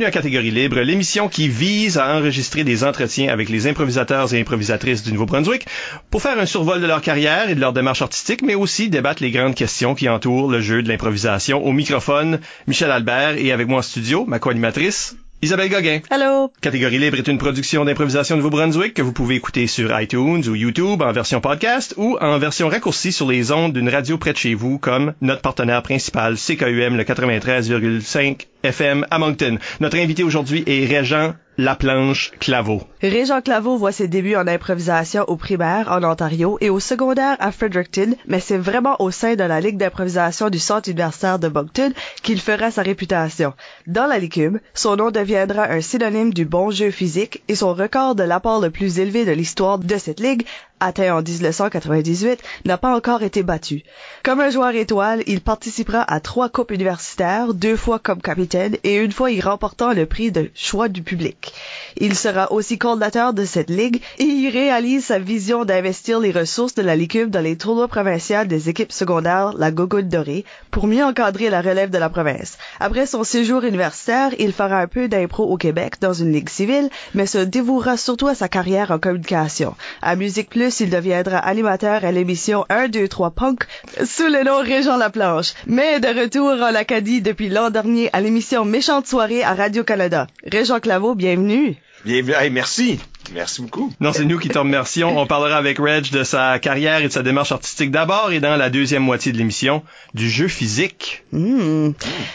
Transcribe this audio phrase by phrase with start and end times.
[0.00, 4.40] Bienvenue à Catégorie Libre, l'émission qui vise à enregistrer des entretiens avec les improvisateurs et
[4.40, 5.66] improvisatrices du Nouveau-Brunswick
[6.08, 9.22] pour faire un survol de leur carrière et de leur démarche artistique, mais aussi débattre
[9.22, 11.62] les grandes questions qui entourent le jeu de l'improvisation.
[11.62, 16.00] Au microphone, Michel Albert et avec moi en studio, ma co-animatrice, Isabelle Gauguin.
[16.10, 16.52] Allô?
[16.60, 21.00] Catégorie libre est une production d'improvisation Nouveau-Brunswick que vous pouvez écouter sur iTunes ou YouTube
[21.00, 24.54] en version podcast ou en version raccourcie sur les ondes d'une radio près de chez
[24.54, 29.58] vous comme notre partenaire principal CKUM le 93,5 FM à Moncton.
[29.80, 32.82] Notre invité aujourd'hui est Régent Laplanche Claveau.
[33.02, 37.52] Régent Claveau voit ses débuts en improvisation au primaire en Ontario et au secondaire à
[37.52, 41.92] Fredericton, mais c'est vraiment au sein de la Ligue d'improvisation du Centre universitaire de Moncton
[42.22, 43.52] qu'il fera sa réputation.
[43.86, 48.14] Dans la Ligue, son nom deviendra un synonyme du bon jeu physique et son record
[48.14, 50.46] de l'apport le plus élevé de l'histoire de cette ligue
[50.80, 53.82] atteint en 1998, n'a pas encore été battu.
[54.24, 58.96] Comme un joueur étoile, il participera à trois coupes universitaires, deux fois comme capitaine et
[58.96, 61.52] une fois y remportant le prix de choix du public.
[61.96, 66.74] Il sera aussi coordinateur de cette ligue et y réalise sa vision d'investir les ressources
[66.74, 71.04] de la Ligue dans les tournois provinciaux des équipes secondaires, la Gogoune Dorée, pour mieux
[71.04, 72.58] encadrer la relève de la province.
[72.78, 76.90] Après son séjour universitaire, il fera un peu d'impro au Québec dans une ligue civile,
[77.14, 79.74] mais se dévouera surtout à sa carrière en communication.
[80.02, 83.64] À Musique Plus, il deviendra animateur à l'émission 1, 2, 3 Punk
[84.04, 88.39] sous le nom Régent Laplanche, mais de retour en Acadie depuis l'an dernier à l'émission
[88.64, 90.26] Méchante Soirée à Radio-Canada.
[90.44, 91.76] Régent Claveau, bienvenue.
[92.04, 92.50] Bienvenue.
[92.50, 92.98] Merci.
[93.32, 93.92] Merci beaucoup.
[94.00, 95.18] Non, c'est nous qui te remercions.
[95.18, 98.56] On parlera avec Reg de sa carrière et de sa démarche artistique d'abord et dans
[98.56, 99.82] la deuxième moitié de l'émission,
[100.14, 101.22] du jeu physique.
[101.32, 101.90] Mmh.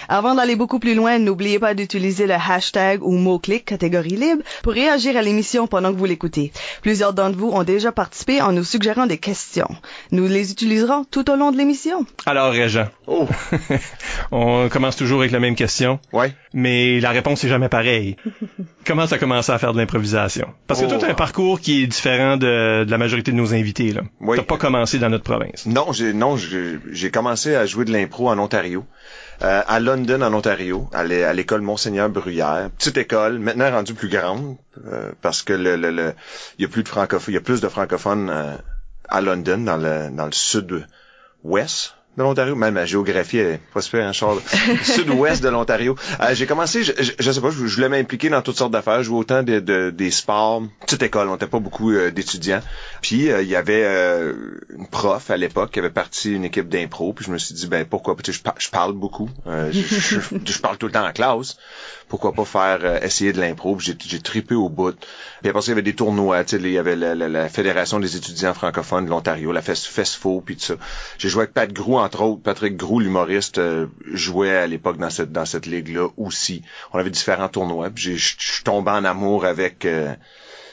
[0.08, 4.73] Avant d'aller beaucoup plus loin, n'oubliez pas d'utiliser le hashtag ou mot-clic catégorie libre pour
[4.73, 6.52] réagir à l'émission pendant que vous l'écoutez.
[6.82, 9.70] Plusieurs d'entre vous ont déjà participé en nous suggérant des questions.
[10.11, 12.05] Nous les utiliserons tout au long de l'émission.
[12.26, 12.87] Alors, Régent.
[13.08, 13.27] Oh.
[14.31, 15.99] On commence toujours avec la même question.
[16.14, 16.33] Ouais.
[16.58, 18.16] Mais la réponse est jamais pareille.
[18.88, 20.48] Comment t'as commencé à faire de l'improvisation?
[20.67, 20.89] Parce que Oh.
[20.89, 24.02] toi, t'as un parcours qui est différent de, de la majorité de nos invités, là.
[24.21, 24.38] Oui.
[24.38, 25.66] T'as pas commencé dans notre province.
[25.66, 28.86] Non, j'ai non, j'ai commencé à jouer de l'impro en Ontario.
[29.42, 32.70] Euh, à London, en Ontario, à l'école Monseigneur Bruyère.
[32.77, 34.55] Petite école, maintenant rendue plus grande,
[34.87, 36.14] euh, parce que le, le, le-
[36.58, 38.55] il y a plus de francophones, il y a plus de francophones euh,
[39.10, 42.55] à London, dans le, dans le sud-ouest de l'Ontario.
[42.55, 44.39] Même ma géographie est pas super, hein, Charles.
[44.83, 45.95] Sud-ouest de l'Ontario.
[46.21, 48.71] Euh, j'ai commencé, je, je, je sais pas, je, je voulais m'impliquer dans toutes sortes
[48.71, 48.99] d'affaires.
[48.99, 50.64] Je jouais autant de, de- des sports.
[50.81, 52.61] Petite école, on n'était pas beaucoup euh, d'étudiants.
[53.02, 57.14] Puis euh, il y avait une prof à l'époque qui avait parti une équipe d'impro.
[57.14, 59.30] Puis je me suis dit, ben pourquoi, tu sais, je, par- je parle beaucoup.
[60.45, 61.58] Je parle tout le temps en classe.
[62.08, 63.80] Pourquoi pas faire euh, essayer de l'impro.
[63.80, 64.95] J'ai, j'ai trippé au bout.
[65.42, 66.43] Puis après ça, il y avait des tournois.
[66.43, 69.61] Tu sais, il y avait la, la- la Fédération des étudiants francophones de l'Ontario, la
[69.64, 70.76] Fest, FESFO, puis tout ça.
[71.17, 72.42] J'ai joué avec Pat Grou, entre autres.
[72.43, 76.61] Patrick Grou, l'humoriste, euh, jouait à l'époque dans cette dans cette ligue-là aussi.
[76.93, 77.89] On avait différents tournois.
[77.89, 80.14] Puis je suis tombé en amour avec euh,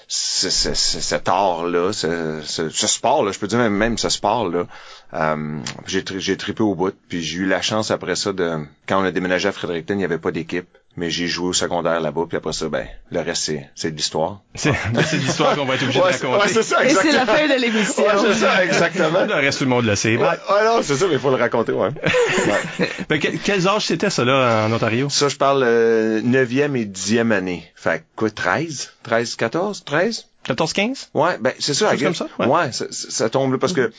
[0.09, 4.11] ce, ce- ce- cet art-là, ce, ce, ce sport-là, je peux dire même, même ce
[4.11, 4.67] sport-là.
[5.15, 6.95] Euh, j'ai tri- j'ai trippé au bout.
[7.09, 8.59] Puis j'ai eu la chance après ça de...
[8.87, 10.69] Quand on a déménagé à Fredericton, il n'y avait pas d'équipe.
[10.95, 13.97] Mais j'ai joué au secondaire là-bas, puis après ça, ben, le reste, c'est, c'est de
[13.97, 14.41] l'histoire.
[14.55, 14.73] C'est
[15.09, 16.43] c'est l'histoire qu'on va être obligé Ouais, de c'est- raconter.
[16.47, 17.35] ouais, c'est ça, Et c'est la exactement.
[17.39, 18.03] fin de l'émission.
[18.03, 19.25] Ouais, c'est ça, exactement.
[19.25, 20.17] Le reste, tout le monde le sait.
[20.17, 21.89] Ouais, ouais, non, c'est ça, mais il faut le raconter, ouais.
[22.79, 22.89] ouais.
[23.09, 25.09] Ben, que- quels âges c'était ça, là, en Ontario?
[25.09, 27.65] Ça, je parle euh, 9e et 10e année.
[27.75, 28.93] Fait quoi, 13?
[29.03, 29.85] 13, 14?
[29.85, 30.27] 13?
[30.47, 31.09] 14-15?
[31.15, 31.91] Ouais, ben c'est ça.
[31.93, 32.47] Chose I comme ça, ouais.
[32.47, 33.93] Ouais, ça, ça- ça tombe là parce que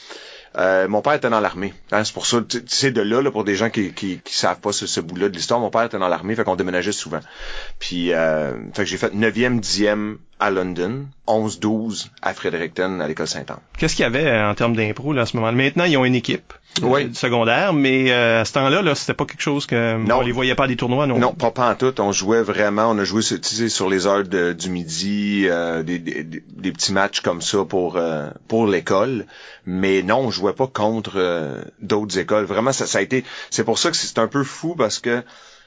[0.57, 1.73] euh, mon père était dans l'armée.
[1.91, 4.35] Hein, c'est pour ça, tu- c'est de là, là, pour des gens qui, qui, qui
[4.35, 5.59] savent pas ce, ce bout-là de l'histoire.
[5.59, 7.19] Mon père était dans l'armée, fait qu'on déménageait souvent.
[7.79, 13.07] Puis, euh, fait que j'ai fait 9e, 10e à London, 11, 12 à Fredericton, à
[13.07, 13.57] l'école Saint-Anne.
[13.77, 15.53] Qu'est-ce qu'il y avait euh, en termes d'impro, là, à ce moment-là?
[15.55, 16.53] Maintenant, ils ont une équipe.
[16.81, 17.05] Euh, Oui.
[17.05, 20.17] du secondaire, mais euh, à ce temps-là, là, c'était pas quelque chose que Non.
[20.17, 21.19] on les voyait pas à des tournois, non?
[21.19, 21.93] Non, pas, pas en tout.
[22.01, 25.45] On jouait vraiment, on a joué sur, tu sais, sur les heures de- du midi,
[25.47, 29.25] euh, des, des, des- petits matchs comme ça pour euh, pour l'école.
[29.65, 32.45] Mais non, on jouait pas contre euh, d'autres écoles.
[32.45, 33.23] Vraiment, ça, ça a été.
[33.51, 35.21] C'est pour ça que c'est un peu fou parce que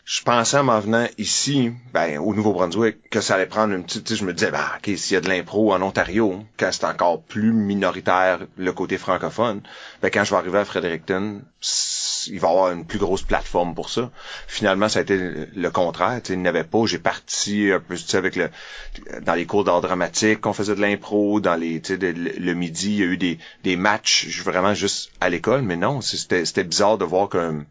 [0.08, 4.14] je pensais en m'en venant ici, ben, au Nouveau-Brunswick, que ça allait prendre une petite,
[4.14, 7.22] je me disais, bah, ok, s'il y a de l'impro en Ontario, quand c'est encore
[7.22, 9.62] plus minoritaire le côté francophone,
[10.02, 11.40] ben, quand je vais arriver à Fredericton,
[12.28, 14.10] il va y avoir une plus grosse plateforme pour ça.
[14.48, 15.16] Finalement, ça a été
[15.54, 16.20] le contraire.
[16.22, 16.84] Tu sais, il n'y avait pas.
[16.86, 18.50] J'ai parti un peu tu sais, avec le
[19.22, 22.06] dans les cours d'art dramatique, on faisait de l'impro, dans les tu sais, de-
[22.38, 25.76] le, midi, il y a eu des, des matchs je- vraiment juste à l'école, mais
[25.76, 27.64] non, c'était c'était bizarre de voir qu'on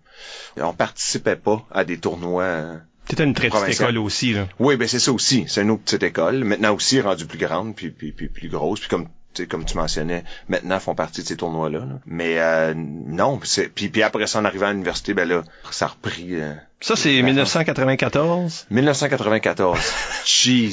[0.58, 2.44] on participait pas à des tournois.
[2.44, 4.48] euh, T'étais une très petite école aussi, là.
[4.60, 5.46] oui, ben c'est ça aussi.
[5.48, 6.44] C'est une autre petite école.
[6.44, 8.80] Maintenant aussi rendue plus grande, puis, puis, puis plus grosse.
[8.80, 9.08] Puis comme
[9.44, 11.80] comme tu mentionnais, maintenant font partie de ces tournois-là.
[11.80, 12.00] là.
[12.06, 13.40] Mais euh, non,
[13.76, 16.36] puis après ça, en arrivant à l'université, ben là, ça a repris.
[16.42, 18.68] euh, Ça, c'est 1994.
[18.70, 19.80] 1994.
[20.26, 20.70] Jeez.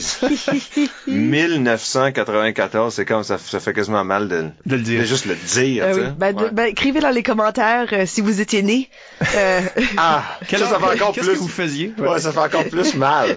[1.07, 5.05] 1994, c'est comme ça, ça fait quasiment mal de, De le de dire.
[5.05, 5.85] juste le dire.
[5.85, 6.07] Euh, tu oui.
[6.07, 6.13] sais.
[6.19, 6.51] ben, de- Ouais.
[6.53, 8.89] ben, écrivez dans les commentaires euh, si vous étiez né.
[9.37, 9.61] Euh,
[9.97, 11.35] Ah, Quel ça, ça fait encore Qu'est-ce plus.
[11.37, 11.93] que vous faisiez?
[11.97, 13.37] Ouais, ça fait encore plus mal.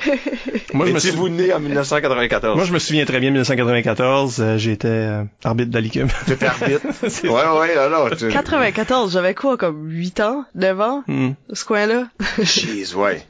[0.74, 1.10] Moi, je me suis...
[1.10, 2.56] Étiez-vous né en 1994?
[2.56, 4.38] Moi, je me souviens très bien 1994.
[4.40, 6.06] euh, J'étais euh, arbitre de la Ligue.
[6.26, 6.82] T'étais arbitre.
[7.24, 8.10] ouais, ouais, là, là.
[8.18, 11.32] tu- 94, j'avais quoi, comme 8 ans, 9 ans, Hmm.
[11.54, 12.06] ce coin-là?
[12.60, 13.26] Jeez, ouais.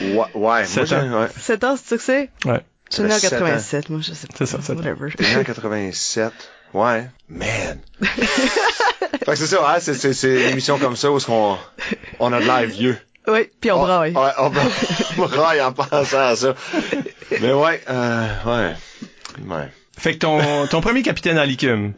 [0.00, 0.26] Ouais, ouais.
[0.34, 1.20] Moi, Sept j'ai- ans.
[1.22, 1.28] ouais.
[1.40, 2.30] 7 ans, c'est ça que c'est?
[2.44, 2.60] Ouais.
[2.98, 3.38] Né en Sept ans.
[3.38, 4.34] 87, moi, je sais pas.
[4.38, 4.80] C'est ça, sept ans.
[4.80, 5.10] Whatever.
[5.16, 6.32] T'es né en 87.
[6.72, 7.08] Ouais.
[7.28, 7.78] Man.
[8.00, 11.56] fait que c'est ça, hein, c'est, c'est, c'est une émission comme ça où est-ce qu'on,
[12.20, 12.98] on a de l'air vieux.
[13.26, 14.12] Oui, puis on braille.
[14.12, 14.52] Ouais, on,
[15.22, 16.54] on braille en pensant à ça.
[17.40, 18.74] Mais ouais, euh, ouais.
[19.48, 19.68] Ouais.
[19.96, 21.92] Fait que ton, ton premier capitaine à l'ICUM,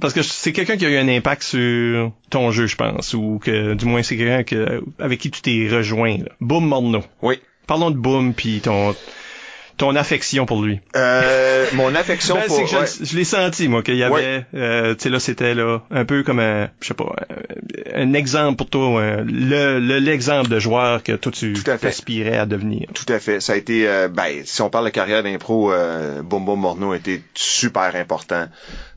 [0.00, 3.38] parce que c'est quelqu'un qui a eu un impact sur ton jeu, je pense, ou
[3.42, 6.18] que du moins c'est quelqu'un que, avec qui tu t'es rejoint.
[6.18, 6.30] Là.
[6.40, 7.02] Boom Morneau.
[7.22, 7.36] Oui.
[7.66, 8.94] Parlons de Boom puis ton
[9.80, 10.78] ton affection pour lui.
[10.94, 12.56] Euh, mon affection Ben, pour...
[12.56, 13.06] c'est que je, ouais.
[13.06, 16.22] je l'ai senti moi qu'il y avait, euh, tu sais là c'était là un peu
[16.22, 17.14] comme un, je sais pas,
[17.94, 21.70] un, un exemple pour toi, un- le le- l'exemple de joueur que toi tu Tout
[21.70, 21.88] à fait.
[21.88, 22.88] aspirais à devenir.
[22.94, 23.40] Tout à fait.
[23.40, 26.92] Ça a été, euh, ben, si on parle de carrière d'impro, euh, Boum Boum Morneau
[26.92, 28.46] a été super important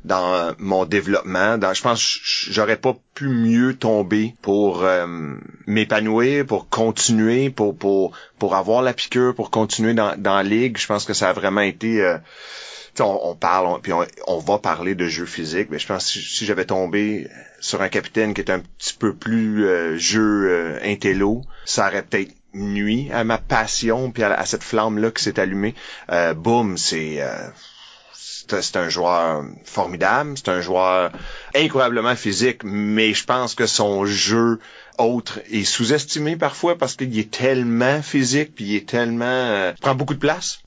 [0.06, 1.58] dans euh, mon développement.
[1.58, 2.02] Dans, je pense
[2.50, 5.36] j'aurais pas pu mieux tomber pour euh,
[5.68, 10.78] m'épanouir, pour continuer, pour pour pour avoir la piqûre, pour continuer dans dans la ligue.
[10.78, 12.18] Je pense que ça a vraiment été euh,
[13.00, 16.06] on, on parle, on- puis on, on va parler de jeu physique, mais je pense
[16.06, 17.28] que si, si j'avais tombé
[17.60, 22.04] sur un capitaine qui était un petit peu plus euh, jeu euh, intello, ça aurait
[22.04, 25.74] peut-être nuit à ma passion puis à, à cette flamme là qui s'est allumée.
[26.12, 27.48] Euh, boum, c'est euh,
[28.50, 31.12] c'est un joueur formidable, c'est un joueur
[31.56, 34.60] incroyablement physique, mais je pense que son jeu
[34.98, 39.96] autre est sous-estimé parfois parce qu'il est tellement physique puis il est tellement euh, prend
[39.96, 40.60] beaucoup de place.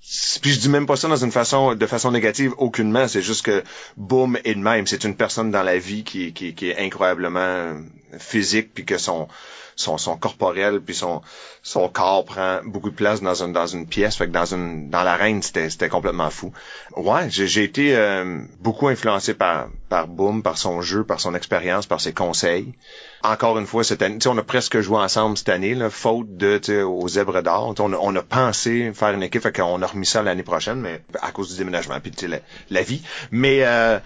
[0.42, 3.44] Puis je dis même pas ça dans une façon de façon négative aucunement, c'est juste
[3.44, 3.62] que
[3.96, 7.40] boum est de même, c'est une personne dans la vie qui, qui, qui est incroyablement
[7.40, 7.80] euh,
[8.18, 9.28] physique puis que son
[9.76, 11.20] son, son corporel puis son
[11.62, 14.16] son corps prend beaucoup de place dans une dans une pièce.
[14.16, 16.52] Fait que dans une dans l'arène c'était c'était complètement fou.
[16.96, 21.34] Ouais j'ai j'ai été euh, beaucoup influencé par par Boom par son jeu par son
[21.34, 22.72] expérience par ses conseils.
[23.22, 26.82] Encore une fois cette année on a presque joué ensemble cette année là, faute de
[26.82, 27.74] aux zèbres d'or.
[27.78, 30.80] On a, on a pensé faire une équipe fait qu'on a remis ça l'année prochaine
[30.80, 32.38] mais à cause du déménagement puis tu sais, la,
[32.70, 33.02] la vie.
[33.30, 33.98] Mais euh,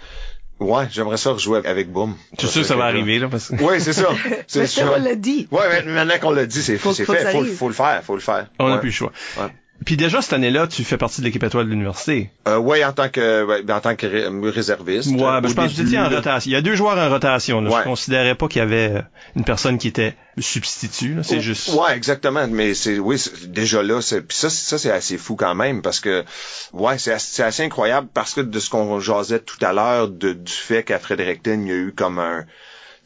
[0.61, 3.29] ouais j'aimerais ça rejouer avec Boom Je suis sûr que ça va arriver là?
[3.29, 4.09] Parce que oui c'est ça
[4.47, 5.49] c'est Mais ça, on l'a dit.
[5.51, 7.05] Ouais, mais maintenant qu'on l'a dit, c'est faut fait.
[7.05, 8.49] Faut, faut le faire, faut le faire.
[8.59, 8.81] on n'a ouais.
[8.81, 9.13] plus le choix.
[9.39, 9.49] Ouais.
[9.87, 12.31] Puis déjà cette année-là, tu fais partie de l'équipe étoile de l'université.
[12.47, 15.11] Euh, ouais, en tant que ouais, en tant que ré- réserviste.
[15.11, 16.51] Ouais, euh, ben, je pense que étiez en rotation.
[16.51, 17.61] Il y a deux joueurs en rotation.
[17.63, 17.71] Là.
[17.71, 17.79] Ouais.
[17.79, 19.03] Je considérais pas qu'il y avait euh,
[19.37, 21.17] une personne qui était substitut.
[21.23, 21.71] C'est juste.
[21.73, 22.47] Ouais, exactement.
[22.49, 26.01] Mais c'est oui, déjà là, c'est ça, c'est- ça c'est assez fou quand même parce
[26.01, 26.25] que
[26.73, 30.33] ouais, c'est assez, assez incroyable parce que de ce qu'on jasait tout à l'heure de
[30.33, 32.45] du fait qu'à Fredericton, il y a eu comme un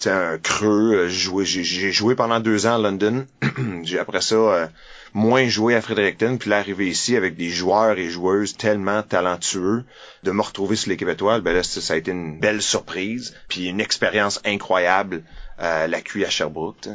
[0.07, 0.93] un creux.
[0.95, 3.25] euh, joué- J'ai j'ai joué pendant deux ans à London.
[3.85, 4.67] j'ai après ça euh,
[5.15, 9.85] moins joué à Fredericton, puis là arrivé ici avec des joueurs et joueuses tellement talentueux,
[10.25, 13.69] de me retrouver sur l'équipe étoile, ben là ça, a été une belle surprise, puis
[13.69, 15.23] une expérience incroyable.
[15.61, 16.89] Euh, la QI à Sherbrooke,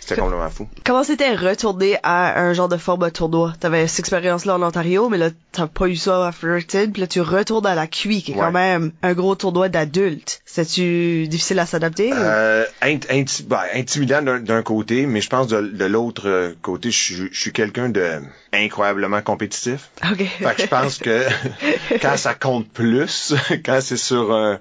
[0.00, 0.68] c'était complètement fou.
[0.84, 3.52] Comment c'était retourner à un genre de format tournoi?
[3.60, 7.06] T'avais cette expérience-là en Ontario, mais là, t'as pas eu ça à Fredericton, puis là,
[7.06, 8.40] tu retournes à la QI, qui est Ouais.
[8.40, 10.40] quand même un gros tournoi d'adultes.
[10.46, 12.10] C'est-tu difficile à s'adapter?
[12.14, 16.90] Euh, int- inti- ben, intimidant d'un- côté, mais je pense de, de l'autre euh, côté,
[16.90, 18.20] je suis- je suis quelqu'un de
[18.52, 19.90] incroyablement compétitif.
[20.10, 20.18] Ok.
[20.26, 21.26] Fait que je pense que
[22.02, 24.58] quand ça compte plus, quand c'est sur un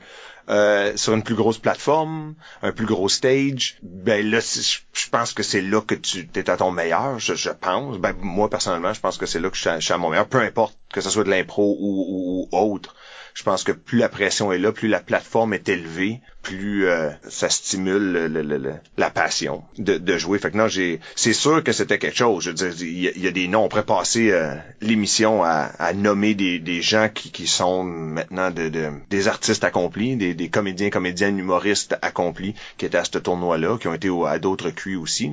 [0.49, 5.43] euh, sur une plus grosse plateforme, un plus gros stage, ben là, je pense que
[5.43, 7.97] c'est là que tu es à ton meilleur, je, je pense.
[7.97, 9.97] Ben moi personnellement, je pense que c'est là que je suis, à, je suis à
[9.97, 12.95] mon meilleur, peu importe que ce soit de l'impro ou, ou, ou autre.
[13.33, 17.09] Je pense que plus la pression est là, plus la plateforme est élevée, plus euh,
[17.27, 20.39] ça stimule le, le, le, la passion de, jouer.
[20.39, 20.67] Fait que non,
[21.15, 22.45] c'est sûr que c'était quelque chose.
[22.45, 23.65] Je veux dire, il y, a des noms.
[23.65, 29.27] On pourrait passer euh, l'émission à, nommer des, gens qui, sont maintenant de, de des
[29.27, 34.09] artistes accomplis, des, comédiens, comédiennes, humoristes accomplis qui étaient à ce tournoi-là, qui ont été
[34.25, 35.31] à d'autres cuits aussi.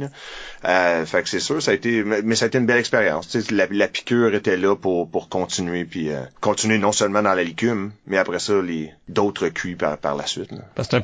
[0.64, 3.36] Euh, fait que c'est sûr, ça a été, mais ça a été une belle expérience.
[3.50, 8.18] La, la piqûre était là pour continuer, puis continuer non seulement dans la licume, mais
[8.18, 10.50] après ça les d'autres cuits par la suite.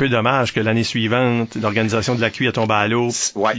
[0.00, 3.54] Peu dommage que l'année suivante, l'organisation de la cuit a tombé à l'eau, ouais.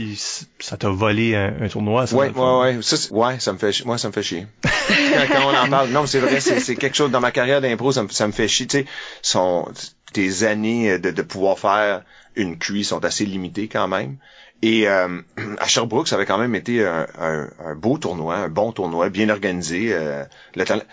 [0.58, 2.08] ça t'a volé un, un, tournoi.
[2.08, 4.48] Ça, ouais, ouais, ouais, ça, ouais, ça me fait, moi ça me fait chier.
[4.64, 8.04] quand, on en parle, non, c'est vrai, c'est quelque chose dans ma carrière d'impro, ça,
[8.10, 8.66] ça me fait chier.
[8.66, 8.86] Tu sais,
[9.22, 9.68] son
[10.12, 12.02] tes années de, de pouvoir faire
[12.34, 14.16] une cuit sont assez limitées quand même.
[14.62, 15.20] Et euh,
[15.58, 19.08] à Sherbrooke, ça avait quand même été un, un, un, beau tournoi, un bon tournoi,
[19.08, 19.92] bien organisé.
[19.92, 20.24] Euh,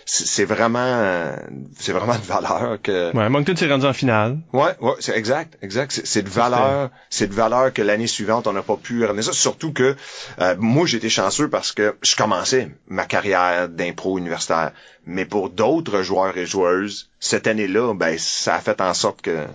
[0.06, 1.36] c'est vraiment,
[1.78, 3.16] c'est vraiment de valeur que.
[3.16, 4.40] Ouais, Moncton s'est rendu en finale.
[4.54, 6.02] Ouais, ouais, c'est exact, exact.
[6.04, 9.34] C'est de valeur, c'est de valeur que l'année suivante on n'a pas pu ramener ça.
[9.34, 9.96] Surtout que
[10.40, 14.72] euh, moi j'étais chanceux parce que je commençais ma carrière d'impro universitaire.
[15.06, 19.46] Mais pour d'autres joueurs et joueuses, cette année-là, ben ça a fait en sorte que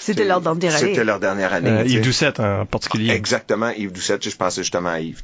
[0.00, 0.88] c'était leur dernière année.
[0.88, 1.70] C'était leur dernière année.
[1.70, 3.12] Euh, Yves Doucette en particulier.
[3.12, 4.28] Exactement, Yves Doucette.
[4.28, 5.20] Je pensais justement à Yves.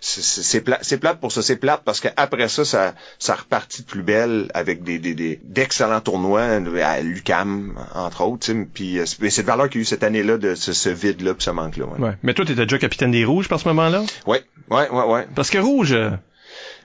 [0.00, 1.42] C'est plate, c'est plate pour ça.
[1.42, 6.00] C'est plate parce qu'après ça, ça, ça repartit de plus belle avec des, des, d'excellents
[6.00, 8.50] tournois à l'UCAM entre autres.
[8.72, 11.44] Puis euh, c'est de valeur qu'il y a eu cette année-là de ce, vide-là, puis
[11.44, 11.84] ce manque-là.
[11.98, 12.12] Ouais.
[12.22, 14.02] Mais toi, t'étais déjà capitaine des Rouges par ce moment-là?
[14.26, 15.26] Ouais, ouais, ouais, ouais.
[15.34, 15.96] Parce que Rouge.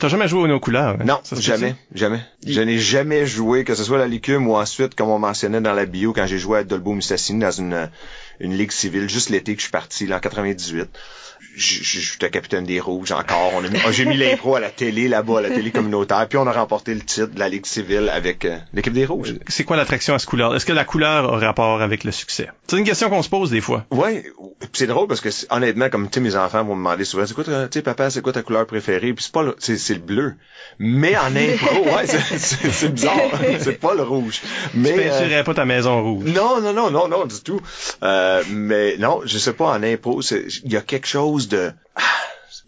[0.01, 0.97] T'as jamais joué nos couleurs?
[0.99, 1.05] Hein?
[1.05, 2.19] Non, jamais, jamais.
[2.43, 5.73] Je n'ai jamais joué, que ce soit la licume ou ensuite, comme on mentionnait dans
[5.73, 7.87] la bio, quand j'ai joué à Dolbo Mustassini dans une,
[8.39, 10.89] une ligue civile, juste l'été que je suis parti, là, en 98
[11.55, 13.51] j'étais capitaine des Rouges encore.
[13.55, 16.47] On a, j'ai mis l'impro à la télé là-bas, à la télé communautaire, puis on
[16.47, 19.35] a remporté le titre de la Ligue civile avec euh, l'équipe des Rouges.
[19.47, 20.55] C'est quoi l'attraction à ce couleur?
[20.55, 22.49] Est-ce que la couleur a rapport avec le succès?
[22.67, 23.85] C'est une question qu'on se pose des fois.
[23.91, 24.23] Ouais,
[24.73, 27.43] c'est drôle parce que honnêtement, comme tu mes enfants vont me demander souvent, c'est quoi,
[27.43, 29.13] tu sais, papa, c'est quoi ta couleur préférée?
[29.13, 30.35] Puis c'est pas, c'est le bleu.
[30.79, 33.17] Mais en impro, ouais, c'est bizarre.
[33.59, 34.41] c'est pas le rouge.
[34.73, 36.25] Mais tu peinturais euh, pas ta maison rouge.
[36.25, 37.61] Non, non, non, non, non, du tout.
[38.03, 41.73] Euh, mais non, je sais pas en impro, il y a quelque chose de,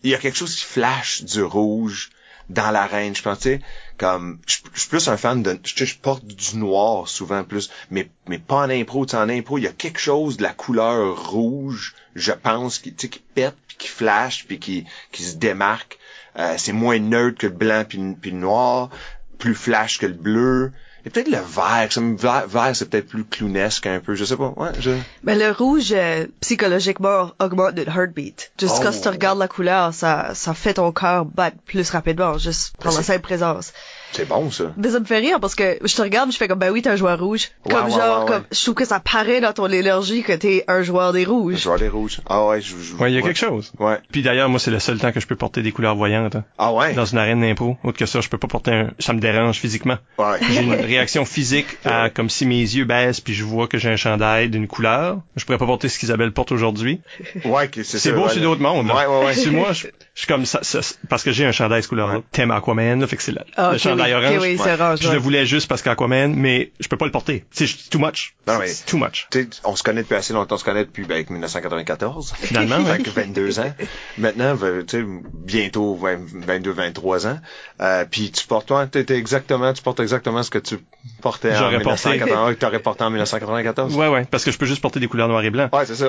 [0.04, 2.12] il y a quelque chose qui flash du rouge
[2.50, 3.16] dans l'arène.
[3.16, 3.62] Je pense, tu sais,
[3.98, 8.10] comme, je, suis plus un fan de, je, porte du noir souvent plus, mais,
[8.48, 9.06] pas en impro.
[9.06, 12.94] Tu en impro, il y a quelque chose de la couleur rouge, je pense, qui,
[12.94, 15.98] tu qui pète, puis qui flash, puis qui, qui se démarque.
[16.38, 18.90] Euh, c'est moins neutre que le blanc puis, puis le noir,
[19.38, 20.72] plus flash que le bleu.
[21.06, 24.24] Et peut-être le vert, ça me vert, vert c'est peut-être plus clownesque un peu, je
[24.24, 24.54] sais pas.
[24.56, 24.92] Ouais, je...
[25.24, 28.54] Mais le rouge euh, psychologiquement augmente le heartbeat.
[28.60, 29.12] Juste quand tu oh.
[29.12, 33.22] regardes la couleur, ça ça fait ton cœur battre plus rapidement juste par la simple
[33.22, 33.74] présence.
[34.14, 34.66] C'est bon, ça.
[34.78, 36.82] Mais ça me fait rire parce que je te regarde, je fais comme, ben oui,
[36.82, 37.50] t'es un joueur rouge.
[37.70, 41.14] comme genre, comme, je trouve que ça paraît dans ton énergie que t'es un joueur
[41.14, 41.56] des rouges.
[41.56, 42.20] Un joueur des rouges.
[42.30, 43.72] Ah ouais, je, Ouais, il y a quelque chose.
[43.80, 43.98] Ouais.
[44.12, 46.36] Puis d'ailleurs, moi, c'est le seul temps que je peux porter des couleurs voyantes.
[46.36, 46.44] Hein.
[46.58, 46.94] Ah ouais?
[46.94, 47.78] Dans une arène d'impro.
[47.84, 49.98] Autre que ça, je peux pas porter un, ça me dérange physiquement.
[50.18, 50.38] Ouais.
[50.50, 53.90] J'ai une réaction physique à, comme si mes yeux baissent puis je vois que j'ai
[53.90, 55.20] un chandail d'une couleur.
[55.36, 57.02] Je pourrais pas porter ce qu'Isabelle porte aujourd'hui.
[57.46, 58.88] Ouais, c'est C'est beau chez d'autres mondes.
[58.88, 59.34] Ouais, ouais, ouais.
[59.44, 60.62] C'est moi, je, je, suis comme ça,
[61.10, 62.22] parce que j'ai un chandail ce couleur-là.
[62.32, 65.82] Thème Aquaman, là, fait que c'est ah, le chandail orange je le voulais juste parce
[65.82, 67.46] qu'Aquaman, mais je peux pas le porter.
[67.52, 68.36] C'est too much.
[68.48, 69.28] Non, mais, too much.
[69.64, 72.34] On se connaît depuis assez longtemps, on se connaît depuis ben, 1994.
[72.42, 73.00] Finalement, ouais.
[73.04, 73.74] 22 ans.
[74.18, 74.58] Maintenant,
[74.88, 77.40] tu bientôt 22, 23 ans.
[77.82, 80.80] Euh, puis tu portes, toi, t'es exactement, tu portes exactement ce que tu
[81.22, 83.96] portais en 1994, que t'aurais porté en 1994.
[83.96, 85.74] Ouais, ouais, parce que je peux juste porter des couleurs noires et blancs.
[85.74, 86.08] Ouais, c'est ça.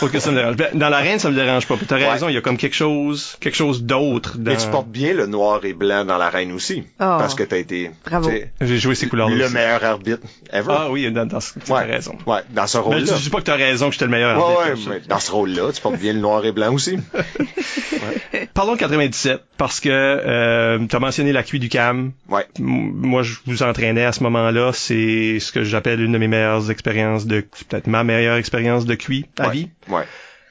[0.00, 0.56] Faut que ça me dérange.
[0.56, 1.76] Ben, dans l'arène, ça me dérange pas.
[1.86, 4.38] T'as raison, il y a comme quelque chose, quelque chose d'autre.
[4.38, 4.50] Dans...
[4.50, 6.84] Mais tu portes bien le noir et blanc dans l'arène aussi.
[6.94, 7.04] Oh.
[7.04, 8.30] Parce que t'as été, Bravo.
[8.60, 9.36] J'ai joué ces couleurs-là.
[9.36, 10.68] Le meilleur arbitre ever.
[10.68, 11.84] Ah oui, dans, dans ce, ouais.
[11.84, 12.16] raison.
[12.26, 13.16] Ouais, dans ce rôle-là.
[13.16, 14.88] je dis pas que t'as raison que j'étais le meilleur ouais, arbitre.
[14.88, 16.98] Ouais, mais dans ce rôle-là, tu portes bien le noir et blanc aussi.
[17.14, 18.48] ouais.
[18.54, 22.12] Parlons de 97, parce que euh, tu as mentionné la cuit du cam.
[22.28, 22.46] Ouais.
[22.58, 24.72] moi, je vous entraînais à ce moment-là.
[24.72, 27.40] C'est ce que j'appelle une de mes meilleures expériences de...
[27.40, 29.52] peut-être ma meilleure expérience de cuit à ouais.
[29.52, 29.68] vie.
[29.88, 30.04] Ouais.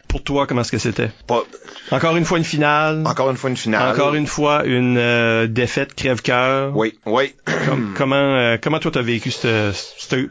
[0.09, 1.11] Pour toi, comment est-ce que c'était?
[1.27, 1.43] Pas...
[1.91, 3.03] Encore une fois une finale.
[3.05, 3.93] Encore une fois une finale.
[3.93, 6.75] Encore une fois une euh, défaite crève-cœur.
[6.75, 7.35] Oui, oui.
[7.95, 9.71] comment euh, comment toi t'as vécu ce,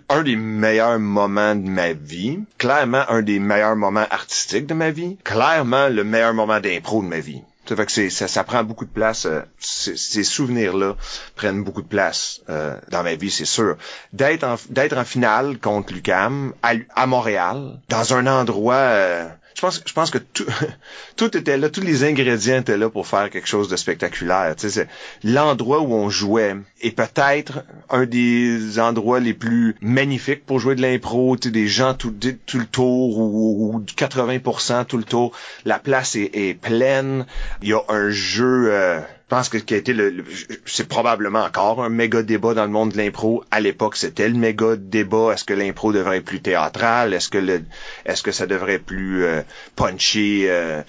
[0.08, 4.90] un des meilleurs moments de ma vie, clairement un des meilleurs moments artistiques de ma
[4.90, 7.42] vie, clairement le meilleur moment d'impro de ma vie.
[7.68, 9.26] Ça fait que c'est, ça, ça, prend beaucoup de place.
[9.26, 10.96] Euh, ces souvenirs-là
[11.36, 13.76] prennent beaucoup de place euh, dans ma vie, c'est sûr.
[14.14, 19.92] D'être en, d'être en finale contre Lucam à, à Montréal, dans un endroit euh, je
[19.92, 20.46] pense, que tout,
[21.16, 24.54] tout était là, tous les ingrédients étaient là pour faire quelque chose de spectaculaire.
[24.56, 24.88] Tu sais,
[25.24, 30.82] l'endroit où on jouait est peut-être un des endroits les plus magnifiques pour jouer de
[30.82, 31.36] l'impro.
[31.36, 35.32] Tu sais, des gens tout, le tour ou, ou 80% tout le tour.
[35.64, 37.26] La place est, pleine.
[37.62, 38.68] Il y a un jeu.
[38.70, 40.24] Euh, pense que qui a été le,
[40.64, 43.44] c'est probablement encore un méga débat dans le monde de l'impro.
[43.50, 45.32] À l'époque, c'était le méga débat.
[45.32, 47.12] Est-ce que l'impro devrait être plus théâtral?
[47.12, 47.62] Est-ce que le,
[48.06, 49.42] est-ce que ça devrait être plus euh,
[49.76, 50.82] punchy, euh,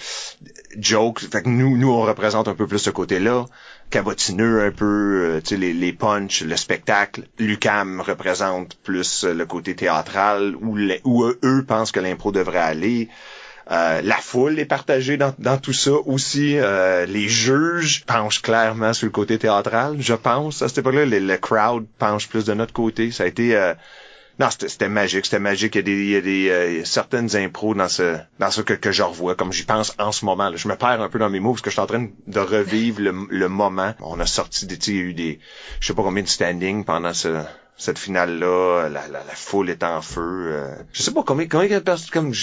[0.77, 3.45] joke Fait que nous, nous, on représente un peu plus ce côté-là
[3.89, 7.23] cabotineux un peu, euh, tu sais, les, les punchs, le spectacle.
[7.39, 13.09] Lucam représente plus le côté théâtral, où, où eux pensent que l'impro devrait aller.
[13.71, 16.57] Euh, la foule est partagée dans, dans tout ça aussi.
[16.57, 20.63] Euh, les juges penchent clairement sur le côté théâtral, je pense.
[20.63, 23.11] À cette époque-là, le, crowd penche plus de notre côté.
[23.11, 23.55] Ça a été...
[23.55, 23.75] Euh,
[24.39, 25.75] non, c'était magique, c'était magique.
[25.75, 29.65] Il y a des, des certaines impros dans ce que, que je revois, comme j'y
[29.65, 30.49] pense en ce moment.
[30.49, 30.55] Là.
[30.55, 32.39] Je me perds un peu dans mes mots parce que je suis en train de
[32.39, 33.93] revivre le, moment.
[33.99, 35.39] On a sorti des, il y a eu des,
[35.81, 37.41] je sais pas combien de standing pendant ce,
[37.75, 38.87] cette finale-là.
[38.87, 40.63] La, la, foule est en feu.
[40.93, 42.33] je sais pas combien, combien de personnes, comme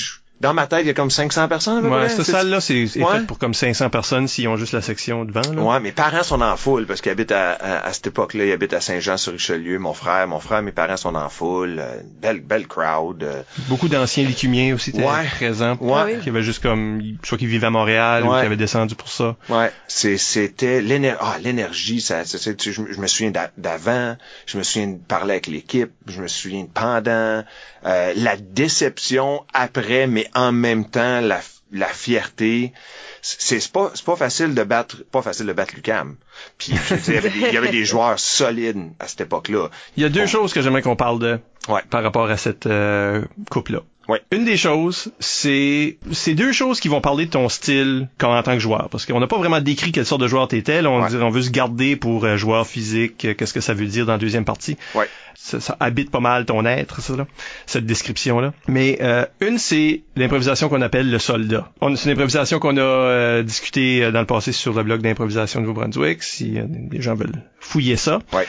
[0.40, 1.86] dans ma tête, il y a comme 500 personnes.
[1.86, 3.20] À ouais, cette salle-là, c'est ouais.
[3.26, 5.40] pour comme 500 personnes s'ils ont juste la section devant.
[5.40, 5.62] Là.
[5.62, 8.74] Ouais, mes parents sont en foule parce qu'ils habitent à, à, cette époque-là, ils habitent
[8.74, 9.78] à Saint-Jean-sur-Richelieu.
[9.78, 11.76] Mon frère, mon frère, mes parents sont en foule.
[11.78, 13.22] Euh, belle, belle crowd.
[13.22, 13.42] Euh.
[13.68, 15.78] Beaucoup d'anciens licumiens aussi étaient présents.
[15.80, 16.18] Ouais.
[16.22, 19.36] Qui avaient juste comme, soit qui vivaient à Montréal ou qui avaient descendu pour ça.
[19.48, 19.72] Ouais.
[19.86, 21.18] c'était l'énergie.
[21.20, 22.02] Ah, l'énergie.
[22.02, 24.16] Ça, je, je, me souviens d'avant.
[24.44, 25.92] Je me souviens de parler avec l'équipe.
[26.06, 27.42] Je me souviens de pendant.
[27.86, 31.40] Euh, la déception après, mais en même temps la,
[31.72, 32.72] la fierté.
[33.22, 36.16] C'est pas c'est pas facile de battre pas facile de battre Lucam.
[36.58, 36.72] Puis
[37.08, 39.68] il y, avait des, joueurs solides à cette époque-là.
[39.96, 41.38] Il y a deux choses que j'aimerais qu'on parle de
[41.68, 41.82] ouais.
[41.90, 43.80] par rapport à cette euh, coupe là.
[44.08, 44.22] Ouais.
[44.30, 48.42] Une des choses, c'est c'est deux choses qui vont parler de ton style quand en
[48.42, 50.84] tant que joueur, parce qu'on n'a pas vraiment décrit quelle sorte de joueur t'étais.
[50.86, 53.24] On, on veut se garder pour euh, joueur physique.
[53.24, 55.08] Euh, qu'est-ce que ça veut dire dans la deuxième partie ouais.
[55.34, 57.26] ça, ça, habite pas mal ton être, ça là,
[57.66, 58.52] cette description là.
[58.68, 61.72] Mais euh, une, c'est l'improvisation qu'on appelle le soldat.
[61.80, 65.66] C'est une improvisation qu'on a euh, discuté dans le passé sur le blog d'improvisation de
[65.66, 66.22] Nouveau-Brunswick.
[66.22, 66.58] Si
[66.90, 68.20] les gens veulent fouiller ça.
[68.32, 68.46] Ouais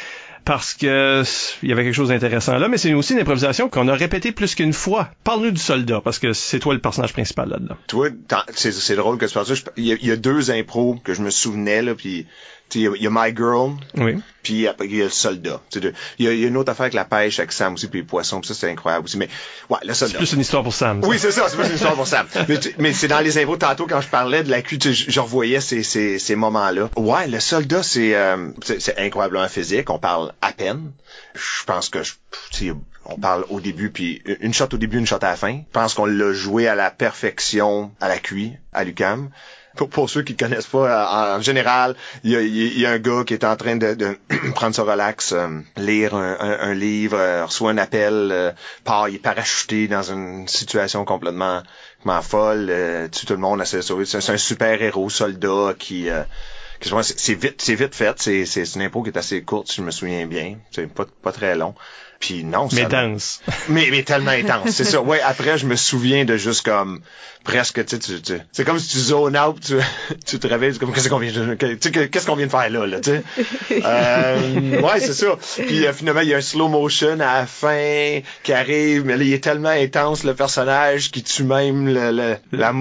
[0.47, 1.23] parce que
[1.61, 4.31] il y avait quelque chose d'intéressant là, mais c'est aussi une improvisation qu'on a répétée
[4.31, 5.09] plus qu'une fois.
[5.25, 7.75] Parle-nous du soldat, parce que c'est toi le personnage principal là-dedans.
[7.87, 8.09] Toi,
[8.55, 9.53] c'est drôle que tu parles ça.
[9.75, 12.27] Il y, a deux impros que je me souvenais là, puis
[12.75, 14.19] il y, a My Girl, oui.
[14.43, 15.61] puis après il y a le soldat.
[16.19, 18.41] Il y, a une autre affaire avec la pêche, avec Sam aussi, puis les poissons,
[18.43, 19.17] ça c'est incroyable aussi.
[19.17, 19.29] Mais
[19.69, 20.13] ouais, le soldat.
[20.13, 21.01] C'est plus une histoire pour Sam.
[21.03, 22.27] Oui, c'est ça, c'est plus une histoire pour Sam.
[22.47, 25.61] mais, mais c'est dans les impôts tantôt quand je parlais de la cul, je revoyais
[25.61, 26.89] ces, ces, ces moments-là.
[26.97, 29.89] Ouais, le soldat, c'est euh, c'est incroyablement physique.
[29.89, 30.91] On parle à peine.
[31.35, 32.13] Je pense que je,
[33.05, 35.57] on parle au début, puis une shot au début, une shot à la fin.
[35.57, 39.29] Je pense qu'on l'a joué à la perfection à la cuit, à Lucam
[39.85, 43.55] pour, ceux qui connaissent pas, en, général, il y a, un gars qui est en
[43.55, 44.17] train de,
[44.55, 48.51] prendre sa relax, euh, lire un, livre, euh, reçoit un appel, euh,
[48.83, 51.63] part, il est parachuté dans une situation complètement,
[52.03, 56.09] complètement folle, tue tout le monde, c'est un super héros, soldat qui
[56.81, 59.81] c'est vite c'est vite fait c'est c'est une impôt qui est assez courte si je
[59.81, 60.57] me souviens bien.
[60.71, 61.75] C'est pas pas très long.
[62.19, 63.41] Puis non mais dense.
[63.69, 64.71] Mais mais tellement intense.
[64.71, 65.01] C'est ça.
[65.01, 67.01] Ouais après je me souviens de juste comme
[67.47, 69.75] presque, tu sais, tu, c'est comme si tu zones out, tu,
[70.25, 73.11] tu te réveilles, comme qu'est-ce qu'on vient, qu'est-ce qu'on vient de faire là, là, tu
[73.11, 73.23] sais?
[73.85, 75.37] euh, ouais, c'est ça.
[75.55, 79.15] Puis euh, finalement, il y a un slow motion à la fin qui arrive, mais
[79.15, 82.73] là, il est tellement intense le personnage qui tue même le, le, la,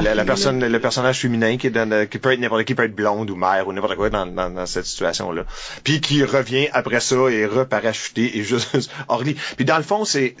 [0.00, 2.84] la, la, personne, le personnage féminin qui est dans, qui peut être n'importe qui peut
[2.84, 5.44] être blonde ou mère ou n'importe quoi dans, dans, dans cette situation-là.
[5.84, 9.36] Puis qui revient après ça et reparachuté et juste orly.
[9.56, 10.34] Puis dans le fond, c'est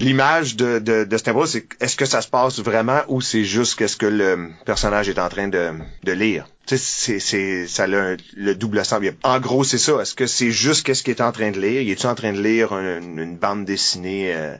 [0.00, 3.96] l'image de, de, de c'est est-ce que ça se passe vraiment ou c'est juste qu'est-ce
[3.96, 6.46] que le personnage est en train de, de lire?
[6.66, 9.00] C'est, c'est, ça a le double sens.
[9.24, 10.00] En gros, c'est ça.
[10.00, 11.82] Est-ce que c'est juste qu'est-ce qu'il est en train de lire?
[11.82, 14.56] Il est-tu en train de lire une, bande dessinée euh,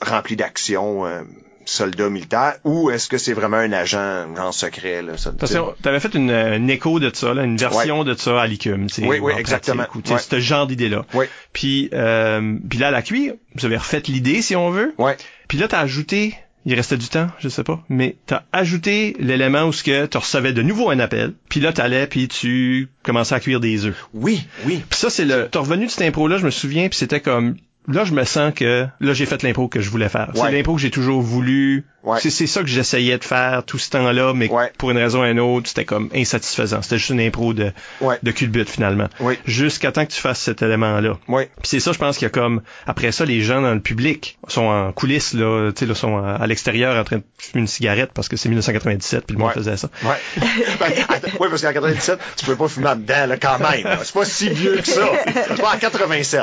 [0.00, 1.04] remplie d'action?
[1.06, 1.22] Euh,
[1.68, 5.82] soldat militaire ou est-ce que c'est vraiment un agent en secret là ça, Parce que
[5.82, 9.32] t'avais fait une, écho de ça là, une version de ça à l'ICUM oui oui
[9.36, 10.18] exactement ouais.
[10.18, 11.26] ce genre d'idée là oui.
[11.52, 15.16] puis euh, puis là à la cuir vous avez refait l'idée si on veut ouais.
[15.46, 19.64] puis là t'as ajouté il restait du temps, je sais pas, mais t'as ajouté l'élément
[19.64, 23.34] où ce que tu recevais de nouveau un appel, puis là t'allais puis tu commençais
[23.34, 24.08] à cuire des œufs.
[24.12, 24.82] Oui, oui.
[24.90, 27.20] Puis ça c'est le t'es revenu de cette impro là, je me souviens, puis c'était
[27.20, 30.30] comme là, je me sens que là, j'ai fait l'impro que je voulais faire.
[30.34, 30.40] Ouais.
[30.46, 31.86] C'est l'impro que j'ai toujours voulu.
[32.04, 32.18] Ouais.
[32.20, 34.72] C'est, c'est ça que j'essayais de faire tout ce temps-là, mais Ouais.
[34.78, 36.80] pour une raison ou une autre, c'était comme insatisfaisant.
[36.80, 38.18] C'était juste une impro de, Ouais.
[38.22, 39.08] de culbute finalement.
[39.20, 39.36] Oui.
[39.44, 41.18] Jusqu'à temps que tu fasses cet élément-là.
[41.28, 41.44] Oui.
[41.60, 43.80] Puis c'est ça, je pense qu'il y a comme après ça, les gens dans le
[43.80, 47.62] public sont en coulisses là, tu sais, là, sont à, l'extérieur en train de fumer
[47.62, 49.54] une cigarette parce que c'est 1997 puis le monde Ouais.
[49.54, 49.88] faisait ça.
[50.04, 50.16] Ouais.
[50.80, 53.86] Ben, attends, ouais, parce qu'en 97, tu peux pas fumer en dedans, là, quand même.
[54.04, 55.08] C'est pas si vieux que ça.
[55.48, 56.42] C'est pas en 87.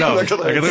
[0.00, 0.24] Non, En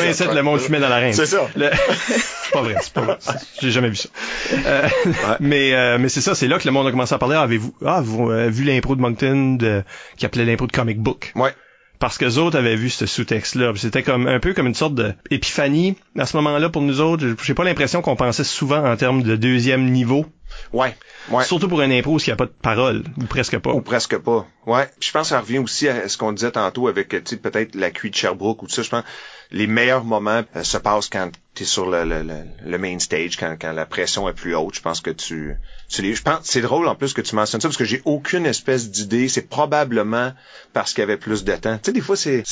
[0.07, 1.13] en 87, le monde fumait dans.
[1.13, 1.47] C'est ça.
[1.55, 1.69] Le-
[2.07, 3.17] c'est pas vrai, c'est pas vrai.
[3.61, 4.09] J'ai jamais vu ça.
[4.53, 4.87] Euh,
[5.39, 7.35] Mais euh, mais c'est ça, c'est là que le monde a commencé à parler.
[7.37, 9.83] Ah, Avez-vous ah, vous avez vu l'impro de Moncton de,
[10.17, 11.31] qui appelait l'impro de comic book?
[11.35, 11.53] Ouais.
[11.99, 13.73] Parce que les autres avaient vu ce sous-texte-là.
[13.75, 17.25] C'était comme un peu comme une sorte d'épiphanie à ce moment-là pour nous autres.
[17.43, 20.25] J'ai pas l'impression qu'on pensait souvent en termes de deuxième niveau.
[20.73, 20.95] Ouais.
[21.29, 21.43] Ouais.
[21.43, 23.71] Surtout pour un impro où il n'y a pas de parole, ou presque pas.
[23.71, 24.47] Ou presque pas.
[24.65, 24.89] Ouais.
[24.99, 28.13] Je pense que ça revient aussi à ce qu'on disait tantôt avec, peut-être la cuite
[28.13, 28.83] de Sherbrooke ou tout ça.
[28.83, 29.03] Je pense
[29.51, 32.99] les meilleurs moments euh, se passent quand tu es sur le, le, le, le main
[32.99, 34.75] stage, quand, quand la pression est plus haute.
[34.75, 35.55] Je pense que tu,
[35.89, 38.01] tu les, je pense, c'est drôle en plus que tu mentionnes ça parce que j'ai
[38.05, 39.27] aucune espèce d'idée.
[39.29, 40.33] C'est probablement
[40.73, 41.77] parce qu'il y avait plus de temps.
[41.77, 42.43] Tu sais, des fois, c'est...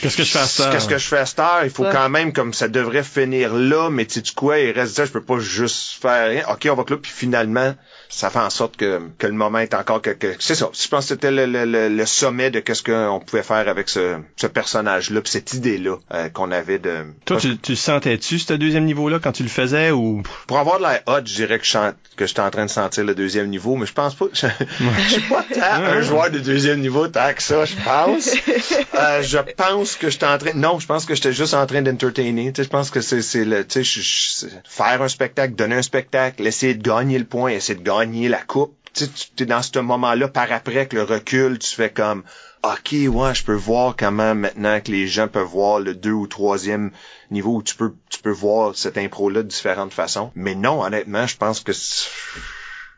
[0.00, 0.72] Qu'est-ce que je fais à cette heure?
[0.72, 1.60] Qu'est-ce que je fais à cette heure?
[1.64, 1.90] Il faut Ouais.
[1.92, 5.10] quand même, comme ça devrait finir là, mais tu sais quoi, il reste ça, je
[5.12, 6.44] peux pas juste faire rien.
[6.50, 7.74] OK, on va que là, puis finalement,
[8.08, 10.70] ça fait en sorte que, que le moment est encore que, que c'est ça.
[10.72, 13.88] Je pense que c'était le, le, le, le sommet de qu'est-ce qu'on pouvait faire avec
[13.88, 17.04] ce, ce personnage-là, puis cette idée-là euh, qu'on avait de.
[17.24, 20.22] Toi, tu, tu sentais-tu, ce deuxième niveau-là, quand tu le faisais, ou...
[20.46, 22.70] Pour avoir de la hot, je dirais que je chante- que j'étais en train de
[22.70, 24.26] sentir le deuxième niveau, mais je pense pas.
[24.32, 24.46] Je,
[24.80, 28.30] je suis pas tant un joueur de deuxième niveau tant que ça, je pense.
[28.96, 30.52] Euh, je pense que j'étais en train.
[30.54, 32.52] Non, je pense que j'étais juste en train d'entertainer.
[32.52, 33.66] Tu sais, je pense que c'est c'est le.
[33.66, 37.24] Tu sais, je- je- c'est- faire un spectacle, donner un spectacle, essayer de gagner le
[37.24, 38.76] point, essayer de gagner la coupe.
[38.94, 39.04] Tu
[39.40, 42.22] es dans ce moment-là par après avec le recul, tu fais comme.
[42.62, 46.26] OK, ouais, je peux voir comment maintenant que les gens peuvent voir le deux ou
[46.26, 46.92] troisième
[47.30, 50.30] niveau où tu peux tu peux voir cette impro-là de différentes façons.
[50.34, 51.72] Mais non, honnêtement, je pense que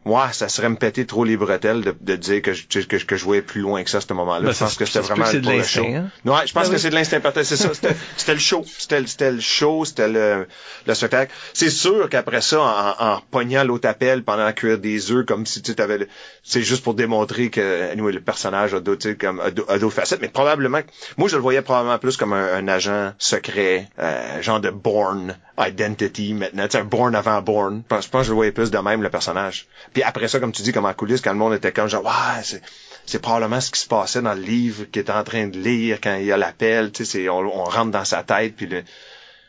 [0.06, 3.04] Ouais, ça serait me péter trop les bretelles de, de dire que je, que, je-
[3.06, 4.46] que je voyais plus loin que ça à ce moment-là.
[4.46, 5.84] Ben, je pense que c'était vraiment que pour le show.
[5.84, 6.08] hein?
[6.24, 6.78] Ouais, je pense Ben que oui.
[6.80, 7.70] c'est de l'instinct c'est ça.
[7.74, 8.64] C'était le show.
[8.78, 9.00] C'était
[9.32, 10.46] le- show, c'était le,
[10.86, 11.32] le spectacle.
[11.54, 15.44] C'est sûr qu'après ça, en, en pognant l'autre appel pendant la cuire des œufs, comme
[15.44, 16.06] si tu avais
[16.44, 19.94] c'est juste pour démontrer que anyway, le personnage a d'autres comme a d'au- a d'autres
[19.96, 20.80] facettes, mais probablement
[21.16, 25.36] moi je le voyais probablement plus comme un, un agent secret, euh, genre de Born
[25.58, 27.82] Identity maintenant, tu sais, Born avant Born.
[27.90, 29.66] Je pense, que je voyais plus de même le personnage.
[29.92, 32.04] Puis après ça, comme tu dis, comme en coulisses, quand le monde était comme genre
[32.04, 32.62] ouais, c'est
[33.06, 36.00] c'est probablement ce qui se passait dans le livre qu'il était en train de lire
[36.02, 38.82] quand il y a l'appel, tu sais, on, on rentre dans sa tête puis le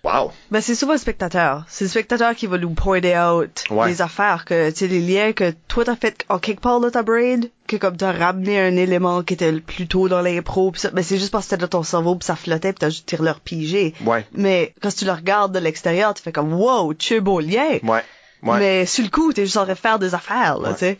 [0.07, 0.31] Wow.
[0.51, 1.65] Ben, c'est souvent le spectateur.
[1.67, 3.87] C'est le spectateur qui va nous pointer out Ouais.
[3.89, 6.89] les affaires que, tu sais, les liens que toi t'as fait en quelque part dans
[6.89, 10.79] ta brain, que comme t'as ramené un élément qui était plus tôt dans l'impro, pis
[10.79, 12.89] ça, ben c'est juste parce que c'était dans ton cerveau pis ça flottait pis t'as
[12.89, 13.93] juste tiré leur pigé.
[14.05, 14.25] Ouais.
[14.33, 17.79] Mais quand tu le regardes de l'extérieur, tu fais comme wow, tu beau lien.
[17.83, 18.03] Ouais.
[18.43, 18.59] Ouais.
[18.59, 20.73] Mais sur le coup, t'es juste en train de faire des affaires, là, Ouais.
[20.75, 20.97] tu sais.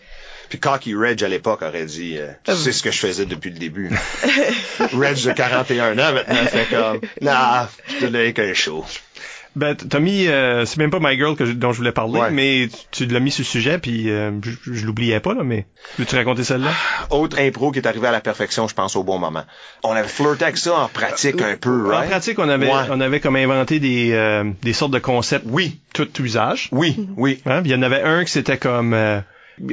[0.50, 3.50] Puis Cocky Reg à l'époque aurait dit euh, tu sais ce que je faisais depuis
[3.50, 3.90] le début.
[4.94, 8.86] Reg de 41 ans maintenant fait comme nah, je te qu'un show.
[9.56, 12.20] Ben, t'as mis, euh, c'est même pas My Girl que je- dont je voulais parler,
[12.20, 12.30] Ouais.
[12.30, 15.42] mais tu, tu l'as mis sur le sujet, puis euh, je, je l'oubliais pas, là,
[15.44, 15.66] mais
[15.98, 16.70] veux-tu raconter celle-là?
[17.10, 19.46] Autre impro qui est arrivé à la perfection, je pense au bon moment.
[19.84, 22.08] On avait flirté avec ça en pratique un peu, En right?
[22.12, 22.84] pratique, on avait, Ouais.
[22.92, 26.70] on avait comme inventé des, euh, des sortes de concepts Oui, tout usage.
[26.72, 27.42] oui, oui.
[27.48, 27.64] Hein?
[27.66, 29.20] Il y en avait un qui c'était comme euh,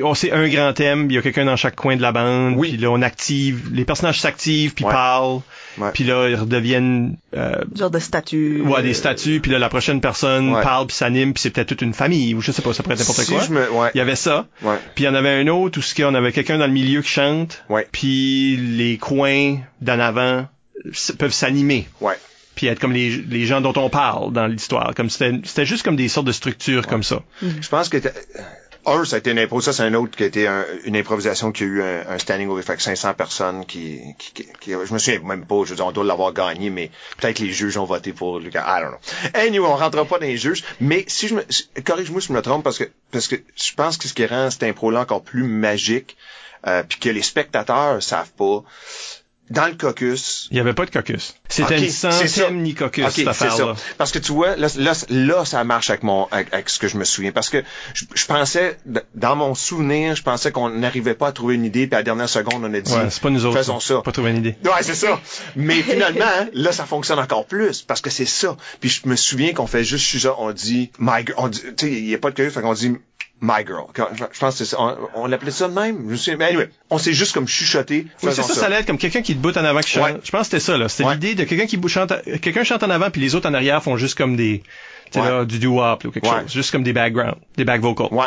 [0.02, 2.54] on sait un grand thème, il y a quelqu'un dans chaque coin de la bande,
[2.56, 2.70] Oui.
[2.70, 4.90] puis là on active, les personnages s'activent puis Ouais.
[4.92, 5.40] parlent,
[5.78, 5.90] Ouais.
[5.92, 8.62] puis là ils redeviennent euh, Genre de statut.
[8.62, 10.62] ouais, des statues, puis là la prochaine personne Ouais.
[10.62, 12.94] parle puis s'anime, puis c'est peut-être toute une famille ou je sais pas, ça pourrait
[12.94, 13.42] être n'importe Si quoi.
[13.44, 13.90] je me- ouais.
[13.94, 14.46] Il y avait ça.
[14.62, 14.76] Ouais.
[14.94, 17.02] Puis il y en avait un autre où ce qu'on avait quelqu'un dans le milieu
[17.02, 17.86] qui chante, Ouais.
[17.92, 20.46] puis les coins d'en avant
[21.18, 22.14] peuvent s'animer Ouais.
[22.54, 25.82] puis être comme les, les gens dont on parle dans l'histoire comme c'était c'était juste
[25.82, 27.98] comme des sortes de structures comme ça Je pense que
[28.86, 30.96] un, ça a été une impro, ça c'est un autre qui a été un- une
[30.96, 34.92] improvisation qui a eu un, un standing ovation, que 500 personnes qui, qui, qui, je
[34.92, 37.76] me souviens même pas, je veux dire, on doit l'avoir gagné, mais peut-être les juges
[37.78, 38.98] ont voté pour Lucas, I don't know.
[39.40, 41.44] Anyway, on rentrera pas dans les juges, mais si je me,
[41.84, 44.50] corrige-moi si je me trompe parce que, parce que je pense que ce qui rend
[44.50, 46.16] cette impro-là encore plus magique,
[46.66, 48.62] euh, puis que les spectateurs savent pas,
[49.50, 51.34] dans le caucus, Il y avait pas de caucus.
[51.48, 52.10] C'était Ok, une c'est ça.
[52.12, 53.74] centième ni caucus, Ok, cette affaire-là.
[53.98, 56.88] Parce que tu vois, là, là, là, ça marche avec mon, avec, avec ce que
[56.88, 57.30] je me souviens.
[57.30, 58.78] Parce que je, je pensais,
[59.14, 62.02] dans mon souvenir, je pensais qu'on n'arrivait pas à trouver une idée, puis à la
[62.04, 63.58] dernière seconde, on a dit, Ouais, c'est pas nous autres.
[63.58, 64.00] faisons ça.
[64.02, 64.56] Pas trouvé une idée.
[64.64, 65.20] Ouais, c'est ça.
[65.56, 68.56] Mais finalement, là, ça fonctionne encore plus parce que c'est ça.
[68.80, 70.34] Puis je me souviens qu'on fait juste ça.
[70.38, 72.72] On dit, my, on dit, tu sais, il y a pas de curieux, fait qu'on
[72.74, 72.92] dit,
[73.44, 73.84] My Girl.
[73.94, 74.76] Quand- Je je pense que c'est ça.
[74.80, 76.14] On, on l'appelait ça de même?
[76.14, 76.32] Je.
[76.32, 78.06] Mais anyway, on s'est juste comme chuchoté.
[78.22, 80.04] Oui, c'est ça, ça allait être comme quelqu'un qui te botte en avant qui chante.
[80.04, 80.20] Ouais.
[80.24, 80.88] Je pense que c'était ça, là.
[80.88, 81.14] C'était Ouais.
[81.14, 83.96] l'idée de quelqu'un qui chante, quelqu'un chante en avant puis les autres en arrière font
[83.98, 84.62] juste comme des,
[85.10, 85.28] tu sais, Ouais.
[85.30, 86.40] là, du doo-wop, ou quelque Ouais.
[86.42, 86.52] chose.
[86.52, 88.08] Juste comme des backgrounds, des back vocals.
[88.10, 88.26] Ouais,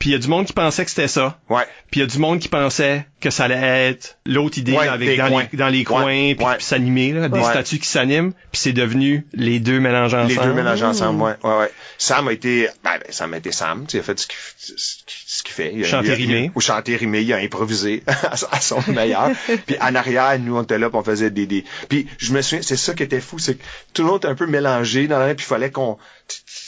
[0.00, 1.38] Puis il y a du monde qui pensait que c'était ça.
[1.50, 1.62] ouais.
[1.90, 4.88] Puis il y a du monde qui pensait que ça allait être l'autre idée Ouais,
[4.88, 8.60] avec dans, les, dans les coins Ouais, puis, s'animer là, des statues qui s'animent puis
[8.60, 10.32] c'est devenu les deux mélangés ensemble.
[10.40, 11.70] Les deux mélangés ensemble, ouais, ouais, ouais.
[11.98, 14.26] Sam a été, ben, ben, Sam a été Sam, tu sais, il a fait ce
[14.26, 14.36] qu'il
[14.76, 15.72] ce qu'il- fait.
[15.74, 16.50] Il a, Chanter rimé.
[16.54, 19.30] Ou chanter rimé, il a improvisé à, son- meilleur.
[19.66, 21.64] puis en arrière, nous, on était là, puis on faisait des, des...
[21.88, 24.28] Puis je me souviens, c'est ça qui était fou, c'est que tout le monde était
[24.28, 25.98] un peu mélangé dans la puis il fallait qu'on...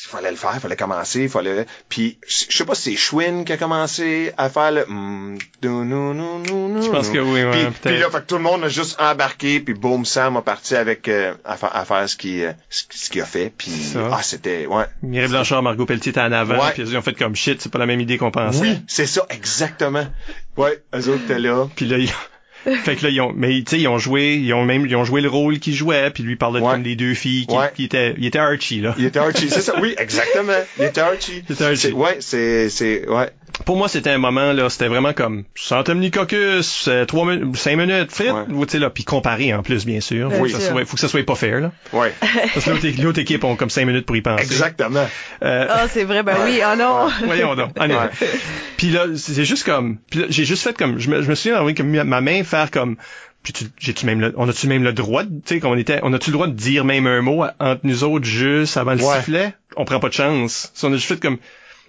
[0.04, 1.66] Il fallait le faire, il fallait commencer, il fallait...
[1.88, 4.84] Puis je sais pas si c'est Schwinn qui a commencé à faire le...
[4.86, 7.80] mm, Je pense que oui, ouais, Puis, peut-être.
[7.82, 10.76] puis là, fait que tout le monde a juste embarqué, puis boum, Sam a parti
[10.76, 14.10] avec euh, à, fa- à faire ce qu'il euh, ce, qu'il a fait, puis Ça.
[14.12, 14.84] ah c'était ouais.
[15.02, 16.72] Mireille Blanchard, Margot Pelletier étaient en avant, Ouais.
[16.74, 18.60] puis ils ont fait comme shit, c'est pas la même idée qu'on pensait.
[18.60, 20.06] Oui, c'est ça exactement.
[20.56, 21.66] Ouais, eux autres étaient là.
[21.74, 22.10] Puis là, ils...
[22.84, 24.96] fait que là, ils ont, mais tu sais, ils ont joué, ils ont même, ils
[24.96, 26.72] ont joué le rôle qu'ils jouaient, puis lui parlait de Ouais.
[26.72, 27.70] comme des deux filles qui, Ouais.
[27.74, 28.94] qui étaient, il était Archie là.
[28.98, 29.74] Il était Archie, c'est ça.
[29.80, 30.52] Oui, exactement.
[30.78, 31.42] Il était Archie.
[31.48, 31.92] Il était Archie.
[31.92, 33.30] Ouais, c'est c'est ouais.
[33.64, 38.12] Pour moi, c'était un moment là, c'était vraiment comme Santomnicocus, euh, trois minutes, cinq minutes,
[38.12, 38.42] fit, Ouais.
[38.50, 40.28] ou tu sais là, puis comparé en plus bien sûr.
[40.28, 42.12] Bien Faut, que ça soit, faut que ça soit pas fair là, Ouais.
[42.54, 44.42] parce que l'autre, équipe ont comme cinq minutes pour y penser.
[44.44, 45.06] Exactement.
[45.42, 47.08] Euh, Ah, c'est vrai, ben oui, oh non.
[47.24, 47.70] Voyons donc.
[47.78, 47.94] Allez.
[47.94, 48.08] Ouais.
[48.76, 51.34] Puis là, c'est juste comme, puis là, j'ai juste fait comme, je me, je me
[51.34, 52.96] souviens d'avoir comme mis ma main faire comme,
[53.42, 56.00] puis tu, j'ai-tu même le, on a-tu même le droit, tu sais, comme on était,
[56.02, 59.02] on a-tu le droit de dire même un mot entre nous autres juste avant le
[59.02, 59.16] Ouais.
[59.16, 59.54] sifflet?
[59.76, 60.70] On prend pas de chance.
[60.74, 61.38] Si on a juste fait comme,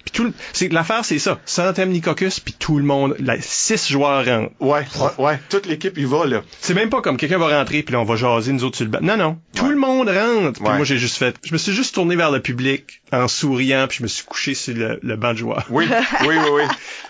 [0.03, 1.39] puis tout, c'est l'affaire, c'est ça.
[1.45, 4.51] Santemnicocus, puis tout le monde, là, six joueurs rentrent.
[4.59, 5.39] Ouais, ouais, ouais.
[5.49, 6.41] Toute l'équipe y va là.
[6.61, 8.85] C'est même pas comme quelqu'un va rentrer puis là on va jaser nous autres sur
[8.85, 8.99] le banc.
[9.01, 9.69] Non non, tout Ouais.
[9.71, 10.59] le monde rentre.
[10.59, 10.75] Puis Ouais.
[10.75, 13.97] moi j'ai juste fait, je me suis juste tourné vers le public en souriant puis
[13.99, 15.65] je me suis couché sur le, le banc de joueurs.
[15.69, 15.87] Oui,
[16.21, 16.63] oui, oui, oui.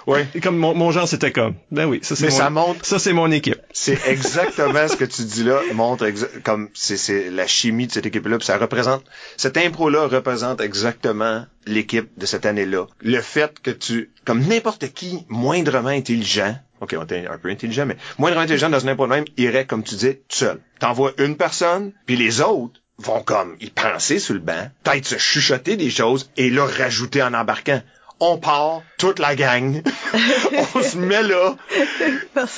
[0.05, 0.19] Oui.
[0.35, 2.85] Et comme mon, mon genre c'était comme ben oui ça c'est Mais mon, ça montre
[2.85, 6.07] ça c'est mon équipe C'est exactement ce que tu dis là, montre
[6.43, 9.03] comme c'est la chimie de cette équipe-là, puis ça représente
[9.37, 12.85] cette impro-là représente exactement l'équipe de cette année-là.
[13.01, 17.85] Le fait que tu, comme n'importe qui, moindrement intelligent, ok, on était un peu intelligent,
[17.85, 20.59] mais moindrement intelligent dans de même, irait, comme tu dis, tout seul.
[20.79, 25.17] T'envoies une personne, puis les autres vont comme y penser sur le banc, peut-être se
[25.17, 27.81] chuchoter des choses et là rajouter en embarquant.
[28.25, 29.81] On part, toute la gang.
[30.75, 31.57] on se met là.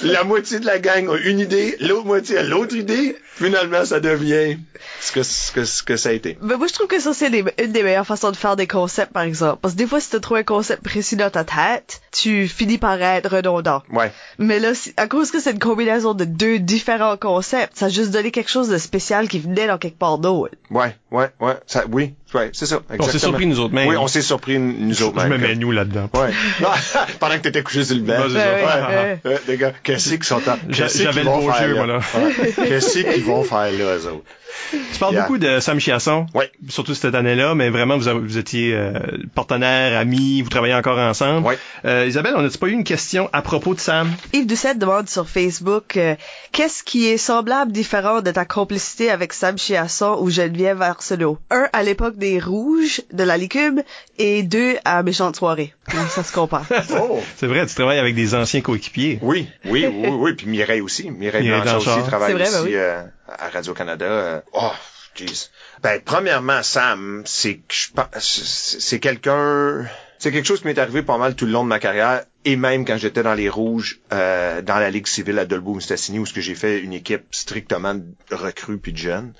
[0.03, 3.17] La moitié de la gang a une idée, l'autre moitié a l'autre idée.
[3.33, 4.59] Finalement, ça devient
[5.01, 6.37] ce que, ce que, ce que ça a été.
[6.39, 9.11] Ben moi je trouve que ça c'est une des meilleures façons de faire des concepts
[9.11, 9.57] par exemple.
[9.59, 12.77] Parce que des fois si tu trouves un concept précis dans ta tête, tu finis
[12.77, 13.81] par être redondant.
[13.91, 14.11] Ouais.
[14.37, 18.11] Mais là, à cause que c'est une combinaison de deux différents concepts, ça a juste
[18.11, 20.53] donné quelque chose de spécial qui venait dans quelque part d'autre.
[20.69, 21.57] Ouais, ouais, ouais.
[21.65, 22.75] Ça, oui, ouais, c'est ça.
[22.75, 23.07] Exactement.
[23.07, 25.41] on s'est surpris nous autres mêmes Oui, on s'est surpris nous autres je me mêmes.
[25.41, 26.29] mets nous là-dedans Ouais.
[26.61, 26.69] Non,
[27.19, 28.13] pendant que t'étais couché sur le banc.
[28.27, 28.87] C'est ça.
[28.87, 30.57] Ouais, ouais, les gars, qu'est-ce qu'ils sont en...
[30.69, 31.73] J'avais le beau jeu, là?
[31.75, 31.99] moi, là.
[32.15, 32.53] Ouais.
[32.67, 34.23] Qu'est-ce qu'ils vont faire là, eux autres?
[34.71, 35.21] tu parles Yeah.
[35.23, 36.49] beaucoup de Sam Chiasson Ouais.
[36.69, 38.93] surtout cette année-là mais vraiment vous, étiez euh,
[39.35, 41.57] partenaires amis vous travaillez encore ensemble Ouais.
[41.83, 44.09] Euh, Isabelle on n'a pas eu une question à propos de Sam?
[44.33, 46.15] Yves Doucette demande sur Facebook euh,
[46.53, 51.37] qu'est-ce qui est semblable différent de ta complicité avec Sam Chiasson ou Geneviève Arsenault?
[51.51, 53.83] Un à l'époque des Rouges de la Licume
[54.17, 55.73] et deux à Méchante Soirée.
[55.89, 56.65] Comment ça se compare?
[56.99, 57.19] Oh!
[57.37, 60.33] c'est vrai tu travailles avec des anciens coéquipiers Oui, oui, oui, oui.
[60.33, 61.09] Puis Mireille aussi.
[61.11, 61.97] Mireille, Mireille Blanchard Blanchard.
[61.99, 62.75] aussi travaille vrai, ben oui.
[62.75, 64.05] euh, à Radio-Canada.
[64.05, 64.41] euh.
[64.53, 64.71] Oh,
[65.15, 65.49] jeez.
[65.83, 69.85] Ben, premièrement, Sam, c'est que je pense- c'est quelqu'un...
[70.17, 72.55] C'est quelque chose qui m'est arrivé pas mal tout le long de ma carrière, et
[72.55, 76.33] même quand j'étais dans les Rouges, euh, dans la Ligue civile à Dolbeau-Mistassini, où ce
[76.33, 79.33] que j'ai fait une équipe strictement de recrues puis de jeunes.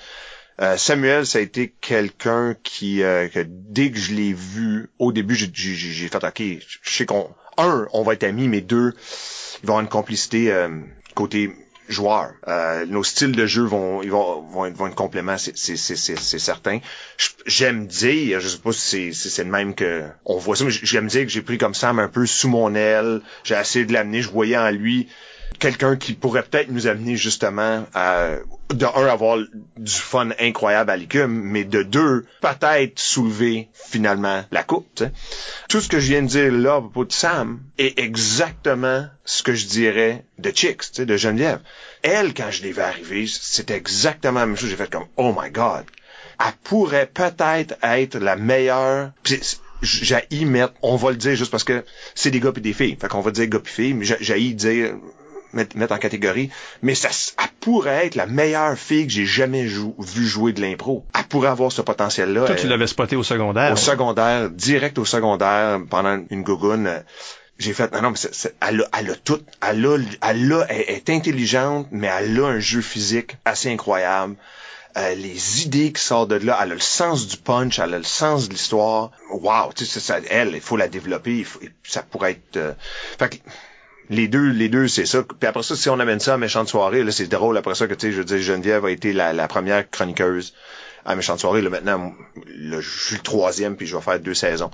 [0.62, 5.12] Euh, Samuel, ça a été quelqu'un qui, euh, que dès que je l'ai vu, au
[5.12, 6.41] début, j'ai- fait, OK,
[6.82, 8.94] je sais qu'on, un, on va être amis, mais deux,
[9.63, 10.70] il va avoir une complicité euh,
[11.13, 11.52] côté
[11.89, 12.32] joueur.
[12.48, 16.80] Euh, nos styles de jeu vont, ils vont, vont, être, vont être compléments, c'est, certain.
[17.46, 20.63] J'aime dire, je sais pas si c'est, si c'est le même que on voit ça,
[20.63, 23.22] mais j'aime dire que j'ai pris comme Sam un peu sous mon aile.
[23.44, 25.08] J'ai essayé de l'amener, je voyais en lui
[25.60, 28.36] quelqu'un qui pourrait peut-être nous amener justement à
[28.74, 29.38] de un avoir
[29.78, 35.04] du fun incroyable à l'écume, mais de deux peut-être soulever finalement la coupe.
[35.70, 39.68] Tout ce que je viens de dire là de Sam est exactement ce que je
[39.68, 41.60] dirais de Chicks, de Geneviève.
[42.02, 44.70] Elle, quand je l'ai vu arriver, c'était exactement la même chose.
[44.70, 45.86] J'ai fait comme oh my god,
[46.39, 49.12] elle pourrait peut-être être la meilleure.
[49.24, 51.84] Puis c'est- J'ai y mettre, on va le dire juste parce que
[52.15, 52.98] c'est des gars et des filles.
[53.00, 54.96] Fait qu'on va dire gars et filles, mais j'ai- j'ai y dire
[55.56, 56.50] mettre, mettre en catégorie,
[56.82, 60.62] mais ça, elle pourrait être la meilleure fille que j'ai jamais jou- vu jouer de
[60.62, 61.06] l'impro.
[61.18, 62.46] Elle pourrait avoir ce potentiel-là.
[62.46, 63.74] Toi, tu l'avais spoté au secondaire.
[63.74, 67.00] au secondaire, direct au secondaire, pendant une gougoune, euh,
[67.58, 70.54] j'ai fait, non, non, mais c'est- c'est- elle, a, elle a tout, elle a, elle
[70.54, 74.36] a, elle est intelligente, mais elle a un jeu physique assez incroyable.
[74.98, 77.98] Euh, les idées qui sortent de là, elle a le sens du punch, elle a
[77.98, 79.12] le sens de l'histoire.
[79.30, 82.56] Wow, tu sais, ça, elle, il faut la développer, il faut- ça pourrait être...
[82.56, 82.72] euh,
[83.20, 83.36] fait que,
[84.10, 85.24] les deux, les deux, c'est ça.
[85.24, 87.88] Puis après ça, si on amène ça à Méchante Soirée, là, c'est drôle après ça
[87.88, 90.54] que, tu sais, je dire, Geneviève a été la, première chroniqueuse
[91.06, 91.62] à Méchante Soirée.
[91.62, 92.13] Là, maintenant,
[92.48, 94.72] je suis le troisième, puis je vais faire deux saisons.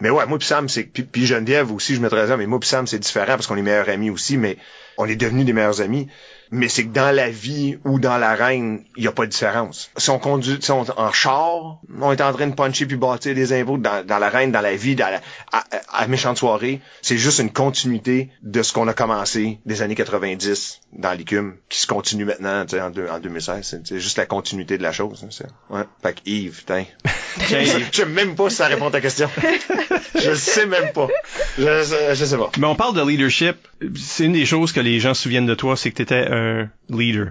[0.00, 0.84] Mais ouais, moi puis Sam, c'est...
[0.84, 3.62] Puis, Geneviève aussi, je mettrais ça, mais moi puis Sam, c'est différent parce qu'on est
[3.62, 4.56] meilleurs amis aussi, mais
[4.96, 6.08] on est devenus des meilleurs amis.
[6.52, 9.90] Mais c'est que dans la vie ou dans l'arène, il n'y a pas de différence.
[9.96, 13.34] Si on conduit, si on en char, on est en train de puncher puis bâtir
[13.34, 15.20] des impôts dans, dans l'arène, dans la vie, la,
[15.52, 19.94] à, à, méchante soirée, c'est juste une continuité de ce qu'on a commencé des années
[19.94, 23.82] 90 dans l'écume, qui se continue maintenant, en, deux- en 2016.
[23.84, 25.24] C'est, juste la continuité de la chose.
[25.24, 25.84] hein, ouais.
[26.02, 26.64] Fait que Yves.
[27.38, 29.28] je, sais même pas si ça répond à ta question.
[30.14, 31.08] je sais même pas.
[31.58, 32.50] Je, je, je sais pas.
[32.58, 33.56] Mais on parle de leadership.
[33.96, 36.26] C'est une des choses que les gens se souviennent de toi, c'est que tu étais
[36.30, 37.28] un leader.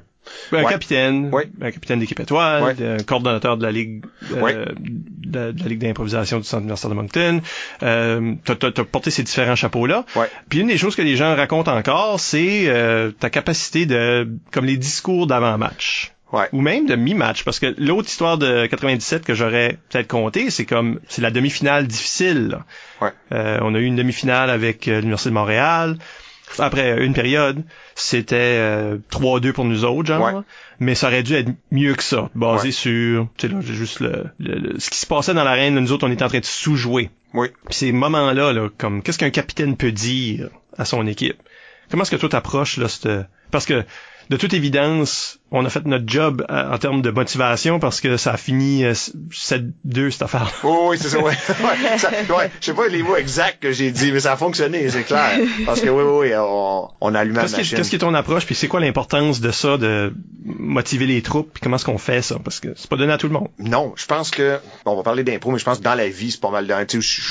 [0.52, 0.66] Un Ouais.
[0.70, 1.50] capitaine, Ouais.
[1.60, 2.76] un capitaine d'équipe étoile, Ouais.
[2.86, 4.54] un coordonnateur de la ligue, euh, Ouais.
[4.54, 7.42] de, de la ligue d'improvisation du Centre universitaire de Moncton.
[7.82, 10.06] Euh, t'as, t'as- t'as porté ces différents chapeaux-là.
[10.16, 10.30] Ouais.
[10.50, 14.66] Puis une des choses que les gens racontent encore, c'est euh, ta capacité de, comme
[14.66, 16.12] les discours d'avant-match.
[16.32, 16.48] Ouais.
[16.54, 20.66] Ou même de mi-match, parce que l'autre histoire de 97 que j'aurais peut-être compté, c'est
[20.66, 22.60] comme c'est la demi-finale difficile.
[23.02, 23.10] Ouais.
[23.32, 25.98] Euh, on a eu une demi-finale avec euh, l'Université de Montréal.
[26.60, 27.64] Après euh, une période,
[27.96, 30.24] c'était euh, 3-2 pour nous autres, genre.
[30.34, 30.42] Ouais.
[30.80, 34.26] Mais ça aurait dû être mieux que ça, basé sur, tu sais là, juste le,
[34.40, 35.80] le- le- ce qui se passait dans l'arène.
[35.80, 37.10] Nous autres, on était en train de sous-jouer.
[37.34, 37.50] Oui.
[37.70, 41.38] Ces moments-là, là, comme qu'est-ce qu'un capitaine peut dire à son équipe?
[41.92, 43.10] Comment est-ce que toi t'approches là cette...
[43.52, 43.84] Parce que
[44.30, 48.16] de toute évidence, on a fait notre job euh, en termes de motivation parce que
[48.18, 50.52] ça a fini euh, 7-2 cette affaire.
[50.64, 51.32] Oh, oui, c'est ça, ouais.
[51.50, 52.52] ouais, ça- ouais.
[52.60, 55.40] Je sais pas les mots exacts que j'ai dit, mais ça a fonctionné, c'est clair.
[55.66, 57.78] Parce que oui, oui, oui, on, on a allumé la Qu'est-ce qui, machine.
[57.78, 60.14] qu'est-ce qui est ton approche puis c'est quoi l'importance de ça de
[60.46, 62.38] motiver les troupes puis comment est-ce qu'on fait ça?
[62.44, 63.48] Parce que c'est pas donné à tout le monde.
[63.58, 66.08] Non, je pense que bon, on va parler d'impro, mais je pense que dans la
[66.10, 66.74] vie, c'est pas mal de.
[66.86, 67.22] Tu sais,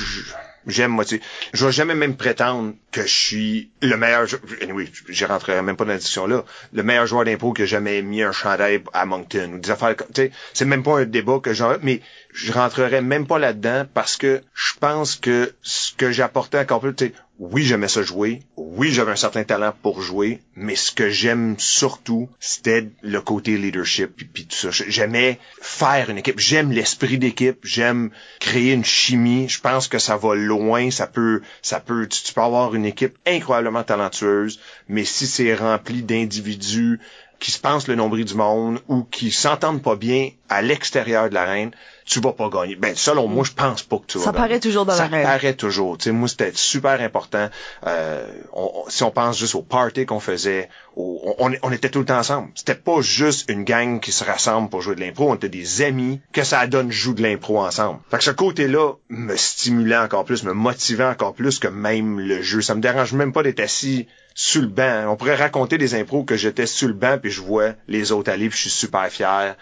[0.69, 4.27] j'aime moi, tu sais, je vais jamais même prétendre que je suis le meilleur.
[4.27, 6.45] jou- Anyway, j'y rentrerai même pas dans la discussion là.
[6.73, 9.97] Le meilleur joueur d'impro que j'ai jamais mis un chandail à Moncton ou des affaires.
[9.97, 11.77] comme- Tu sais, c'est même pas un débat que j'en.
[11.83, 12.01] Mais
[12.39, 16.95] je rentrerai même pas là-dedans parce que je pense que ce que j'apportais encore plus,
[16.95, 18.43] tu oui, j'aimais ça jouer.
[18.57, 20.41] Oui, j'avais un certain talent pour jouer.
[20.55, 24.71] Mais ce que j'aime surtout, c'était le côté leadership puis, puis tout ça.
[24.71, 26.39] J'aimais faire une équipe.
[26.39, 27.59] J'aime l'esprit d'équipe.
[27.65, 29.49] J'aime créer une chimie.
[29.49, 30.93] Je pense que ça va loin.
[30.93, 35.55] Ça peut, ça peut, tu, tu peux avoir une équipe incroyablement talentueuse, mais si c'est
[35.55, 37.01] rempli d'individus
[37.41, 41.35] qui se pensent le nombril du monde ou qui s'entendent pas bien à l'extérieur de
[41.35, 41.71] l'arène,
[42.09, 42.75] tu vas pas gagner.
[42.77, 44.43] Ben, selon moi, je pense pas que tu vas Ça gagner.
[44.49, 45.23] paraît toujours dans Ça l'arène.
[45.25, 45.99] paraît toujours.
[45.99, 47.49] Tu sais, moi, c'était super important.
[47.87, 51.91] Euh, on- on- si on pense juste au party qu'on faisait, au- on, on était
[51.91, 52.49] tout le temps ensemble.
[52.55, 55.31] C'était pas juste une gang qui se rassemble pour jouer de l'impro.
[55.31, 58.01] On était des amis que ça donne joue de l'impro ensemble.
[58.11, 62.43] Fait que ce côté-là me stimulait encore plus, me motivait encore plus que même le
[62.43, 62.63] jeu.
[62.63, 65.05] Ça me dérange même pas d'être assis sur le banc.
[65.09, 68.31] On pourrait raconter des impros que j'étais sur le banc puis je vois les autres
[68.31, 69.57] aller puis je suis super fier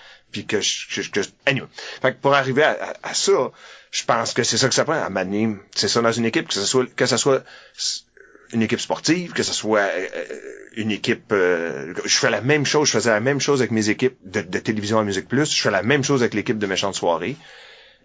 [0.44, 1.68] que je, que, que- anyway.
[2.02, 3.50] Fait que pour arriver à, à- à ça,
[3.90, 5.56] je pense que c'est ça que ça prend à m'animer.
[5.74, 7.42] C'est ça dans une équipe que ce soit que ça soit
[8.52, 10.24] une équipe sportive, que ce soit euh, euh,
[10.76, 13.88] une équipe euh, je fais la même chose, je faisais la même chose avec mes
[13.88, 16.66] équipes de, de télévision à Musique Plus, je fais la même chose avec l'équipe de
[16.66, 17.36] Méchante Soirée.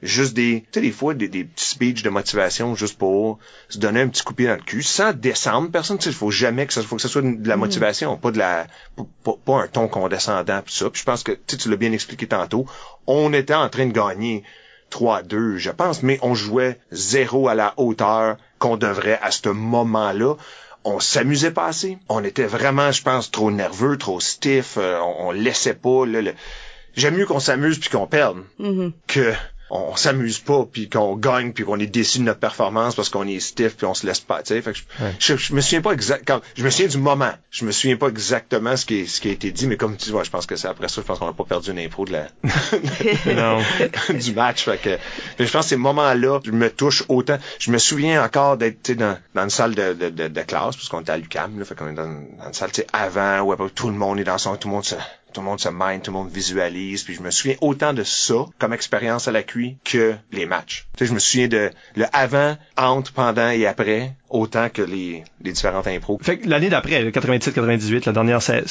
[0.04, 3.38] Juste des, tu sais, des fois, des, des petits speeches de motivation juste pour
[3.70, 5.98] se donner un petit coup de pied dans le cul, sans descendre personne.
[6.00, 8.32] Tu sais, il faut jamais que ça, faut que ça soit de la motivation, pas
[8.32, 8.66] de la,
[9.24, 10.90] pas, un ton condescendant pis ça.
[10.90, 12.66] Puis je pense que, tu sais, tu l'as bien expliqué tantôt.
[13.06, 14.44] On était en train de gagner
[14.92, 20.36] 3-2, je pense, mais on jouait zéro à la hauteur qu'on devrait à ce moment-là.
[20.84, 22.00] On s'amusait pas assez.
[22.10, 24.78] On était vraiment, je pense, trop nerveux, trop stiff.
[24.78, 26.06] euh, on, on laissait pas.
[26.96, 28.92] J'aime mieux qu'on s'amuse puis qu'on perde Mhm.
[29.08, 29.32] que
[29.72, 33.28] on, s'amuse pas puis qu'on gagne puis qu'on est déçu de notre performance parce qu'on
[33.28, 34.62] est stiff puis on se laisse pas tu sais.
[34.62, 35.16] Fait que je, Ouais.
[35.20, 37.32] je, je me souviens pas exact quand je me souviens du moment.
[37.50, 39.96] Je me souviens pas exactement ce qui est, ce qui a été dit mais comme
[39.98, 41.80] tu vois je pense que c'est après ça je pense qu'on a pas perdu une
[41.80, 42.28] impro de la
[44.14, 44.64] du match.
[44.66, 44.98] Fait que
[45.40, 47.38] mais je pense que ces moments là je me touche autant.
[47.60, 50.90] Je me souviens encore d'être dans, dans une salle de, de, de, de classe parce
[50.90, 53.50] qu'on était à l'UCAM là fait qu'on est dans, dans une salle tu sais avant
[53.52, 54.96] après tout le monde est dans son tout le monde se
[55.34, 58.04] tout le monde se mine, tout le monde visualise, puis je me souviens autant de
[58.04, 60.88] ça comme expérience à la QI que les matchs.
[60.98, 65.24] Tu sais, je me souviens de le avant, entre, pendant et après, autant que les,
[65.44, 66.18] les différentes impros.
[66.22, 68.62] Fait que l'année d'après, 97-98, la dernière, sa-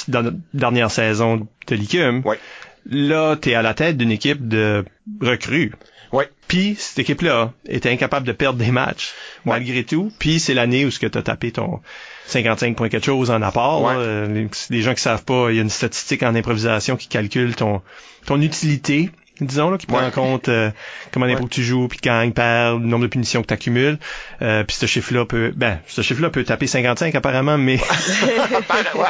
[0.54, 2.38] dernière saison de l'ICUM, Ouais.
[2.86, 4.84] là, t'es à la tête d'une équipe de
[5.20, 5.72] recrues.
[6.12, 6.28] Ouais.
[6.48, 9.12] Puis cette équipe-là était incapable de perdre des matchs
[9.44, 10.12] malgré tout.
[10.18, 11.80] Puis c'est l'année où ce que t'as tapé ton
[12.26, 13.82] 55 points quelque chose en apport.
[13.82, 13.94] Ouais.
[13.96, 17.08] Euh, les, les gens qui savent pas, il y a une statistique en improvisation qui
[17.08, 17.82] calcule ton
[18.26, 19.10] ton utilité.
[19.40, 20.70] Disons là, qui prend en compte euh,
[21.12, 23.98] comment d'impro que tu joues, puis gagne, perd, le nombre de punitions que tu accumules.
[24.42, 27.78] Euh, puis ce chiffre-là peut, ben, ce chiffre-là peut taper 55 apparemment, mais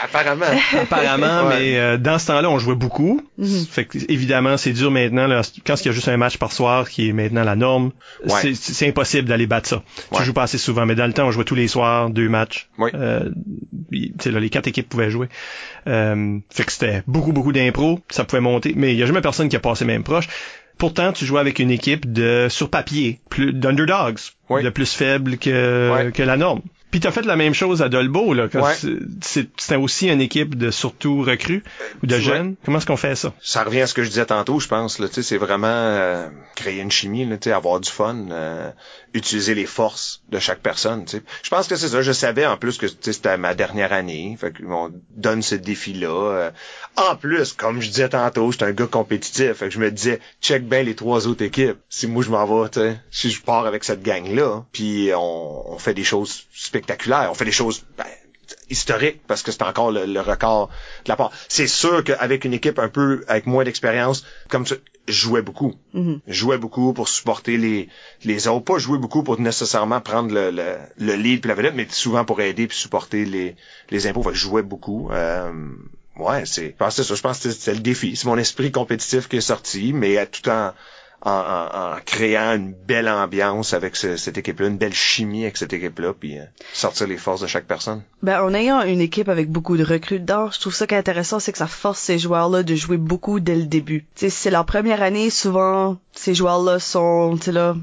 [0.04, 0.46] apparemment.
[0.80, 3.22] apparemment, mais euh, dans ce temps-là, on jouait beaucoup.
[3.38, 3.66] Mhm.
[3.70, 5.26] Fait que évidemment, c'est dur maintenant.
[5.26, 7.90] Là, quand il y a juste un match par soir, qui est maintenant la norme,
[8.26, 8.40] Ouais.
[8.40, 9.82] c'est- c'est impossible d'aller battre ça.
[10.14, 12.28] Tu joues pas assez souvent, mais dans le temps, on jouait tous les soirs, deux
[12.28, 12.68] matchs.
[12.94, 13.30] Euh,
[13.90, 15.28] là, les quatre équipes pouvaient jouer.
[15.86, 18.00] Euh, fait que c'était beaucoup, beaucoup d'impro.
[18.10, 20.28] Ça pouvait monter, mais il y a jamais personne qui a passé même proche.
[20.78, 24.18] Pourtant, tu jouais avec une équipe de sur papier, plus d'underdogs,
[24.48, 24.62] Oui.
[24.62, 26.62] de plus faible que, que la norme.
[26.90, 28.48] Puis t'as fait la même chose à Dolbo, là.
[28.48, 28.74] quand Ouais.
[29.20, 31.62] C'était aussi une équipe de surtout recrues
[32.02, 32.34] ou de tu vois.
[32.34, 32.56] jeunes.
[32.64, 33.32] Comment est-ce qu'on fait ça?
[33.40, 34.98] Ça revient à ce que je disais tantôt, je pense.
[34.98, 38.70] Là, tu sais, c'est vraiment euh, créer une chimie, là, avoir du fun, euh,
[39.14, 41.04] utiliser les forces de chaque personne.
[41.42, 42.02] Je pense que c'est ça.
[42.02, 44.36] Je savais en plus que c'était ma dernière année.
[44.40, 46.08] Fait qu'on donne ce défi-là.
[46.08, 46.50] euh.
[46.96, 49.52] En plus, comme je disais tantôt, j'étais un gars compétitif.
[49.54, 51.78] Fait que je me disais, check bien les trois autres équipes.
[51.88, 55.94] Si moi je m'en vais, si je pars avec cette gang-là, puis on, on fait
[55.94, 58.04] des choses spectaculaires, on fait des choses ben,
[58.70, 60.68] historiques parce que c'est encore le, le record
[61.04, 61.30] de la part.
[61.48, 64.76] C'est sûr qu'avec une équipe un peu avec moins d'expérience, comme ça,
[65.08, 65.74] je jouais beaucoup.
[66.26, 67.88] Je jouais beaucoup pour supporter les
[68.24, 71.74] les autres, pas jouer beaucoup pour nécessairement prendre le, le, le lead puis la vedette,
[71.74, 73.56] mais souvent pour aider puis supporter les
[73.90, 74.22] les impôts.
[74.22, 75.10] Fait que je jouais beaucoup.
[75.10, 75.52] Euh,
[76.16, 77.14] ouais, c'est je pense que c'est ça.
[77.16, 78.14] Je pense que c'était le défi.
[78.14, 80.72] C'est mon esprit compétitif qui est sorti, mais euh, tout en
[81.22, 86.12] en, créant une belle ambiance avec ce- cette équipe-là, une belle chimie avec cette équipe-là,
[86.18, 88.02] puis euh, sortir les forces de chaque personne.
[88.22, 90.98] Ben, en ayant une équipe avec beaucoup de recrues dedans, je trouve ça qui est
[90.98, 94.06] intéressant, c'est que ça force ces joueurs-là de jouer beaucoup dès le début.
[94.14, 97.76] Si c'est leur première année, souvent, ces joueurs-là sont, tu là,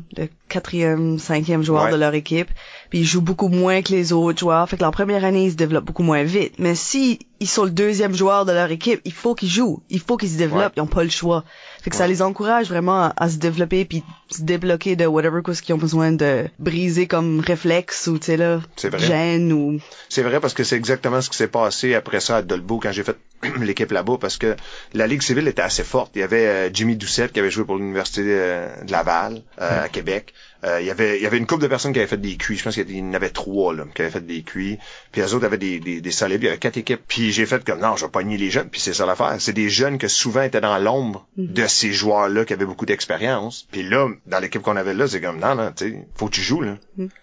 [0.47, 1.91] quatrième, cinquième joueur Ouais.
[1.91, 2.49] de leur équipe,
[2.89, 5.51] puis ils jouent beaucoup moins que les autres joueurs, fait que leur première année, ils
[5.51, 6.53] se développent beaucoup moins vite.
[6.59, 9.99] Mais si ils sont le deuxième joueur de leur équipe, il faut qu'ils jouent, il
[9.99, 10.71] faut qu'ils se développent, Ouais.
[10.77, 11.43] ils ont pas le choix.
[11.81, 15.41] Fait que ça les encourage vraiment à, à se développer puis se débloquer de whatever
[15.41, 18.99] cause qu'ils ont besoin de briser comme réflexe ou tu sais là, C'est vrai.
[18.99, 22.41] gêne ou C'est vrai parce que c'est exactement ce qui s'est passé après ça à
[22.41, 23.17] Dolbeau quand j'ai fait
[23.61, 24.55] l'équipe là-bas parce que
[24.93, 26.11] la Ligue civile était assez forte.
[26.15, 29.85] Il y avait euh, Jimmy Doucette qui avait joué pour l'Université euh, de Laval euh,
[29.85, 30.33] à Québec.
[30.63, 32.35] Euh, il y avait il y avait une couple de personnes qui avaient fait des
[32.37, 32.57] cuits.
[32.57, 34.77] Je pense qu'il y en avait trois là, qui avaient fait des cuits.
[35.11, 36.41] Puis les autres avaient des, des, des solides.
[36.41, 37.01] Il y avait quatre équipes.
[37.07, 38.69] Puis j'ai fait comme non, je vais pogner les jeunes.
[38.69, 39.35] Puis c'est ça l'affaire.
[39.39, 43.67] C'est des jeunes que souvent étaient dans l'ombre de ces joueurs-là qui avaient beaucoup d'expérience.
[43.71, 46.33] Puis là, dans l'équipe qu'on avait là, c'est comme non, non, tu sais, faut que
[46.35, 46.75] tu joues là.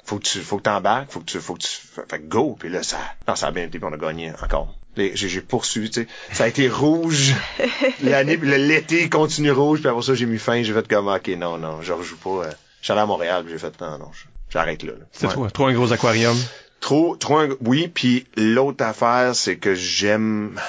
[0.04, 1.68] Faut que tu faut que t'embarques, faut que tu faut que tu
[2.08, 2.56] fait go.
[2.58, 4.74] Puis là ça non, ça a bien été puis on a gagné encore.
[4.96, 6.08] J'ai poursuivi, tu sais.
[6.32, 7.34] Ça a été rouge.
[8.04, 11.58] L'année, l'été continue rouge, puis après ça, j'ai mis fin, j'ai fait comme, ok, non,
[11.58, 12.44] non, je rejoue pas.
[12.46, 12.52] euh.
[12.84, 14.10] Je suis allé à Montréal, j'ai fait, non, non,
[14.50, 14.92] j'arrête là.
[14.92, 15.06] là.
[15.10, 15.32] C'est Ouais.
[15.32, 16.36] trop, trop un gros aquarium.
[16.80, 20.60] Trop, trop, un- oui, puis l'autre affaire, c'est que j'aime,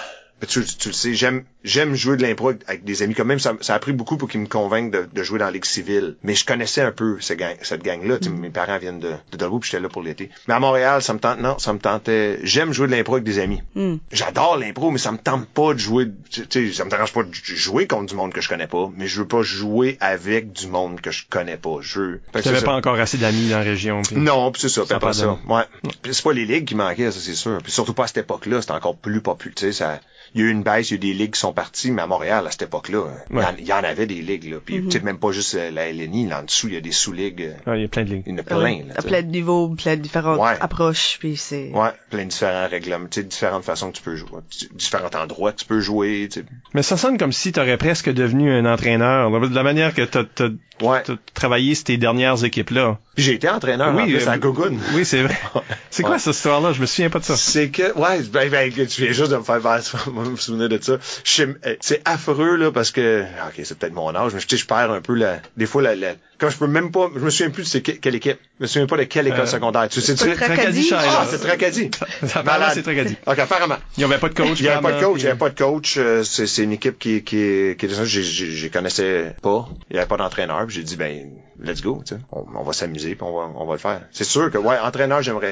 [0.47, 3.13] tu, tu le sais, j'aime, j'aime jouer de l'impro avec- des amis.
[3.15, 5.45] Quand même, ça, ça a pris beaucoup pour qu'ils me convainquent de, de jouer dans
[5.45, 6.15] la Ligue civile.
[6.23, 8.17] Mais je connaissais un peu cette gang, cette gang-là.
[8.19, 10.29] Tu sais, Mes parents viennent de, de Dolbeau, puis j'étais là pour l'été.
[10.47, 12.39] Mais à Montréal, ça me tente, non, ça me tentait.
[12.43, 13.61] J'aime jouer de l'impro avec des amis.
[13.75, 13.95] Hmm.
[14.11, 17.23] J'adore l'impro, mais ça me tente pas de jouer, tu sais, ça me dérange pas
[17.23, 20.51] de jouer contre du monde que je connais pas, mais je veux pas jouer avec
[20.53, 21.77] du monde que je connais pas.
[21.81, 24.01] Je que Tu n'avais pas encore assez d'amis dans la région.
[24.03, 25.25] puis- Non, puis c'est ça, puis Ça a ça.
[25.47, 25.63] pas Ouais.
[26.11, 27.57] C'est pas les ligues qui manquaient, ça c'est sûr.
[27.63, 29.99] Puis surtout pas à cette époque-là, c'était encore plus populaire, tu sais, ça
[30.33, 31.89] il y a eu une baisse, il y a eu des ligues qui sont parties,
[31.91, 34.51] mais à Montréal à cette époque-là, il y en- il y, en avait des ligues
[34.51, 36.77] là, puis tu sais même pas juste euh, la LNI, là en dessous, il y
[36.77, 38.23] a des sous-ligues, euh, Ah, il y a plein de lignes.
[38.27, 39.01] il y en a plein ouais, là.
[39.01, 40.57] plein de niveaux, plein de différentes Ouais.
[40.59, 41.71] approches, puis c'est...
[41.73, 44.29] Ouais, plein de différents règlements, tu sais, différentes façons que tu peux jouer,
[44.73, 46.45] différents endroits que tu peux jouer, tu sais.
[46.73, 49.31] Mais ça sonne comme si tu aurais presque devenu un entraîneur.
[49.31, 50.49] De la manière que tu as,
[50.81, 51.03] Ouais.
[51.33, 52.97] travaillé ces dernières équipes-là.
[53.17, 54.73] J'ai été entraîneur Oui, en plus, euh, à Gogun.
[54.93, 55.37] Oui, c'est vrai.
[55.89, 56.19] C'est quoi Ouais.
[56.19, 56.73] cette histoire-là?
[56.73, 57.37] Je me souviens pas de ça.
[57.37, 59.61] C'est que, ouais, ben, ben, tu viens juste de me faire
[60.11, 60.97] me souvenir de ça.
[61.23, 64.65] Je euh, C'est affreux, là, parce que, ok, c'est peut-être mon âge, mais sais, je
[64.67, 67.29] perds un peu la, des fois, la, la, quand je peux même pas, je me
[67.29, 68.39] souviens plus de c'est que- quelle équipe.
[68.59, 69.87] Je me souviens pas de quelle école Euh, secondaire.
[69.89, 70.87] Tu sais, pas tu Tracadie?
[70.89, 70.91] Tracadie.
[70.93, 71.91] Ah, c'est Tracadie.
[72.35, 73.17] Apparemment, c'est très dit.
[73.25, 73.77] Ok, apparemment.
[73.97, 74.59] Il n'y avait pas de coach.
[74.59, 75.99] Il n'y avait pas de coach, il n'y avait pas de coach.
[76.23, 79.67] C'est c'est une équipe qui, qui, qui Je connaissais pas.
[79.89, 80.65] Il n'y avait pas d'entraîneur.
[80.67, 81.29] Puis J'ai dit, ben,
[81.61, 82.01] let's go.
[82.05, 82.21] tu sais.
[82.31, 84.01] On, on va s'amuser, puis on va, on va le faire.
[84.11, 85.51] C'est sûr que, ouais, entraîneur, j'aimerais.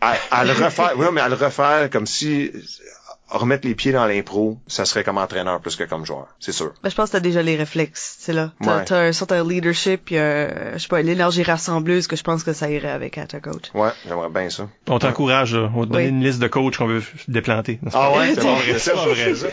[0.00, 2.50] À, à le refaire, oui, mais à le refaire comme si.
[3.38, 6.72] Remettre les pieds dans l'impro, ça serait comme entraîneur plus que comme joueur, c'est sûr.
[6.82, 8.50] Ben, je pense que t'as déjà les réflexes, c'est là.
[8.62, 8.84] T'as, Ouais.
[8.84, 12.52] t'as un certain leadership, puis un, je sais pas, l'énergie rassembleuse que je pense que
[12.52, 13.64] ça irait avec à ta coach.
[13.74, 14.68] Ouais, j'aimerais bien ça.
[14.88, 15.70] On t'encourage, là.
[15.74, 16.10] On va te donner Oui.
[16.10, 17.78] une liste de coachs qu'on veut déplanter.
[17.82, 18.78] Non, Ah pas ouais, c'est pas bon, vrai.
[18.78, 19.34] c'est pas vrai.
[19.34, 19.46] ça.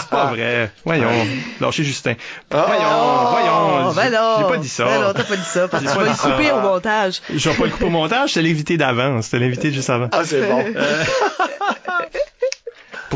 [0.00, 0.70] C'est pas vrai.
[0.84, 1.10] Voyons.
[1.60, 2.14] Lâchez Justin.
[2.50, 2.64] Ah.
[2.66, 3.88] Voyons, voyons.
[3.90, 4.36] Oh, ben non.
[4.38, 4.84] J'ai pas dit ça.
[4.84, 7.20] Ben non, t'as pas dit ça, parce que tu pas vas le couper au montage.
[7.34, 9.22] Je vais pas le couper au montage, c'est l'invité d'avant.
[9.22, 10.08] C'était l'invité juste avant.
[10.12, 10.64] Ah, c'est bon.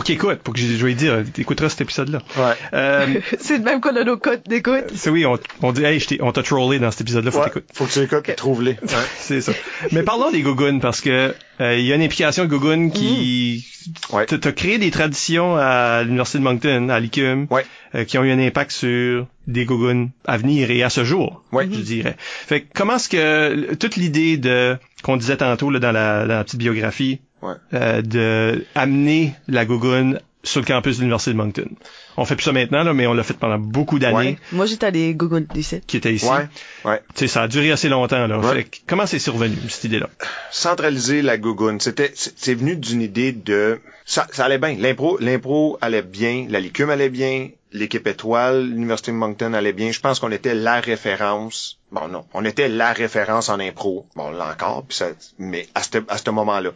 [0.02, 2.18] Pour qu'il écoute, pour que je, je vais dire, t'écouteras cet épisode-là.
[2.36, 2.54] Ouais.
[2.74, 3.06] Euh,
[3.38, 4.86] c'est le même qu'on a nos codes d'écoute.
[4.96, 7.44] c'est oui, on, on dit, hey, je on t'a trollé dans cet épisode-là, faut Ouais,
[7.50, 7.70] que t'écoutes.
[7.72, 8.72] Faut que tu écoutes et trouve-les.
[8.72, 8.88] Ouais.
[9.20, 9.52] C'est ça.
[9.92, 13.64] Mais parlons des gougounes parce que euh, il y a une implication de gougounes qui
[14.12, 14.26] Ouais.
[14.26, 17.64] t'as t'as créé des traditions à l'université de Moncton, à l'ICUM, Ouais.
[17.94, 21.44] euh, qui ont eu un impact sur des gougounes à venir et à ce jour,
[21.52, 21.68] Ouais.
[21.70, 22.16] je dirais.
[22.18, 26.34] Fait que comment est-ce que toute l'idée de qu'on disait tantôt là, dans, la, dans
[26.34, 27.54] la petite biographie, Ouais.
[27.74, 31.68] euh, de amener la gougoune sur le campus de l'université de Moncton.
[32.16, 34.16] On fait plus ça maintenant là, mais on l'a fait pendant beaucoup d'années.
[34.16, 34.38] Ouais.
[34.50, 35.80] Moi, j'étais à des Google d'ici.
[35.86, 36.26] Qui était ici.
[36.26, 36.48] Ouais.
[36.84, 37.00] Ouais.
[37.14, 38.38] Tu sais, ça a duré assez longtemps là.
[38.38, 38.54] Ouais.
[38.54, 40.08] Fait que comment c'est survenu cette idée-là?
[40.50, 41.80] Centraliser la gougoune.
[41.80, 44.76] C'était, c'est c'est venu d'une idée de, ça, ça allait bien.
[44.78, 49.92] L'impro, l'impro allait bien, la licume allait bien, l'équipe étoile, l'université de Moncton allait bien.
[49.92, 51.78] Je pense qu'on était la référence.
[51.92, 54.06] Bon, non, on était la référence en impro.
[54.16, 56.70] Bon, là encore, puis ça, mais à ce, à ce moment-là,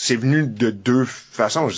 [0.00, 1.68] c'est venu de deux façons.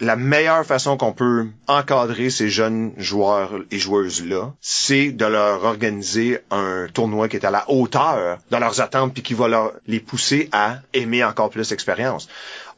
[0.00, 6.38] La meilleure façon qu'on peut encadrer ces jeunes joueurs et joueuses-là, c'est de leur organiser
[6.50, 10.00] un tournoi qui est à la hauteur de leurs attentes puis qui va leur, les
[10.00, 12.28] pousser à aimer encore plus l'expérience.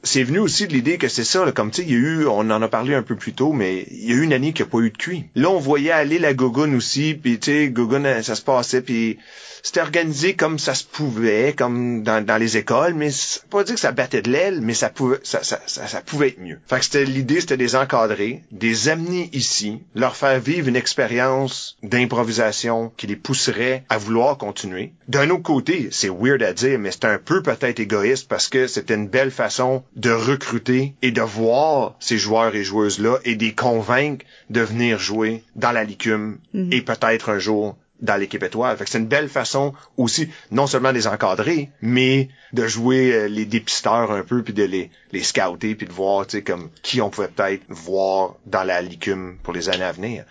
[0.03, 1.99] C'est venu aussi de l'idée que c'est ça, là, comme tu sais, il y a
[1.99, 4.33] eu, on en a parlé un peu plus tôt, mais il y a eu une
[4.33, 5.25] année qui a pas eu de cuit.
[5.35, 8.81] Là, on voyait aller la Gogun aussi, puis tu sais, Gogun, euh, ça se passait,
[8.81, 9.19] puis
[9.63, 13.11] c'était organisé comme ça se pouvait, comme dans, les écoles, mais
[13.51, 16.61] pas dire que ça battait de l'aile, mais ça pouvait être mieux.
[16.67, 21.77] Fait que c'était l'idée, c'était des encadrer, des amener ici, leur faire vivre une expérience
[21.83, 24.93] d'improvisation qui les pousserait à vouloir continuer.
[25.09, 28.67] D'un autre côté, c'est weird à dire, mais c'est un peu peut-être égoïste parce que
[28.67, 33.45] c'était une belle façon de recruter et de voir ces joueurs et joueuses-là et de
[33.45, 36.39] les convaincre de venir jouer dans la licume
[36.73, 38.77] et peut-être un jour dans l'équipe étoile.
[38.77, 43.13] Fait que c'est une belle façon aussi, non seulement de les encadrer, mais de jouer
[43.13, 46.43] euh, les dépisteurs un peu, puis de les, les scouter, puis de voir, tu sais,
[46.45, 50.25] comme qui on pouvait peut-être voir dans la licume pour les années à venir.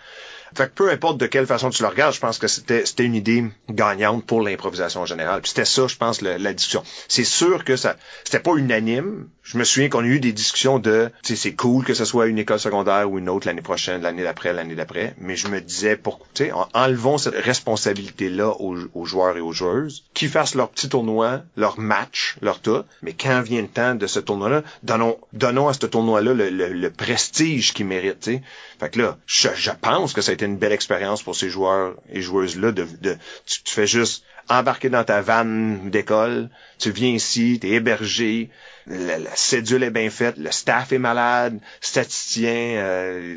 [0.56, 3.04] Fait que peu importe de quelle façon tu le regardes, je pense que c'était c'était
[3.04, 5.42] une idée gagnante pour l'improvisation en général.
[5.42, 6.82] Puis c'était ça, je pense, le- la discussion.
[7.06, 9.28] C'est sûr que ça c'était pas unanime.
[9.50, 12.26] Je me souviens qu'on a eu des discussions de, tu c'est cool que ce soit
[12.26, 15.14] une école secondaire ou une autre l'année prochaine, l'année d'après, l'année d'après.
[15.16, 19.40] Mais je me disais, pour, tu sais, en- enlevons cette responsabilité-là aux, aux joueurs et
[19.40, 22.84] aux joueuses, qui fassent leur petit tournoi, leur match, leur tout.
[23.00, 27.72] Mais quand vient le temps de ce tournoi-là, donnons, donnons à ce tournoi-là le, prestige
[27.72, 28.42] qu'il mérite, tu sais.
[28.78, 31.48] Fait que là, je, je pense que ça a été une belle expérience pour ces
[31.48, 36.90] joueurs et joueuses-là de, de tu, tu fais juste embarquer dans ta vanne d'école, tu
[36.90, 38.50] viens ici, t'es hébergé,
[38.88, 43.36] la, cédule est bien faite, le staff est malade, statisticien, euh,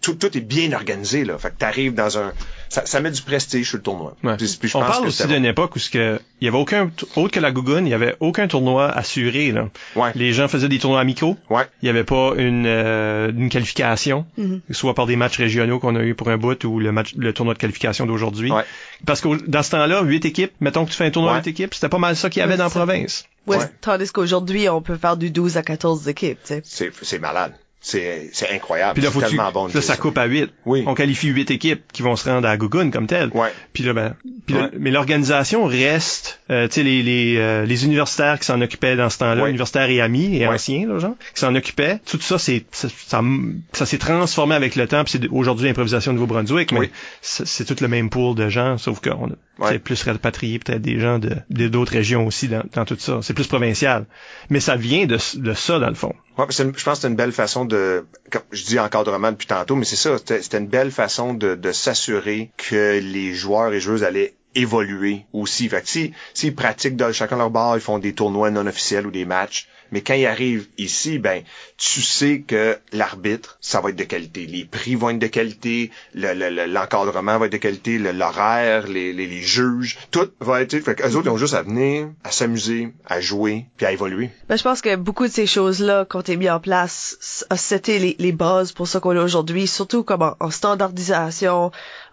[0.00, 1.38] tout, tout est bien organisé là.
[1.38, 2.32] Fait que t'arrives dans un,
[2.70, 4.16] ça, ça met du prestige sur le tournoi.
[4.24, 4.36] Ouais.
[4.38, 6.48] Puis- puis je On pense parle que aussi d'une époque où ce que il y
[6.48, 9.68] avait aucun autre que la Gougoune, il y avait aucun tournoi assuré là.
[9.96, 10.12] Ouais.
[10.14, 11.36] Les gens faisaient des tournois amicaux.
[11.50, 11.64] Ouais.
[11.82, 14.60] Il y avait pas une euh, une qualification, Mhm.
[14.70, 17.32] soit par des matchs régionaux qu'on a eu pour un bout ou le match le
[17.34, 18.50] tournoi de qualification d'aujourd'hui.
[18.50, 18.62] Ouais.
[19.04, 21.38] Parce que dans ce temps-là, huit équipes, mettons que tu fais un tournoi Ouais.
[21.40, 23.24] huit équipes, c'était pas mal ça qu'il y avait Ouais, dans la province.
[23.46, 23.64] Ouais, Ouais.
[23.80, 26.62] Tandis qu'aujourd'hui, on peut faire du 12 à 14 équipes, tu sais.
[26.64, 27.52] C'est, c'est malade.
[27.82, 28.92] C'est, c'est incroyable.
[28.94, 30.50] Puis là, faut tu, tellement bon de là, ça coupe à huit.
[30.66, 30.84] Oui.
[30.86, 33.30] On qualifie huit équipes qui vont se rendre à Gougoune comme telles.
[33.32, 33.48] Ouais.
[33.72, 34.14] Puis là, ben,
[34.44, 34.70] puis là- Ouais.
[34.78, 39.08] mais l'organisation reste, euh, tu sais, les, les, euh, les universitaires qui s'en occupaient dans
[39.08, 39.48] ce temps-là, Ouais.
[39.48, 43.22] universitaires et amis et anciens, là, genre, qui s'en occupaient, tout ça, c'est, ça, ça,
[43.72, 46.90] ça s'est transformé avec le temps, puis c'est aujourd'hui l'improvisation au Nouveau-Brunswick, mais Oui.
[47.22, 49.30] c'est tout le même pool de gens, sauf qu'on
[49.64, 53.20] a plus rapatrié peut-être des gens de de- d'autres régions aussi dans, dans tout ça.
[53.22, 54.04] C'est plus provincial.
[54.50, 56.14] Mais ça vient de, de ça, dans le fond.
[56.48, 59.84] Je pense que c'est une belle façon de, comme je dis encadrement depuis tantôt, mais
[59.84, 65.26] c'est ça, c'était une belle façon de, s'assurer que les joueurs et joueuses allaient évoluer
[65.32, 65.68] aussi.
[65.68, 69.06] Fait que si, s'ils pratiquent de chacun leur bord, ils font des tournois non officiels
[69.06, 71.42] ou des matchs, mais quand ils arrivent ici, ben,
[71.76, 74.46] tu sais que l'arbitre, ça va être de qualité.
[74.46, 78.86] Les prix vont être de qualité, le- le- le- l'encadrement va être de qualité, l'horaire,
[78.86, 82.08] les, les, les juges, tout va être, fait qu'eux autres, ils ont juste à venir,
[82.24, 84.30] à s'amuser, à jouer, puis à évoluer.
[84.48, 88.16] Ben, je pense que beaucoup de ces choses-là, quand été mis en place, c'était les,
[88.18, 91.70] les bases pour ce qu'on a aujourd'hui, surtout comme en standardisation,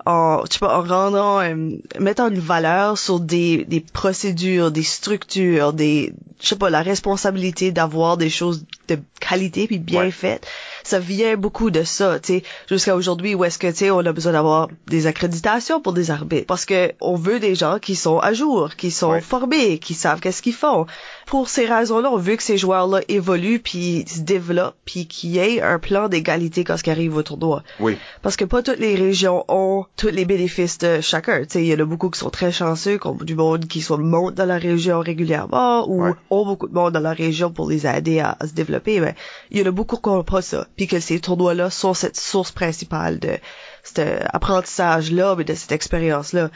[0.08, 4.84] en, je sais pas, en rendant, euh, mettant une valeur sur des, des procédures, des
[4.84, 10.12] structures, des, je sais pas, la responsabilité d'avoir des choses de qualité puis bien Ouais.
[10.12, 10.48] faite.
[10.84, 14.00] Ça vient beaucoup de ça, tu sais, jusqu'à aujourd'hui où est-ce que tu sais on
[14.00, 17.96] a besoin d'avoir des accréditations pour des arbitres parce que on veut des gens qui
[17.96, 19.22] sont à jour, qui sont Ouais.
[19.22, 20.86] formés, qui savent qu'est-ce qu'ils font.
[21.26, 25.40] Pour ces raisons-là, on veut que ces joueurs-là évoluent puis se développent puis qu'il y
[25.40, 27.64] ait un plan d'égalité quand ils arrivent au tournoi.
[27.80, 27.98] Oui.
[28.22, 31.42] Parce que pas toutes les régions ont tous les bénéfices de chacun.
[31.42, 33.68] Tu sais, il y en a beaucoup qui sont très chanceux, qui ont du monde
[33.68, 36.12] qui soit monte dans la région régulièrement ou Ouais.
[36.30, 39.00] ont beaucoup de monde dans la région pour les aider à, à se développer.
[39.00, 39.16] Mais
[39.52, 40.68] il y en a beaucoup qui n'ont pas ça.
[40.78, 43.38] Puis que ces tournois-là sont cette source principale de
[43.84, 44.00] cet
[44.34, 46.50] apprentissage-là, mais de cette expérience-là.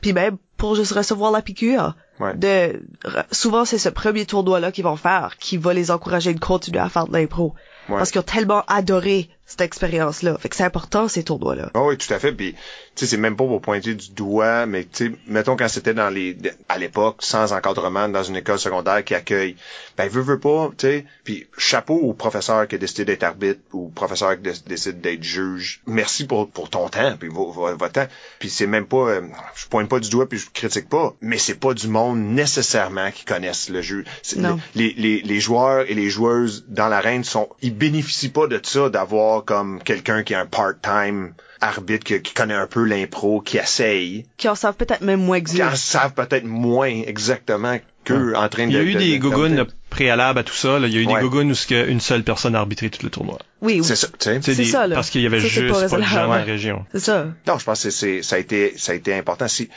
[0.00, 1.94] Puis même pour juste recevoir la piqûre.
[2.18, 2.34] Ouais.
[2.34, 6.40] De, re- souvent c'est ce premier tournoi-là qu'ils vont faire qui va les encourager de
[6.40, 7.54] continuer à faire de l'impro.
[7.88, 7.96] Ouais.
[7.96, 10.36] Parce qu'ils ont tellement adoré cette expérience-là.
[10.38, 11.70] Fait que c'est important ces tournois-là.
[11.74, 12.32] Ah oui, tout à fait.
[12.32, 12.58] Puis, tu
[12.94, 16.10] sais, c'est même pas pour pointer du doigt, mais tu sais, mettons quand c'était dans
[16.10, 16.36] les,
[16.68, 19.56] à l'époque, sans encadrement, dans une école secondaire qui accueille,
[19.96, 21.06] ben veut veut pas, tu sais.
[21.24, 25.00] Puis chapeau au professeur qui a décidé d'être arbitre ou au professeur qui dé- décide
[25.00, 25.80] d'être juge.
[25.86, 28.06] Merci pour pour ton temps, puis vo- vo- votre temps.
[28.40, 29.22] Puis c'est même pas, euh,
[29.54, 33.10] je pointe pas du doigt puis je critique pas, mais c'est pas du monde nécessairement
[33.10, 34.04] qui connaissent le jeu.
[34.36, 34.60] Non.
[34.74, 38.90] les, les, les joueurs et les joueuses dans l'arène sont, ils bénéficient pas de ça,
[38.90, 43.58] d'avoir comme quelqu'un qui est un part-time arbitre, qui, qui connaît un peu l'impro, qui
[43.58, 48.34] essaye, Qui en savent peut-être même moins que qui en savent peut-être moins exactement qu'eux
[48.36, 48.70] en train de...
[48.70, 50.78] Il y a eu de- des de- gougounes préalables à tout ça.
[50.78, 50.86] là.
[50.86, 51.14] Il y a eu Ouais.
[51.16, 53.38] des gougounes où une seule personne a arbitré tout le tournoi.
[53.60, 53.84] Oui, oui.
[53.84, 54.54] C'est ça, tu sais.
[54.54, 54.94] Des- ça, là.
[54.94, 56.86] Parce qu'il y avait Ça, juste pas pas de gens dans la région.
[56.92, 57.26] C'est ça.
[57.48, 59.48] Non, je pense que c'est, ça a été, ça a été important.
[59.48, 59.68] Si,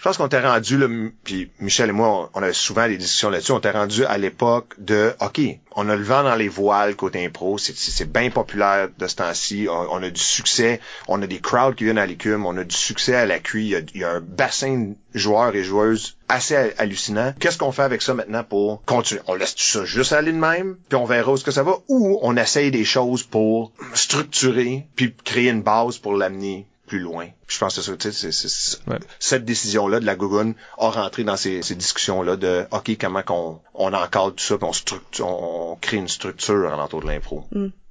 [0.00, 0.78] je pense qu'on était rendu,
[1.24, 4.74] puis Michel et moi, on, a souvent des discussions là-dessus, on était rendu à l'époque
[4.78, 5.42] de, OK,
[5.76, 9.68] on a le vent dans les voiles côté impro, c'est, bien populaire de ce temps-ci,
[9.68, 12.74] on, a du succès, on a des crowds qui viennent à l'écume, on a du
[12.74, 16.70] succès à la cuit, il y a, un bassin de joueurs et joueuses assez ha-
[16.78, 17.34] hallucinant.
[17.38, 19.20] Qu'est-ce qu'on fait avec ça maintenant pour continuer?
[19.26, 21.74] On laisse ça juste aller de même, puis on verra où est-ce que ça va,
[21.88, 27.28] ou on essaye des choses pour structurer, puis créer une base pour l'amener plus loin.
[27.46, 28.98] Je pense que c'est ça, tu sais, c'est- c'est- c'est- Ouais.
[29.20, 33.60] cette décision-là de la Gougoune a rentré dans ces, ces discussions-là de OK, comment qu'on
[33.74, 37.44] on encadre tout ça, puis on, structure, on, on crée une structure alentour de l'impro.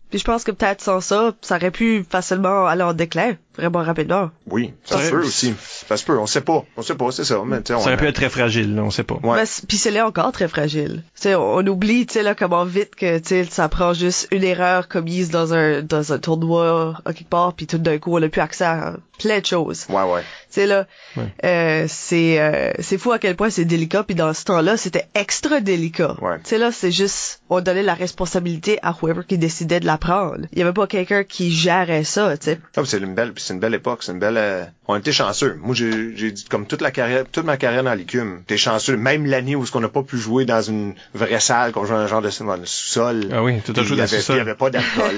[0.10, 3.84] Puis je pense que peut-être sans ça, ça aurait pu facilement aller en déclin, vraiment
[3.84, 4.32] rapidement.
[4.48, 5.54] Oui, ça Ça se peut aussi.
[5.60, 6.64] Ça se peut, on sait pas.
[6.78, 7.42] On sait pas, c'est ça.
[7.46, 9.20] Mais, tu sais, on Ça aurait pu être très fragile, là, on sait pas.
[9.24, 9.44] Ouais.
[9.68, 11.04] Puis c'est là encore très fragile.
[11.16, 13.94] Tu sais, on, on oublie, tu sais, là, comment vite que, tu sais, ça prend
[13.94, 18.00] juste une erreur commise dans un, dans un tournoi, à quelque part, puis tout d'un
[18.00, 19.86] coup, on a plus accès à plein de choses.
[19.90, 20.22] Ouais, ouais.
[20.22, 20.26] Tu
[20.62, 21.24] sais, là, Ouais.
[21.46, 25.06] euh, c'est, euh, c'est fou à quel point c'est délicat, puis dans ce temps-là, c'était
[25.14, 26.16] extra délicat.
[26.22, 26.38] Ouais.
[26.40, 29.98] Tu sais, là, c'est juste, on donnait la responsabilité à whoever qui décidait de la
[30.00, 30.48] prendre.
[30.54, 32.60] Il y avait pas quelqu'un qui gérait ça, tu sais.
[32.76, 34.38] Ah, c'est une belle, c'est une belle époque, c'est une belle.
[34.38, 35.56] euh, on était chanceux.
[35.62, 38.98] Moi, j'ai, j'ai dit comme toute la carrière, toute ma carrière dans l'écume, t'es chanceux.
[38.98, 41.96] Même l'année où ce qu'on n'a pas pu jouer dans une vraie salle, qu'on jouait
[41.98, 43.28] dans un genre de sous-sol.
[43.32, 45.16] Ah oui, tout Puis joué il y dans le avait- Il y avait pas d'alcool.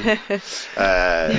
[0.78, 1.30] euh,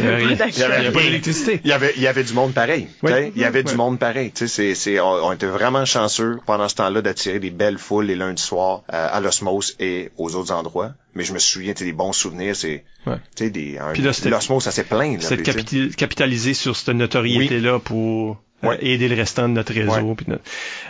[0.49, 1.61] Il y avait pas d'électricité.
[1.65, 3.13] il y avait il y avait du monde pareil tu Oui.
[3.13, 3.33] sais.
[3.35, 6.39] il y avait du monde pareil tu sais c'est c'est on, on était vraiment chanceux
[6.47, 10.35] pendant ce temps-là d'attirer des belles foules les lundis soirs euh, à l'osmose et aux
[10.35, 13.17] autres endroits mais je me souviens des bons souvenirs c'est Ouais.
[13.35, 15.43] tu sais des un- Puis là, c'était- l'osmose ça s'est plein là C'est
[15.97, 18.79] capitaliser sur cette notoriété-là pour euh, Ouais.
[18.81, 19.93] aider le restant de notre réseau.
[20.09, 20.15] Ouais.
[20.17, 20.43] puis notre-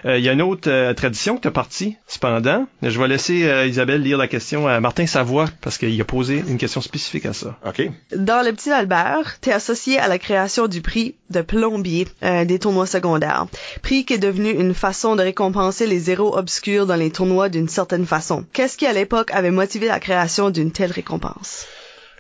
[0.05, 2.67] Euh, Il y a une autre euh, tradition que tu as partie, cependant.
[2.83, 6.43] Je vais laisser euh, Isabelle lire la question à Martin Savoie, parce qu'il a posé
[6.49, 7.57] une question spécifique à ça.
[7.67, 12.45] ok Dans le petit Albert, t'es associé à la création du prix de plombier euh,
[12.45, 13.47] des tournois secondaires.
[13.83, 17.69] Prix qui est devenu une façon de récompenser les héros obscurs dans les tournois d'une
[17.69, 18.45] certaine façon.
[18.53, 21.67] Qu'est-ce qui à l'époque avait motivé la création d'une telle récompense?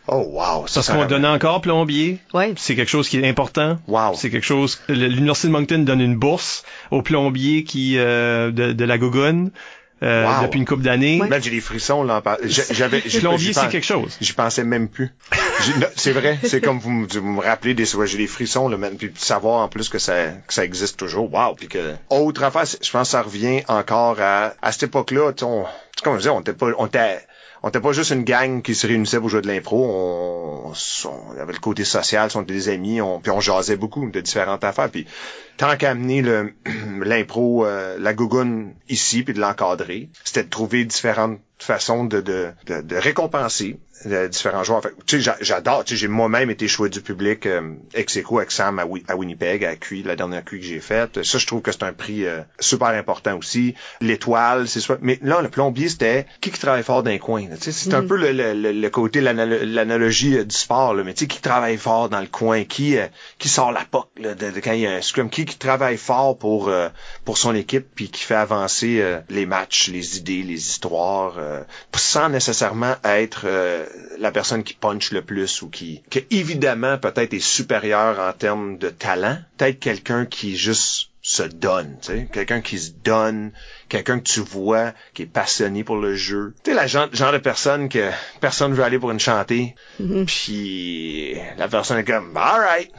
[0.08, 2.18] Oh wow ça, Parce qu'on donne encore plombier.
[2.34, 2.54] Ouais.
[2.56, 3.78] C'est quelque chose qui est important.
[3.88, 4.14] Wow.
[4.14, 4.80] C'est quelque chose.
[4.88, 9.50] L'université de Moncton donne une bourse aux plombiers qui euh, de, de la Gougoune
[10.02, 10.42] euh, Wow.
[10.46, 11.20] depuis une couple d'années.
[11.20, 11.40] Ouais.
[11.40, 14.16] J'ai des frissons là j'avais j'y- Plombier, c'est quelque chose.
[14.20, 15.10] J'y pensais même plus.
[15.94, 18.96] C'est vrai, c'est comme vous, me- vous me rappelez des j'ai des frissons là, man,
[18.96, 20.14] puis de savoir en plus que ça
[20.46, 21.32] que ça existe toujours.
[21.32, 25.32] Wow, puis que autre affaire, je pense que ça revient encore à à cette époque-là,
[25.32, 27.20] tu sais, on- tu sais, comme je disais, on était pas on était
[27.62, 31.36] on était pas juste une gang qui se réunissait pour jouer de l'impro, on, on-
[31.36, 34.20] y avait le côté social, on était des amis, on, puis on jasait beaucoup de
[34.20, 35.06] différentes affaires, puis
[35.56, 36.52] tant qu'à amener le
[37.04, 42.48] l'impro, euh, la gougoune ici, puis de l'encadrer, c'était de trouver différentes façons de, de,
[42.66, 44.82] de, de récompenser euh, différents joueurs.
[44.82, 48.16] Fait, tu sais, j'a- j'adore, tu sais, j'ai moi-même été choix du public euh, ex
[48.16, 51.22] aequo avec Sam à, Wi- à Winnipeg, à QI, la dernière QI que j'ai faite.
[51.22, 53.76] Ça, je trouve que c'est un prix euh, super important aussi.
[54.00, 54.98] L'étoile, c'est soit.
[55.02, 57.48] Mais là, le plombier, c'était qui qui travaille fort coins.
[57.48, 57.56] là?
[57.56, 60.94] Tu sais, c'est un peu le, le, le- le côté l'analo- l'analogie euh, du sport,
[60.94, 63.06] là, mais tu sais, qui travaille fort dans le coin, qui euh,
[63.38, 65.58] qui sort la poque là, de, de quand il y a un scrum, qui, qui
[65.58, 66.88] travaille fort pour euh,
[67.24, 71.62] pour son équipe, puis qui fait avancer euh, les matchs, les idées, les histoires, euh,
[72.12, 73.86] sans nécessairement être euh,
[74.18, 78.76] la personne qui punch le plus ou qui, qui évidemment peut-être est supérieur en termes
[78.76, 83.52] de talent, peut-être quelqu'un qui juste se donne, tu sais, quelqu'un qui se donne,
[83.88, 86.52] quelqu'un que tu vois qui est passionné pour le jeu.
[86.64, 89.74] Tu sais, la genre, genre de personne que personne veut aller pour une chantée,
[90.26, 92.90] puis la personne est comme, alright,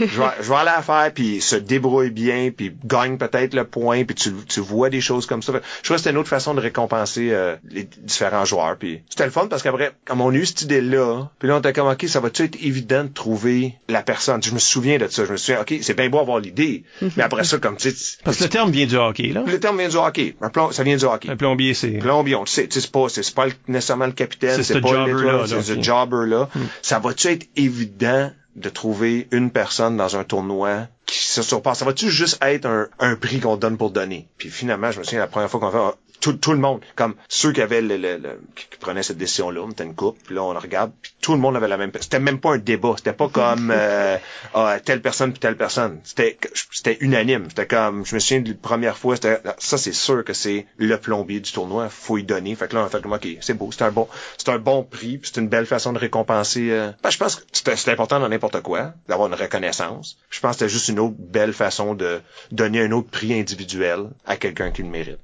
[0.00, 3.64] je vais, je vais aller à faire, puis se débrouille bien, puis gagne peut-être le
[3.64, 5.52] point, puis tu, tu vois des choses comme ça.
[5.52, 8.76] Je trouve que c'était une autre façon de récompenser euh, les différents joueurs.
[8.78, 11.58] Puis c'était le fun parce qu'après, comme on a eu cette idée-là, puis là on
[11.58, 14.42] était comme ok, ça va-tu être évident de trouver la personne?
[14.42, 15.24] Je me souviens de ça.
[15.24, 16.84] Je me souviens, ok, c'est bien beau avoir l'idée,
[17.16, 19.42] mais après ça, comme tu sais, Parce que le terme vient du hockey, là.
[19.46, 20.36] le terme vient du hockey.
[20.40, 21.28] Un plomb, ça vient du hockey.
[21.30, 21.88] Un plombier, c'est...
[21.98, 22.66] Plombier, on le sait.
[22.68, 25.16] Tu sais, C'est pas, c'est pas le- nécessairement le capitaine, C'est c'est ce pas jobber-là,
[25.16, 26.48] l'étoile, là, c'est ce qui- jobber-là.
[26.82, 31.78] Ça va-tu être évident de trouver une personne dans un tournoi qui se surpasse?
[31.78, 34.28] Ça va-tu juste être un, prix qu'on donne pour donner?
[34.38, 37.14] Puis finalement, je me souviens la première fois qu'on fait, tout, tout le monde, comme
[37.28, 40.34] ceux qui avaient le, le- le- qui prenaient cette décision-là, on était une coupe, puis
[40.34, 41.92] là on regarde, puis tout le monde avait la même.
[42.00, 44.16] C'était même pas un débat, c'était pas comme euh,
[44.54, 46.00] ah, telle personne puis telle personne.
[46.04, 46.38] C'était
[46.70, 47.44] c'était unanime.
[47.50, 50.66] C'était comme, je me souviens de la première fois, c'était ça c'est sûr que c'est
[50.78, 52.54] le plombier du tournoi, faut y donner.
[52.54, 54.08] Fait que là on fait comme ok, c'est beau, c'est un bon,
[54.38, 56.70] c'est un bon prix, c'est une belle façon de récompenser.
[56.70, 57.42] euh, ben, je pense que
[57.76, 60.16] c'est important dans n'importe quoi d'avoir une reconnaissance.
[60.30, 62.20] Je pense que c'était juste une autre belle façon de
[62.50, 65.18] donner un autre prix individuel à quelqu'un qui le mérite.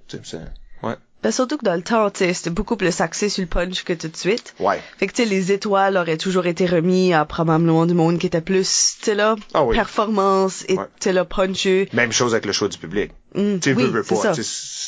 [1.23, 4.09] Ben, surtout que dans le temps, c'était beaucoup plus axé sur le punch que tout
[4.09, 4.55] de suite.
[4.59, 4.81] Ouais.
[4.99, 8.27] Fait que, tu sais, les étoiles auraient toujours été remis à probablement du monde qui
[8.27, 9.77] était plus, tu sais, là, Ah oui.
[9.77, 10.87] performance et, Ouais.
[10.99, 11.89] tu puncher.
[11.93, 13.13] Même chose avec le choix du public.
[13.35, 14.35] Mm, Tu oui, veux, c'est pas.
[14.35, 14.43] ça.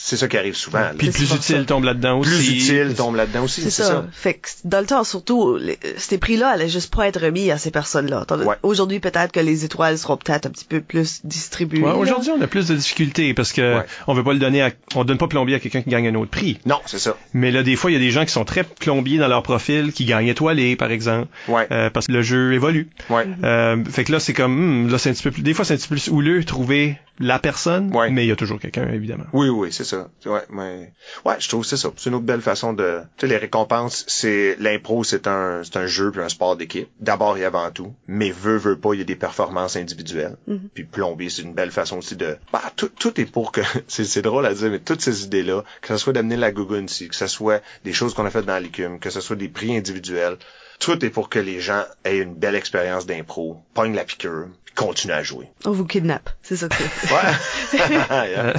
[0.05, 0.81] C'est ça qui arrive souvent.
[0.99, 1.65] Puis plus utile ça.
[1.65, 2.31] tombe là-dedans aussi.
[2.31, 3.63] plus utile tombe là-dedans aussi.
[3.63, 4.05] C'est ça.
[4.13, 7.59] Fait que dans le temps, surtout, les- ces prix-là allaient juste pas être remis à
[7.59, 8.27] ces personnes-là.
[8.45, 8.57] Ouais.
[8.65, 11.83] Aujourd'hui, peut-être que les étoiles seront peut-être un petit peu plus distribuées.
[11.83, 13.85] Ouais, aujourd'hui, on a plus de difficultés parce que Ouais.
[14.09, 16.15] on veut pas le donner à, on donne pas plombier à quelqu'un qui gagne un
[16.17, 16.59] autre prix.
[16.67, 17.17] Non, c'est ça.
[17.33, 19.45] Mais là, des fois, il y a des gens qui sont très plombiers dans leur
[19.45, 21.69] profil, qui gagnent étoilé, par exemple, Ouais.
[21.71, 22.89] euh, parce que le jeu évolue.
[23.09, 23.25] Ouais.
[23.45, 25.65] Euh, fait que là, c'est comme, hmm, là, c'est un petit peu plus, des fois,
[25.65, 28.11] c'est un petit peu plus houleux trouver la personne, Ouais.
[28.11, 29.25] mais il y a toujours quelqu'un, évidemment.
[29.33, 30.09] Oui, oui, c'est ça.
[30.27, 30.93] Ouais, mais
[31.25, 31.91] ouais, je trouve que c'est ça.
[31.97, 33.01] C'est une autre belle façon de.
[33.17, 36.89] Tu sais, les récompenses, c'est l'impro, c'est un, c'est un jeu puis un sport d'équipe.
[37.01, 37.95] D'abord et avant tout.
[38.07, 40.37] Mais veut, veut pas, il y a des performances individuelles.
[40.75, 42.37] Puis plombier, c'est une belle façon aussi de.
[42.53, 43.61] Bah, tout, tout est pour que.
[43.89, 46.87] c'est, c'est drôle à dire, mais toutes ces idées-là, que ce soit d'amener la gougoune
[46.87, 49.49] ici, que ce soit des choses qu'on a faites dans l'écume, que ce soit des
[49.49, 50.39] prix individuels,
[50.83, 54.75] tout est pour que les gens aient une belle expérience d'impro, pognent la piqûre, puis
[54.75, 55.49] continuent à jouer.
[55.65, 56.29] On vous kidnappe.
[56.43, 57.13] C'est ça que c'est.
[57.13, 57.89] Ouais.
[58.11, 58.55] Yeah.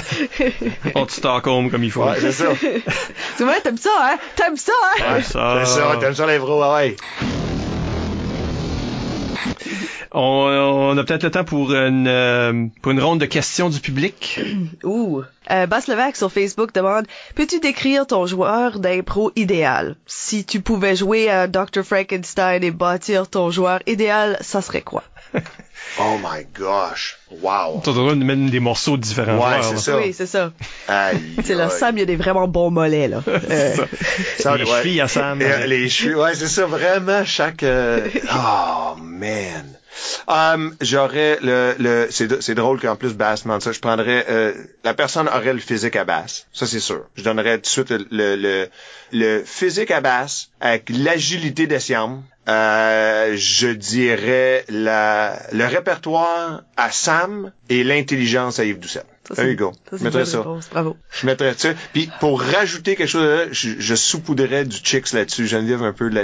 [0.95, 2.05] On te Stockholm comme il faut.
[2.05, 2.45] ouais, c'est ça.
[3.38, 4.17] tu vois, t'aimes ça, hein?
[4.38, 5.15] T'aimes ça, hein?
[5.15, 5.61] Ouais, ça.
[5.65, 6.95] C'est ça, t'aimes ça l'impro, ouais.
[10.16, 10.20] On,
[10.91, 14.39] on a peut-être le temps pour une, euh, pour une ronde de questions du public.
[14.84, 15.24] Ouh.
[15.51, 17.05] Euh, Bass Levac sur Facebook demande
[17.36, 19.95] Peux-tu décrire ton joueur d'impro idéal?
[20.05, 21.84] Si tu pouvais jouer à Dr.
[21.84, 25.03] Frankenstein et bâtir ton joueur idéal, ça serait quoi?
[25.99, 27.18] Oh my gosh.
[27.41, 27.82] Wow.
[27.86, 29.66] On doit nous mettre des morceaux de différents Ouais, joueurs.
[29.66, 29.97] c'est ça.
[29.97, 30.51] Oui, c'est ça.
[30.88, 31.20] Aïe.
[31.43, 31.70] C'est là.
[31.70, 33.22] Sam, il y a des vraiment bons mollets, là.
[33.28, 33.76] Euh,
[34.39, 34.82] Ça, Les ouais.
[34.82, 35.41] chevilles à Sam.
[35.41, 37.64] Et, euh, les chevilles, ouais, c'est ça, vraiment, chaque...
[37.64, 39.66] euh, Oh, man.
[40.27, 43.71] Um, j'aurais le, le c'est, drôle qu'en plus Bass demande ça.
[43.71, 47.05] Je prendrais euh, la personne aurait le physique à Bass, ça c'est sûr.
[47.15, 48.69] Je donnerais tout de suite le
[49.11, 52.23] le, physique à Bass avec l'agilité de Siam.
[52.49, 59.03] Euh, je dirais la le répertoire à Sam et l'intelligence à Yves Doucet.
[59.25, 59.71] Ça, There c'est- you go.
[59.71, 60.37] ça, c'est Je mettrais ça.
[60.39, 60.69] réponse.
[60.69, 60.97] Bravo.
[61.09, 61.69] Je mettrais ça.
[61.93, 66.09] Puis pour rajouter quelque chose, là, je, je saupoudrais du chicks là-dessus, Geneviève un peu
[66.09, 66.23] là,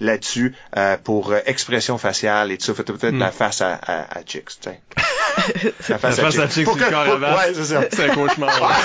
[0.00, 2.74] là-dessus euh, pour euh, expression faciale et tout ça.
[2.74, 4.80] Faites peut-être la face à, à, à chicks, tu sais.
[5.88, 7.46] La face, La face à corps à Bass.
[7.46, 7.84] Ouais, c'est ça.
[7.90, 8.80] C'est un cauchemar.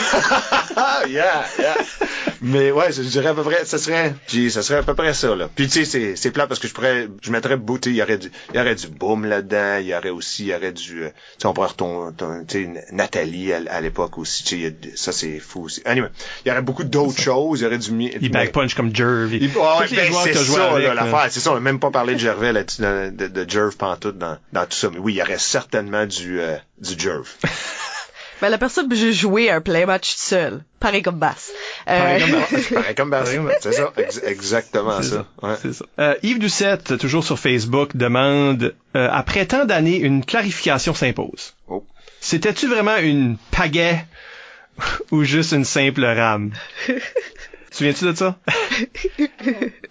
[0.75, 1.75] Ah, yeah, yeah.
[2.41, 5.13] Mais ouais, je dirais à peu près, ça serait, j'ai- ça serait à peu près
[5.13, 5.49] ça, là.
[5.53, 8.01] Puis tu sais, c'est, c'est plat parce que je pourrais, je mettrais beauté, il y
[8.01, 10.71] aurait du, il y aurait du boom là-dedans, il y aurait aussi, il y aurait
[10.71, 12.13] du, euh, tu sais, on pourrait retomber,
[12.47, 15.81] tu sais, Nathalie à, à l'époque aussi, tu sais, ça c'est fou aussi.
[15.85, 16.09] Anyway,
[16.45, 18.95] il y aurait beaucoup d'autres choses, il y aurait du, mi- Il back punch comme
[18.95, 19.33] Jerv.
[19.33, 21.03] il- ah ouais, ben, c'est ça, avec, là, là.
[21.03, 21.27] l'affaire.
[21.31, 24.17] C'est ça, on n'a même pas parlé de Gervais là-dessus, de, de, de Jerv pantoute
[24.17, 24.89] dans, dans tout ça.
[24.93, 26.48] Mais oui, il y aurait certainement du, euh,
[26.79, 27.27] du Jerv.
[28.41, 30.63] Ben, la personne peut juste jouer un play match seul.
[30.79, 31.51] Pareil comme Bass.
[31.89, 32.69] Euh, Pareil comme Bass.
[32.71, 33.23] Pareil comme Bass.
[33.23, 33.57] Pareil comme Bass.
[33.59, 35.25] C'est ça, ex- exactement C'est ça.
[35.41, 35.55] Ouais.
[35.73, 35.85] Ça.
[35.99, 41.53] Euh, Yves Doucette, toujours sur Facebook, demande euh, après tant d'années, une clarification s'impose.
[41.67, 41.85] Oh.
[42.21, 44.05] C'était-tu vraiment une pagaie
[45.11, 46.51] ou juste une simple rame?
[47.71, 48.39] Tu viens-tu de ça?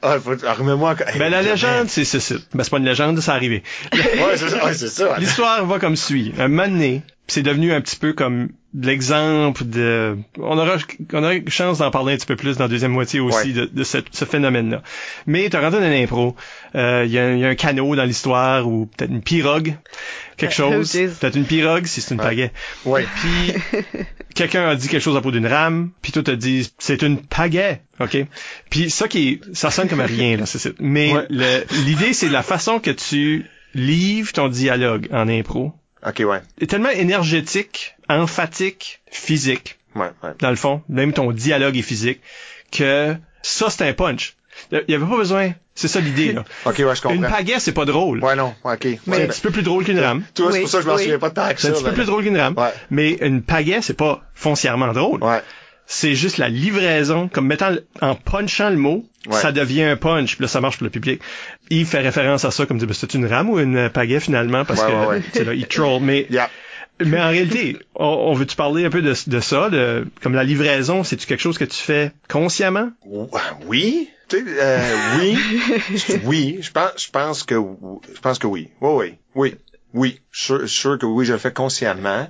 [0.00, 1.08] Ah, faut, ah, remets-moi encore.
[1.18, 2.34] Ben, la légende, c'est ceci.
[2.54, 3.64] Ben, c'est pas une légende, ça arrivé.
[3.92, 4.64] Ouais, c'est ça.
[4.64, 5.18] Ouais, c'est ça.
[5.18, 6.32] L'histoire va comme suit.
[6.38, 10.18] Un moment donné, c'est devenu un petit peu comme l'exemple de...
[10.38, 10.76] On aura,
[11.12, 13.52] on aura chance d'en parler un petit peu plus dans la deuxième moitié aussi Ouais.
[13.52, 14.82] de, de ce, ce phénomène-là.
[15.26, 16.36] Mais rentré dans l'impro.
[16.74, 19.22] euh, Il y, a un- il y a un canot dans l'histoire ou peut-être une
[19.22, 19.74] pirogue,
[20.36, 20.92] quelque Oh, chose.
[20.92, 22.26] peut-être une pirogue si c'est une Ouais.
[22.26, 22.52] pagaie.
[22.84, 23.06] Ouais.
[23.20, 23.54] Puis
[24.34, 27.18] quelqu'un a dit quelque chose à propos d'une rame, puis toi t'as dit c'est une
[27.18, 28.24] pagaie, ok?
[28.70, 30.70] Puis ça qui ça sonne comme rien là, c'est ça.
[30.78, 31.26] Mais Ouais.
[31.86, 35.72] l'idée c'est la façon que tu livres ton dialogue en impro
[36.06, 36.40] Ok, ouais.
[36.60, 40.30] est tellement énergétique, emphatique, physique Ouais, ouais.
[40.40, 42.20] dans le fond, même ton dialogue est physique
[42.70, 44.36] que ça c'est un punch.
[44.72, 46.44] Il y avait pas besoin, c'est ça l'idée là.
[46.66, 47.10] Ok, ouais, je comprends.
[47.14, 48.22] Une pagaie c'est pas drôle.
[48.22, 48.54] Ouais, non.
[48.64, 48.82] Ouais, ok.
[48.82, 50.24] C'est Ouais, un petit peu plus drôle qu'une rame.
[50.34, 51.02] Tu vois, c'est Oui, pour ça que je m'en oui.
[51.02, 52.54] souviens pas de que C'est un petit peu plus drôle qu'une rame.
[52.56, 52.72] Ouais.
[52.90, 55.22] Mais une pagaie, c'est pas foncièrement drôle.
[55.22, 55.42] Ouais.
[55.90, 57.70] C'est juste la livraison, comme mettant
[58.02, 59.40] en punchant le mot, Ouais.
[59.40, 61.20] ça devient un punch, puis là ça marche pour le public.
[61.70, 64.64] Il fait référence à ça comme dit ben, c'est une rame ou une pagaie finalement?
[64.64, 65.20] Parce Ouais, que ouais, ouais.
[65.22, 66.48] tu sais, là, il troll mais Yeah.
[67.04, 70.34] mais en réalité, on, on veut tu parler un peu de, de ça, de comme
[70.34, 72.90] la livraison, c'est tu quelque chose que tu fais consciemment?
[73.66, 74.08] Oui.
[74.28, 75.38] Tu sais, euh, oui.
[76.24, 76.58] oui.
[76.60, 77.54] Je pense, je pense que,
[78.14, 78.68] je pense que oui.
[78.80, 79.14] Oui, oui.
[79.34, 79.54] Oui.
[79.94, 80.20] Oui.
[80.32, 82.28] Sûr, sûr que oui, je le fais consciemment.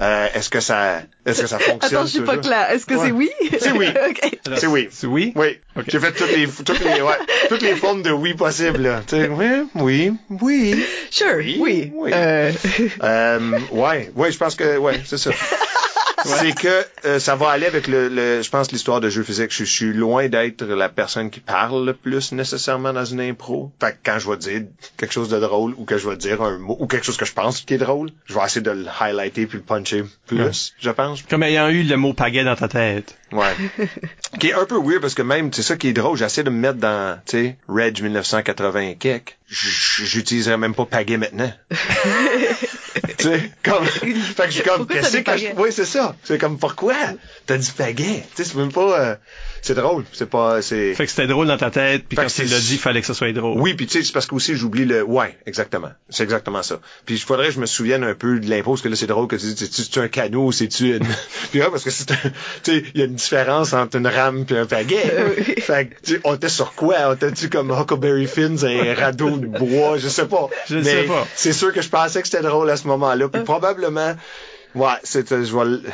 [0.00, 1.96] Euh, est-ce que ça, est-ce que ça fonctionne?
[1.98, 2.70] Attends, je suis pas claire.
[2.70, 3.06] Est-ce que Ouais.
[3.06, 3.30] c'est oui?
[3.58, 3.88] C'est oui.
[4.08, 4.38] OK.
[4.56, 4.88] C'est oui.
[4.92, 5.32] C'est oui?
[5.34, 5.58] Oui.
[5.76, 5.86] Ok.
[5.88, 7.18] J'ai fait toutes les, toutes les, ouais,
[7.48, 9.02] toutes les formes de oui possibles, là.
[9.06, 10.84] Tu sais, oui, oui, oui.
[11.10, 11.34] Sure.
[11.38, 11.92] Oui, Oui.
[11.94, 12.10] oui.
[12.14, 12.52] Euh,
[13.02, 15.30] Euh, ouais, ouais, je pense que, ouais, c'est ça.
[16.24, 19.50] C'est que euh, ça va aller avec le, le je pense l'histoire de jeu physique.
[19.52, 23.72] Je, je suis loin d'être la personne qui parle le plus nécessairement dans une impro.
[23.80, 24.62] Fait que quand je vais dire
[24.96, 27.24] quelque chose de drôle ou que je vais dire un mot ou quelque chose que
[27.24, 30.38] je pense qui est drôle, je vais essayer de le highlighter puis le puncher plus,
[30.42, 30.50] Ouais.
[30.80, 31.22] je pense.
[31.22, 33.16] Comme ayant eu le mot pagaie dans ta tête.
[33.30, 33.54] Ouais.
[34.40, 36.50] qui est un peu weird parce que même, c'est ça qui est drôle, j'essaie de
[36.50, 39.36] me mettre dans, tu sais, Reg 1980 et quelques.
[39.48, 41.52] J- J'utiliserais même pas pagaie maintenant.
[43.18, 44.06] tu sais, comme, fait
[44.44, 46.14] que je suis comme, qu'est-ce dit que je, oui, c'est ça.
[46.24, 46.94] C'est comme, pourquoi?
[47.46, 48.24] T'as dit pagaie.
[48.36, 49.14] Tu sais, c'est même pas, euh,
[49.62, 50.04] c'est drôle.
[50.12, 52.74] C'est pas, c'est, Fait que c'était drôle dans ta tête, puis quand tu l'as dit,
[52.74, 53.60] il fallait que ça soit drôle.
[53.60, 55.90] oui, puis tu sais, c'est parce que aussi j'oublie le ouais, exactement.
[56.10, 56.80] C'est exactement ça.
[57.06, 59.06] Puis il faudrait que je me souvienne un peu de l'impôt parce que là c'est
[59.06, 61.06] drôle que tu dis c'est-tu un canot ou c'est-tu une
[61.50, 62.16] Puis ouais, parce que c'est un-
[62.62, 64.96] tu sais, il y a une différence entre une rame puis un pagaie.
[65.60, 66.96] fait que tu sais, on était sur quoi?
[67.08, 70.48] On était-tu comme Huckleberry Finns un radeau de bois, je sais pas.
[70.68, 71.26] Je Mais sais pas.
[71.34, 74.14] C'est sûr que je pensais que c'était drôle à ce moment-là, puis probablement
[74.74, 75.90] Ouais, c'est euh, je vais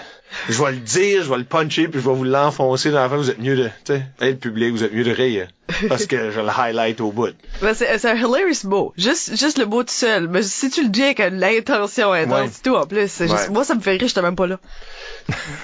[0.49, 3.09] je vais le dire, je vais le puncher, puis je vais vous l'enfoncer dans la
[3.09, 3.19] face.
[3.19, 5.49] Vous êtes mieux de, tu sais, hey, le public, vous êtes mieux de rire.
[5.89, 7.31] Parce que je le highlight au bout.
[7.63, 8.93] ben, c'est c'est un hilarious mot.
[8.99, 10.29] Juste, juste le mot tout seul.
[10.29, 12.47] Mais si tu le dis avec l'intention intense Ouais.
[12.47, 14.59] et tout, en plus, c'est juste, moi, ça me fait rire, j'étais même pas là.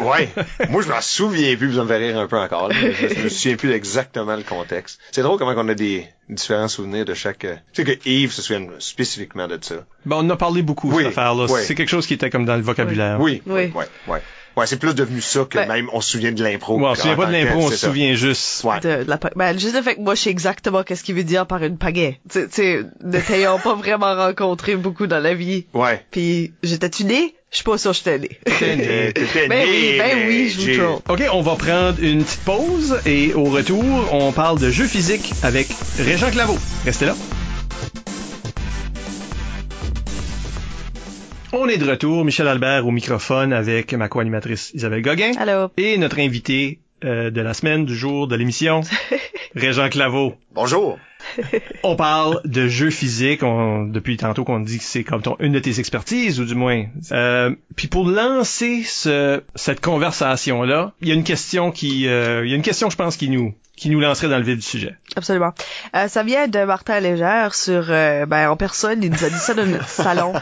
[0.01, 0.31] Ouais.
[0.71, 2.69] Moi, je m'en souviens plus, puis ça me fait rire un peu encore.
[2.69, 2.75] là.
[2.81, 4.99] Je, je me souviens plus exactement le contexte.
[5.13, 7.45] C'est drôle comment on a des différents souvenirs de chaque...
[7.45, 9.75] euh, Tu sais que Yves se souvient spécifiquement de ça.
[10.07, 11.47] Bon, on en a parlé beaucoup, Oui, cette affaire-là.
[11.51, 11.61] oui.
[11.65, 13.21] C'est quelque chose qui était comme dans le vocabulaire.
[13.21, 13.43] Oui.
[13.47, 13.71] Oui.
[13.75, 14.23] Ouais, ouais.
[14.61, 16.79] Ouais, c'est plus devenu ça que Ben- même on se souvient de l'impro.
[16.79, 18.63] Ouais, on se souvient en pas de l'impro, on se souvient juste.
[18.65, 18.81] Ouais.
[18.81, 21.25] De, de la, ben, juste le fait que moi, je sais exactement qu'est-ce qu'il veut
[21.25, 22.21] dire par une pagaie.
[22.31, 25.67] Tu tu sais, ne t'ayant pas vraiment rencontré beaucoup dans la vie.
[25.75, 26.05] Ouais.
[26.11, 27.35] Puis, j'étais-tu né?
[27.51, 28.29] Je suis pas sûre que j'étais né.
[28.45, 30.99] T'étais- t'étais Ben né, oui, ben mais oui, je vous troll.
[31.09, 35.33] OK, on va prendre une petite pause et au retour, on parle de jeux physiques
[35.43, 35.67] avec
[35.99, 36.59] Régent Claveau.
[36.85, 37.17] Restez là.
[41.53, 45.69] On est de retour, Michel Albert au microphone avec ma co-animatrice Isabelle Gauguin Allô?
[45.77, 48.83] et notre invité euh, de la semaine, du jour, de l'émission,
[49.57, 50.37] Régent Claveau.
[50.55, 50.97] Bonjour.
[51.83, 55.53] On parle de jeux physiques, on, depuis tantôt qu'on dit que c'est comme ton, une
[55.53, 56.85] de tes expertises, ou du moins.
[57.11, 62.51] Euh, puis pour lancer ce, cette conversation-là, il y a une question qui, euh, il
[62.51, 64.63] y a une question, je pense, qui nous, qui nous lancerait dans le vif du
[64.63, 64.95] sujet.
[65.17, 65.53] Absolument.
[65.97, 69.39] Euh, ça vient de Martin Légère sur, euh, ben, en personne, il nous a dit
[69.39, 70.33] ça dans notre salon.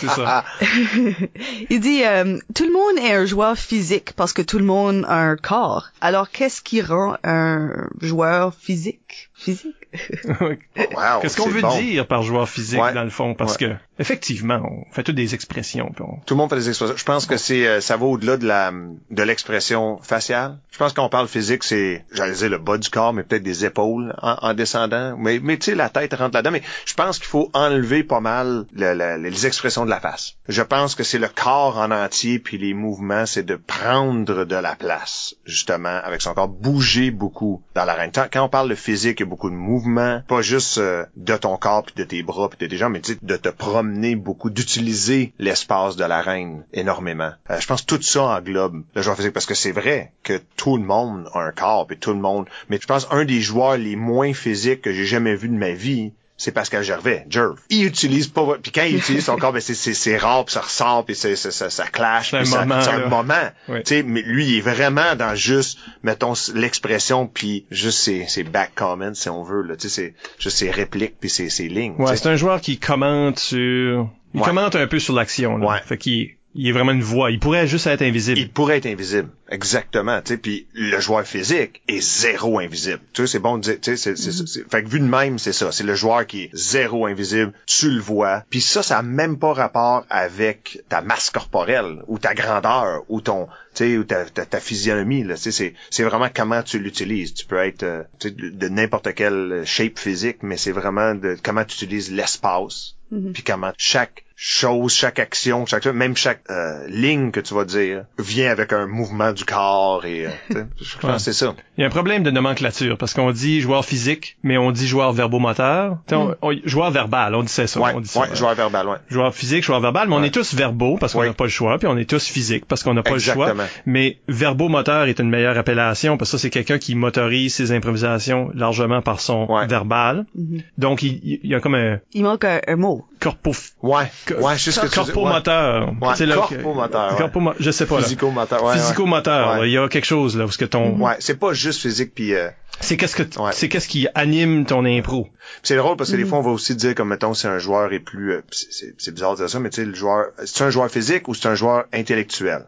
[0.00, 0.44] c'est ça.
[1.70, 5.04] il dit, euh, tout le monde est un joueur physique parce que tout le monde
[5.08, 5.90] a un corps.
[6.00, 9.30] Alors, qu'est-ce qui rend un joueur physique?
[9.34, 9.79] Physique?
[10.40, 11.76] Wow, Qu'est-ce qu'on veut bon.
[11.78, 12.92] dire par joueur physique Ouais.
[12.92, 13.34] dans le fond?
[13.34, 13.68] Parce Ouais.
[13.68, 15.90] que effectivement, on fait toutes des expressions.
[15.94, 16.96] puis on- Tout le monde fait des expressions.
[16.96, 18.72] Je pense que c'est euh, ça va au-delà de la
[19.10, 20.58] de l'expression faciale.
[20.70, 23.64] Je pense qu'on parle physique, c'est j'allais dire le bas du corps, mais peut-être des
[23.64, 25.16] épaules en, en descendant.
[25.18, 26.52] Mais mais tu sais la tête rentre là-dedans.
[26.52, 30.34] Mais je pense qu'il faut enlever pas mal le- le- les expressions de la face.
[30.48, 34.56] Je pense que c'est le corps en entier puis les mouvements, c'est de prendre de
[34.56, 38.10] la place justement avec son corps, bouger beaucoup dans l'arène.
[38.12, 39.79] Quand on parle de physique, il y a beaucoup de mouvements,
[40.28, 43.02] pas juste euh, de ton corps puis de tes bras puis de tes jambes, mais
[43.22, 47.32] de te promener beaucoup, d'utiliser l'espace de l'arène énormément.
[47.50, 50.40] Euh, je pense que tout ça englobe le joueur physique parce que c'est vrai que
[50.56, 53.40] tout le monde a un corps puis tout le monde, mais je pense un des
[53.40, 56.12] joueurs les moins physiques que j'ai jamais vu de ma vie,
[56.42, 57.56] c'est Pascal Gervais, Jerv.
[57.68, 60.54] Il utilise pas, puis quand il utilise son corps, ben c'est c'est c'est rare, puis
[60.54, 63.34] ça ressort, puis c'est ça, ça clash, C'est un ça- moment, c'est un moment.
[63.68, 63.82] Oui.
[63.84, 68.42] Tu sais, mais lui, il est vraiment dans juste, mettons, l'expression, puis juste ses, ses
[68.44, 69.76] back comments, si on veut, là.
[69.76, 71.94] Tu sais, c'est juste ses répliques, puis ses, ses lignes.
[71.98, 74.08] Ouais, c'est un joueur qui commente sur...
[74.32, 74.46] Il Ouais.
[74.46, 75.56] commente un peu sur l'action.
[75.58, 75.66] là.
[75.66, 75.78] Ouais.
[75.84, 77.30] Fait qu'il il est vraiment une voix.
[77.30, 78.38] Il pourrait juste être invisible.
[78.38, 79.28] Il pourrait être invisible.
[79.50, 83.00] Exactement, tu sais, puis le joueur physique est zéro invisible.
[83.12, 85.04] Tu sais, c'est bon de dire, tu sais, c'est, c'est- c'est- fait que vu de
[85.04, 85.72] même, c'est ça.
[85.72, 88.44] C'est le joueur qui est zéro invisible, tu le vois.
[88.50, 93.20] Puis ça, ça a même pas rapport avec ta masse corporelle, ou ta grandeur, ou
[93.20, 95.34] ton, tu sais, ou ta, ta, ta physionomie, là.
[95.34, 97.34] Tu sais, c'est, c'est vraiment comment tu l'utilises.
[97.34, 101.14] Tu peux être, euh, tu sais, de, de n'importe quelle shape physique, mais c'est vraiment
[101.14, 102.96] de comment tu utilises l'espace.
[103.34, 108.04] Puis comment chaque chose, chaque action, chaque même chaque euh, ligne que tu vas dire
[108.18, 111.16] vient avec un mouvement du corps et euh, tu sais, je pense Ouais.
[111.16, 111.54] que c'est ça.
[111.76, 114.88] Il y a un problème de nomenclature parce qu'on dit joueur physique, mais on dit
[114.88, 115.98] joueur verbomoteur.
[116.06, 117.80] Tu sais, on- on- joueur verbal, on disait ça.
[117.80, 118.20] Ouais, on dit ça.
[118.20, 118.96] ouais, joueur verbal, ouais.
[119.10, 121.76] Joueur physique, joueur verbal, mais on est tous verbaux parce qu'on n'a pas le choix,
[121.78, 123.50] puis on est tous physiques parce qu'on n'a pas le choix.
[123.50, 123.68] Exactement.
[123.84, 128.50] Mais verbomoteur est une meilleure appellation parce que ça c'est quelqu'un qui motorise ses improvisations
[128.54, 129.66] largement par son Ouais.
[129.66, 130.24] verbal.
[130.34, 130.62] Mhm.
[130.78, 133.04] Donc il, il y a comme un Il manque un, un mot.
[133.20, 133.52] Corpo
[133.82, 134.10] Ouais,
[134.40, 135.92] ouais, je sais ce que corpomoteur.
[136.00, 137.18] Ouais, C'est là corpomoteur, ouais.
[137.26, 138.02] corpomo- je sais pas là.
[138.02, 138.74] Physico-moteur, ouais.
[138.74, 139.50] Physico-moteur.
[139.52, 139.58] Ouais.
[139.60, 141.82] là, Il y a quelque chose là où ce que ton Ouais, c'est pas juste
[141.82, 142.48] physique puis euh,
[142.80, 143.50] c'est qu'est-ce que Ouais.
[143.52, 145.28] c'est qu'est-ce qui anime ton impro?
[145.62, 147.92] c'est drôle parce que des fois on va aussi dire comme mettons si un joueur
[147.92, 150.26] est plus euh, c'est- c'est c'est bizarre de dire ça mais tu sais le joueur
[150.44, 152.66] c'est un joueur physique ou c'est un joueur intellectuel?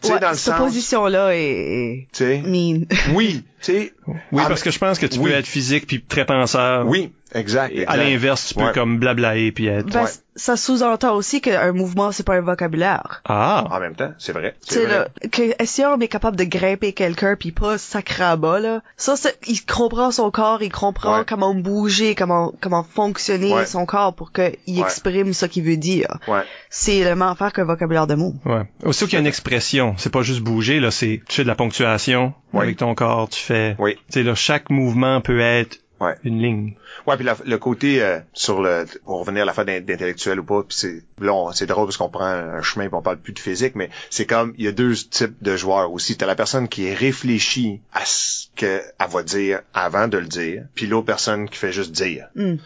[0.00, 2.86] Tu sais Ouais, dans le cette sens, position-là est, est tu sais, mean.
[3.14, 3.92] oui, tu sais,
[4.32, 5.30] Oui, Ah, parce que je pense que tu oui.
[5.30, 6.86] peux être physique puis très penseur.
[6.86, 7.74] oui, exact.
[7.86, 8.72] À l'inverse, tu peux Ouais.
[8.72, 9.86] comme blablaer puis être.
[9.86, 10.10] Ben, Ouais.
[10.36, 13.22] Ça sous-entend aussi qu'un mouvement, c'est pas un vocabulaire.
[13.24, 13.64] Ah.
[13.72, 14.54] En même temps, c'est vrai.
[14.64, 18.36] Tu c'est là, que, si on est capable de grimper quelqu'un puis pas sacré à
[18.36, 21.24] bas, là, ça, c'est, il comprend son corps, il comprend Ouais.
[21.28, 23.66] comment bouger, comment, comment fonctionner Ouais.
[23.66, 24.80] son corps pour qu'il Ouais.
[24.80, 26.18] exprime ce qu'il veut dire.
[26.28, 26.42] Ouais.
[26.70, 28.34] C'est le même affaire qu'un vocabulaire de mots.
[28.44, 28.62] Ouais.
[28.84, 31.48] Aussitôt qu'il y a une expression, c'est pas juste bouger, là, c'est, tu fais de
[31.48, 33.96] la ponctuation avec ton corps, tu fais, Oui.
[33.96, 36.14] tu sais, là, chaque mouvement peut être Ouais.
[36.24, 36.74] une ligne.
[37.06, 40.44] Ouais, puis la- le côté euh, sur le pour revenir à la fin d'intellectuel ou
[40.44, 43.18] pas, puis c'est là on- c'est drôle parce qu'on prend un chemin puis on parle
[43.18, 46.16] plus de physique, mais c'est comme il y a deux types de joueurs aussi.
[46.16, 50.86] T'as la personne qui réfléchit à ce qu'elle va dire avant de le dire, puis
[50.86, 52.28] l'autre personne qui fait juste dire.
[52.34, 52.56] Hmm.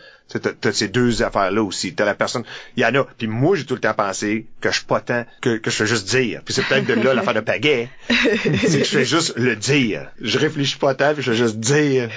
[0.41, 1.95] T'as, t'as ces deux affaires-là aussi.
[1.95, 2.45] T'as la personne,
[2.76, 3.05] il y en a.
[3.18, 5.76] Puis moi, j'ai tout le temps pensé que je suis pas tant, que, que je
[5.76, 6.41] fais juste dire.
[6.45, 7.89] Puis c'est peut-être de là l'affaire de pagaie.
[8.09, 10.09] c'est que je fais juste le dire.
[10.20, 12.09] Je réfléchis pas tant, puis je fais juste dire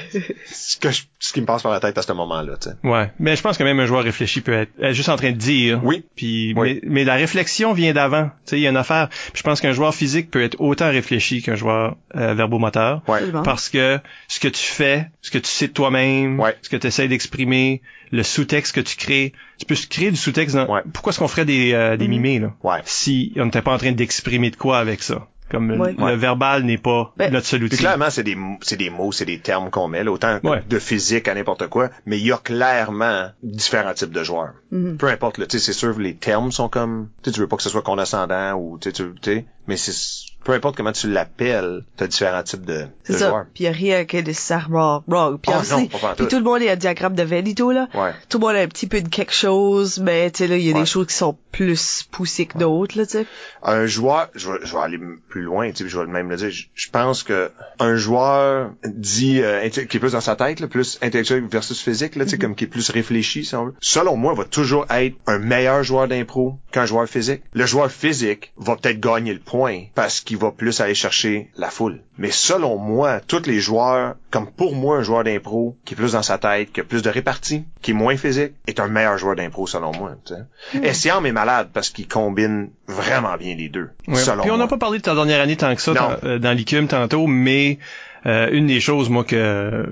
[0.45, 2.53] ce que je- ce qui me passe par la tête à ce moment-là.
[2.61, 2.76] Tu sais.
[2.84, 3.11] Ouais.
[3.20, 5.38] Mais je pense que même un joueur réfléchi peut être, être juste en train de
[5.38, 5.82] dire.
[5.84, 6.03] Oui.
[6.16, 6.80] Puis, Oui.
[6.84, 8.26] mais, mais la réflexion vient d'avant.
[8.45, 9.09] Tu sais, il y a une affaire.
[9.09, 13.01] Puis je pense qu'un joueur physique peut être autant réfléchi qu'un joueur euh, verbomoteur.
[13.07, 13.22] Ouais.
[13.43, 16.55] Parce que ce que tu fais, ce que tu sais de toi-même, Ouais.
[16.61, 17.82] ce que tu essaies d'exprimer,
[18.12, 20.68] le sous-texte que tu crées, tu peux créer du sous-texte dans...
[20.68, 20.82] Ouais.
[20.93, 22.12] Pourquoi est-ce qu'on ferait des, euh, des Mhm.
[22.12, 22.53] mimés, là?
[22.64, 22.80] Ouais.
[22.86, 25.28] Si on n'était pas en train d'exprimer de quoi avec ça.
[25.51, 25.93] Comme le- Ouais.
[25.95, 26.16] le, Ouais.
[26.16, 27.78] verbal n'est pas Ben, notre seul outil.
[27.78, 30.64] clairement, c'est des, mots- c'est des mots, c'est des termes qu'on met, là, autant Ouais.
[30.68, 34.53] de physique à n'importe quoi, mais il y a clairement différents types de joueurs.
[34.72, 34.97] Mhm.
[34.97, 37.47] Peu importe, là, tu sais, c'est sûr, les termes sont comme, tu sais, tu veux
[37.47, 39.93] pas que ce soit condescendant ou, tu sais, tu tu sais, mais c'est,
[40.43, 43.30] peu importe comment tu l'appelles, t'as différents types de, C'est de ça.
[43.30, 43.45] joueurs.
[43.53, 45.39] Puis y a rien qui est nécessairement wrong.
[45.41, 47.88] Puis Ah, aussi, non, puis tout le monde est un diagramme de tout, là.
[47.95, 48.11] Ouais.
[48.30, 50.63] Tout le monde a un petit peu de quelque chose, mais tu sais, là, il
[50.63, 50.82] y a Ouais.
[50.82, 53.26] des choses qui sont plus poussées que d'autres, là, tu sais.
[53.63, 54.99] Un joueur, je vais, je vais aller
[55.30, 56.51] plus loin, tu sais, je vais même le dire.
[56.51, 60.68] Je, je pense que un joueur dit euh, qui est plus dans sa tête, là,
[60.68, 63.74] plus intellectuel versus physique, là, tu sais, comme qui est plus réfléchi, si on veut.
[63.80, 67.41] Selon moi, va toujours être un meilleur joueur d'impro qu'un joueur physique.
[67.53, 69.55] Le joueur physique va peut-être gagner le point
[69.93, 71.99] parce qu'il va plus aller chercher la foule.
[72.18, 76.14] Mais selon moi, tous les joueurs, comme pour moi, un joueur d'impro qui est plus
[76.14, 79.18] dans sa tête, qui a plus de répartie, qui est moins physique, est un meilleur
[79.18, 80.16] joueur d'impro selon moi.
[80.26, 80.84] Sais.
[80.84, 83.89] Essiam est malade parce qu'il combine vraiment bien les deux.
[84.08, 84.16] Ouais.
[84.16, 86.51] Selon Puis on n'a pas parlé de ta dernière année tant que ça euh, dans
[86.51, 87.80] l'ICUM tantôt, mais
[88.26, 89.86] euh, une des choses, moi, que...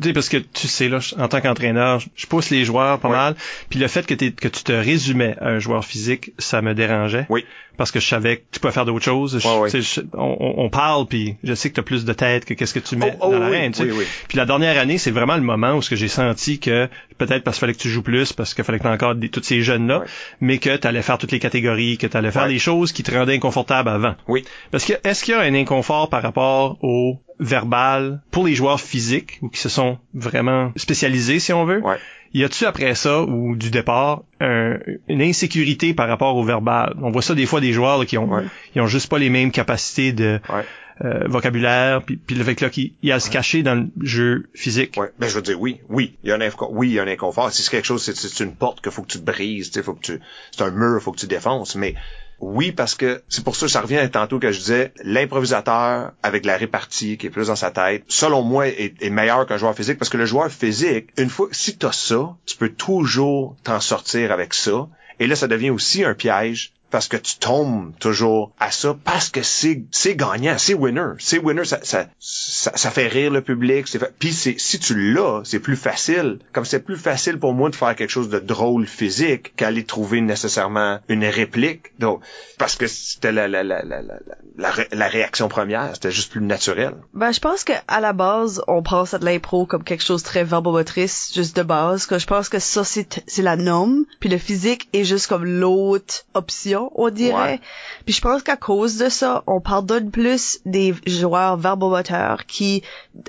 [0.00, 3.08] Tu sais, parce que tu sais, là, en tant qu'entraîneur, je- pousse les joueurs pas
[3.08, 3.34] mal.
[3.70, 7.24] Puis le fait que, tu te résumais à un joueur physique, ça me dérangeait.
[7.30, 7.46] Oui.
[7.78, 9.38] Parce que je savais que tu peux faire d'autres choses.
[9.38, 12.74] Je- je- on, parle, puis je sais que tu as plus de tête que qu'est-ce
[12.74, 13.72] que tu mets Oh, oh, dans oui, l'arène.
[13.72, 13.84] tu sais.
[13.84, 14.04] oui, oui.
[14.28, 17.42] Puis la dernière année, c'est vraiment le moment où ce que j'ai senti que peut-être
[17.42, 19.42] parce qu'il fallait que tu joues plus, parce qu'il fallait que tu encore des, tous
[19.42, 20.04] ces jeunes-là,
[20.42, 23.02] mais que tu allais faire toutes les catégories, que tu allais faire des choses qui
[23.02, 24.14] te rendaient inconfortable avant.
[24.28, 24.44] Oui.
[24.70, 28.80] Parce que est-ce qu'il y a un inconfort par rapport au verbal pour les joueurs
[28.80, 31.82] physiques ou qui se sont vraiment spécialisés, si on veut.
[31.82, 31.96] Ouais.
[32.34, 34.78] Y a-tu après ça ou du départ un-
[35.08, 36.94] une insécurité par rapport au verbal?
[37.00, 38.44] On voit ça des fois des joueurs là, qui ont Ouais.
[38.74, 40.64] ils ont juste pas les mêmes capacités de Ouais.
[41.04, 43.62] euh, vocabulaire puis, puis le fait que là qu'il il y a à se cacher
[43.62, 44.96] dans le jeu physique.
[44.98, 45.10] Ouais.
[45.18, 46.16] Ben, je veux dire, oui, oui.
[46.24, 46.72] Il y a un inconfort.
[46.72, 47.50] Oui, il y a un inconfort.
[47.52, 49.82] Si c'est quelque chose, c'est, c'est une porte qu'il faut que tu brises, tu sais,
[49.82, 50.20] faut que tu,
[50.52, 51.74] c'est un mur, faut que tu défonces.
[51.76, 51.94] Mais
[52.38, 56.44] oui, parce que c'est pour ça que ça revient tantôt que je disais, l'improvisateur avec
[56.44, 59.74] la répartie qui est plus dans sa tête, selon moi, est, est meilleur qu'un joueur
[59.74, 63.80] physique parce que le joueur physique, une fois, si t'as ça, tu peux toujours t'en
[63.80, 64.88] sortir avec ça.
[65.18, 69.28] Et là, ça devient aussi un piège parce que tu tombes toujours à ça parce
[69.28, 73.42] que c'est c'est gagnant, c'est winner, c'est winner, ça ça, ça ça fait rire le
[73.42, 73.86] public,
[74.18, 76.38] puis si tu l'as, c'est plus facile.
[76.54, 80.22] Comme c'est plus facile pour moi de faire quelque chose de drôle physique qu'aller trouver
[80.22, 81.92] nécessairement une réplique.
[81.98, 82.22] Donc
[82.56, 86.94] parce que c'était la la la la la réaction première, c'était juste plus naturel.
[87.12, 90.22] Ben, je pense que à la base, on pense à de l'impro comme quelque chose
[90.22, 92.06] de très verbomotrice, juste de base.
[92.06, 94.06] Que je pense que ça, c'est c'est la norme.
[94.18, 97.34] Puis le physique est juste comme l'autre option, on dirait.
[97.34, 97.60] Ouais.
[98.04, 102.82] Puis je pense qu'à cause de ça, on pardonne plus des joueurs verbomoteurs qui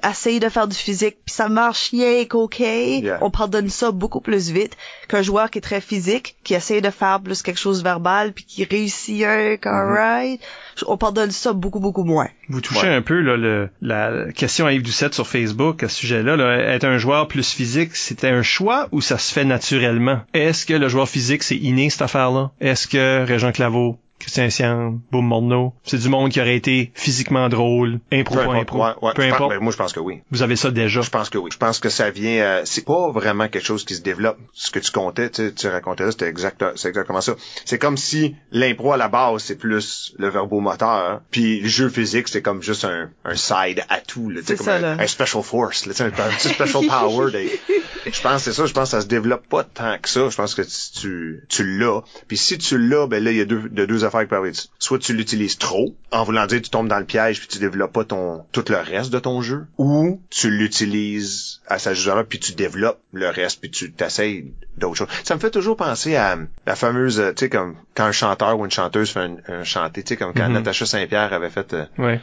[0.07, 2.59] essayent de faire du physique, puis ça marche rien qu'ok.
[2.59, 3.19] Yeah.
[3.21, 4.75] On pardonne ça beaucoup plus vite
[5.07, 8.33] qu'un joueur qui est très physique, qui essaye de faire plus quelque chose de verbal,
[8.33, 10.41] puis qui réussit un alright.
[10.85, 12.27] On pardonne ça beaucoup, beaucoup moins.
[12.49, 12.93] Vous touchez Ouais.
[12.93, 16.35] un peu là, le, la question à Yves Doucette sur Facebook à ce sujet-là.
[16.35, 16.57] là.
[16.73, 20.21] Être un joueur plus physique, c'était un choix ou ça se fait naturellement?
[20.33, 22.51] Est-ce que le joueur physique, c'est inné cette affaire-là?
[22.61, 27.49] Est-ce que Régent Claveau, Christian Sian, Boum Morneau, c'est du monde qui aurait été physiquement
[27.49, 28.79] drôle, impro Peu importe, impro?
[28.83, 29.11] ouais, ouais.
[29.15, 29.49] Peu pense- importe.
[29.51, 30.21] ben, moi je pense que oui.
[30.31, 31.01] Vous avez ça déjà.
[31.01, 31.49] Je pense que oui.
[31.53, 32.41] Je pense que ça vient.
[32.41, 34.37] euh, c'est pas vraiment quelque chose qui se développe.
[34.53, 37.35] Ce que tu comptais, tu, sais, tu racontais là, c'était exact, c'est exactement ça.
[37.65, 42.27] C'est comme si l'impro à la base c'est plus le verbomoteur, puis le jeu physique
[42.27, 44.97] c'est comme juste un, un side atout, là, tu sais, C'est comme ça, un, là.
[44.99, 47.31] un special force, là, tu sais, un, un petit special power.
[47.31, 47.59] des-
[48.11, 48.65] Je pense que c'est ça.
[48.65, 50.29] Je pense que ça se développe pas tant que ça.
[50.29, 52.01] Je pense que tu tu, tu l'as.
[52.29, 54.45] Puis si tu l'as, ben là il y a deux, de deux affaires qui peuvent
[54.45, 54.67] être.
[54.79, 57.93] Soit tu l'utilises trop, en voulant dire tu tombes dans le piège puis tu développes
[57.93, 62.25] pas ton tout le reste de ton jeu, ou tu l'utilises à sa juste valeur
[62.25, 65.07] puis tu développes le reste puis tu t'essayes d'autres choses.
[65.23, 68.65] Ça me fait toujours penser à la fameuse, tu sais comme quand un chanteur ou
[68.65, 70.53] une chanteuse fait un, un chanté, tu sais comme quand Mhm.
[70.53, 72.21] Natacha Saint-Pierre avait fait euh, Ouais.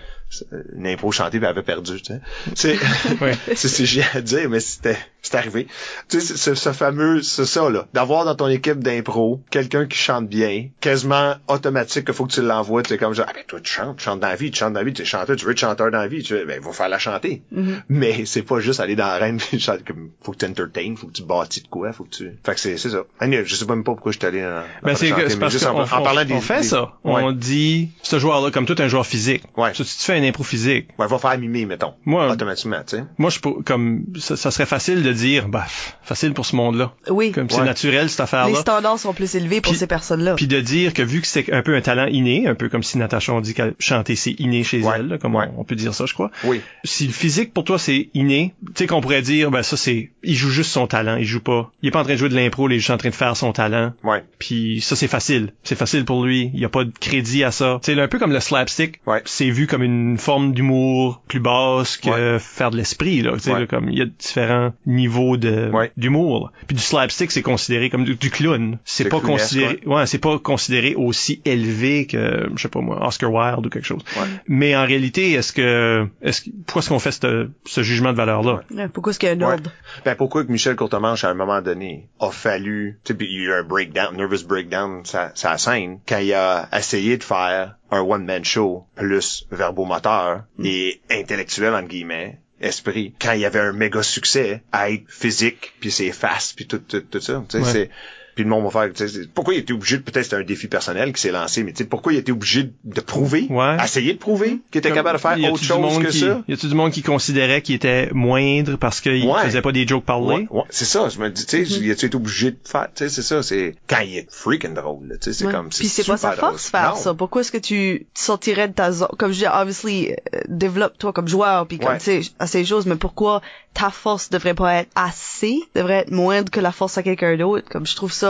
[0.77, 2.21] Une impro chantée puis elle avait perdu, tu sais.
[2.55, 2.77] C'est
[3.55, 5.67] c'est génial à dire mais c'était c'est arrivé.
[6.09, 10.29] Tu sais ce fameux c'est ça là, d'avoir dans ton équipe d'impro quelqu'un qui chante
[10.29, 13.61] bien, quasiment automatique qu'il faut que tu l'envoies, tu sais comme genre ah ben toi
[13.61, 15.37] tu chantes, tu chantes dans la vie, tu chantes dans la vie, tu es chanteur,
[15.37, 17.43] tu veux être chanteur dans la vie, tu veux, ben va faire la chanter.
[17.89, 21.07] Mais c'est pas juste aller dans l'arène puis chanter comme faut que tu entertaines, faut
[21.07, 23.05] que tu bâtis de quoi, faut que tu Fait que c'est c'est ça.
[23.21, 25.67] Anyway, je sais même pas pourquoi je suis allé dans, Ben la c'est parce juste
[25.67, 26.95] en, en parlant des on fait des- ça.
[27.05, 27.23] Ouais.
[27.23, 29.45] On dit ce joueur-là comme tout un joueur physique.
[29.57, 29.73] Ouais.
[29.75, 31.95] Si tu te fais un impro physique, Ouais, va faire mimer mettons.
[32.05, 33.05] Moi- automatiquement, tu sais.
[33.19, 35.65] moi je peux- comme ça, ça serait facile de dire bah
[36.03, 36.93] facile pour ce monde-là.
[37.09, 37.33] Oui.
[37.33, 37.65] Comme c'est Ouais.
[37.65, 38.61] naturel cette Les affaire-là.
[38.61, 40.35] standards sont plus élevés pour ces personnes-là.
[40.35, 42.83] Puis de dire que vu que c'est un peu un talent inné, un peu comme
[42.83, 44.95] si Natacha on dit qu'elle chanter c'est inné chez Ouais.
[44.97, 45.47] elle, là, comme Ouais.
[45.57, 46.31] on, on peut dire ça, je crois.
[46.45, 46.61] Oui.
[46.85, 50.11] Si le physique pour toi c'est inné, tu sais qu'on pourrait dire ben ça c'est
[50.23, 52.29] il joue juste son talent, il joue pas, il est pas en train de jouer
[52.29, 53.93] de l'impro, il est juste en train de faire son talent.
[54.03, 54.23] Ouais.
[54.39, 57.51] Puis ça c'est facile, c'est facile pour lui, il y a pas de crédit à
[57.51, 57.79] ça.
[57.83, 59.23] Tu sais un peu comme le slapstick, Ouais.
[59.25, 62.39] c'est vu comme une forme d'humour plus basse que Ouais.
[62.39, 63.61] faire de l'esprit là, tu sais Ouais.
[63.61, 65.93] là, comme il y a différents niveaux de Ouais.
[65.97, 66.53] d'humour.
[66.67, 70.39] Puis du slapstick c'est considéré comme du, du clown, c'est pas considéré ouais, c'est pas
[70.39, 74.03] considéré aussi élevé que je sais pas moi Oscar Wilde ou quelque chose.
[74.17, 74.27] Ouais.
[74.49, 78.17] Mais en réalité, est-ce que est-ce que pourquoi est-ce qu'on fait ce, ce jugement de
[78.17, 79.55] valeur là Ouais, Pourquoi est-ce qu'il y a un Ouais.
[79.55, 79.71] ordre?
[80.05, 83.41] Ben pourquoi que Michel Courtemanche à un moment donné a fallu, tu sais, puis il
[83.41, 87.23] y a eu un breakdown, nervous breakdown, sa, sa scène, quand il a essayé de
[87.23, 93.45] faire un one man show plus verbomoteur et intellectuel entre guillemets, esprit, quand il y
[93.45, 97.43] avait un méga succès à être physique puis ses faces puis tout tout, tout ça,
[97.49, 97.73] tu sais, Ouais.
[97.73, 97.91] c'est
[98.35, 100.37] puis le monde va faire, tu sais, c'est- pourquoi il était obligé, de- peut-être c'était
[100.37, 103.47] un défi personnel qui s'est lancé, mais tu sais, pourquoi il était obligé de prouver,
[103.51, 103.77] Ouais.
[103.83, 106.43] essayer de prouver qu'il était capable de faire Y autre chose que qui, ça?
[106.49, 109.43] Y a-tu du monde qui considérait qu'il était moindre parce qu'il Ouais.
[109.45, 110.47] faisait pas des jokes parlés?
[110.51, 111.09] Ouais, ouais, c'est ça.
[111.09, 113.43] Je me dis, tu sais, il a-tu été obligé de faire, tu sais, c'est ça,
[113.43, 115.53] c'est quand il est freaking drôle, là, tu sais, c'est Ouais.
[115.53, 116.81] comme, Puis c'est pas sa force drôle.
[116.83, 116.97] faire Non.
[117.01, 117.15] ça.
[117.15, 119.09] Pourquoi est-ce que tu sortirais de ta zone?
[119.19, 121.99] Comme je dis, obviously, euh, développe-toi comme joueur, puis comme, Ouais.
[121.99, 123.43] tu sais, à ces choses, mais pourquoi
[123.75, 127.69] ta force devrait pas être assez, devrait être moindre que la force à quelqu'un d'autre?
[127.69, 128.24] Comme je trouve ça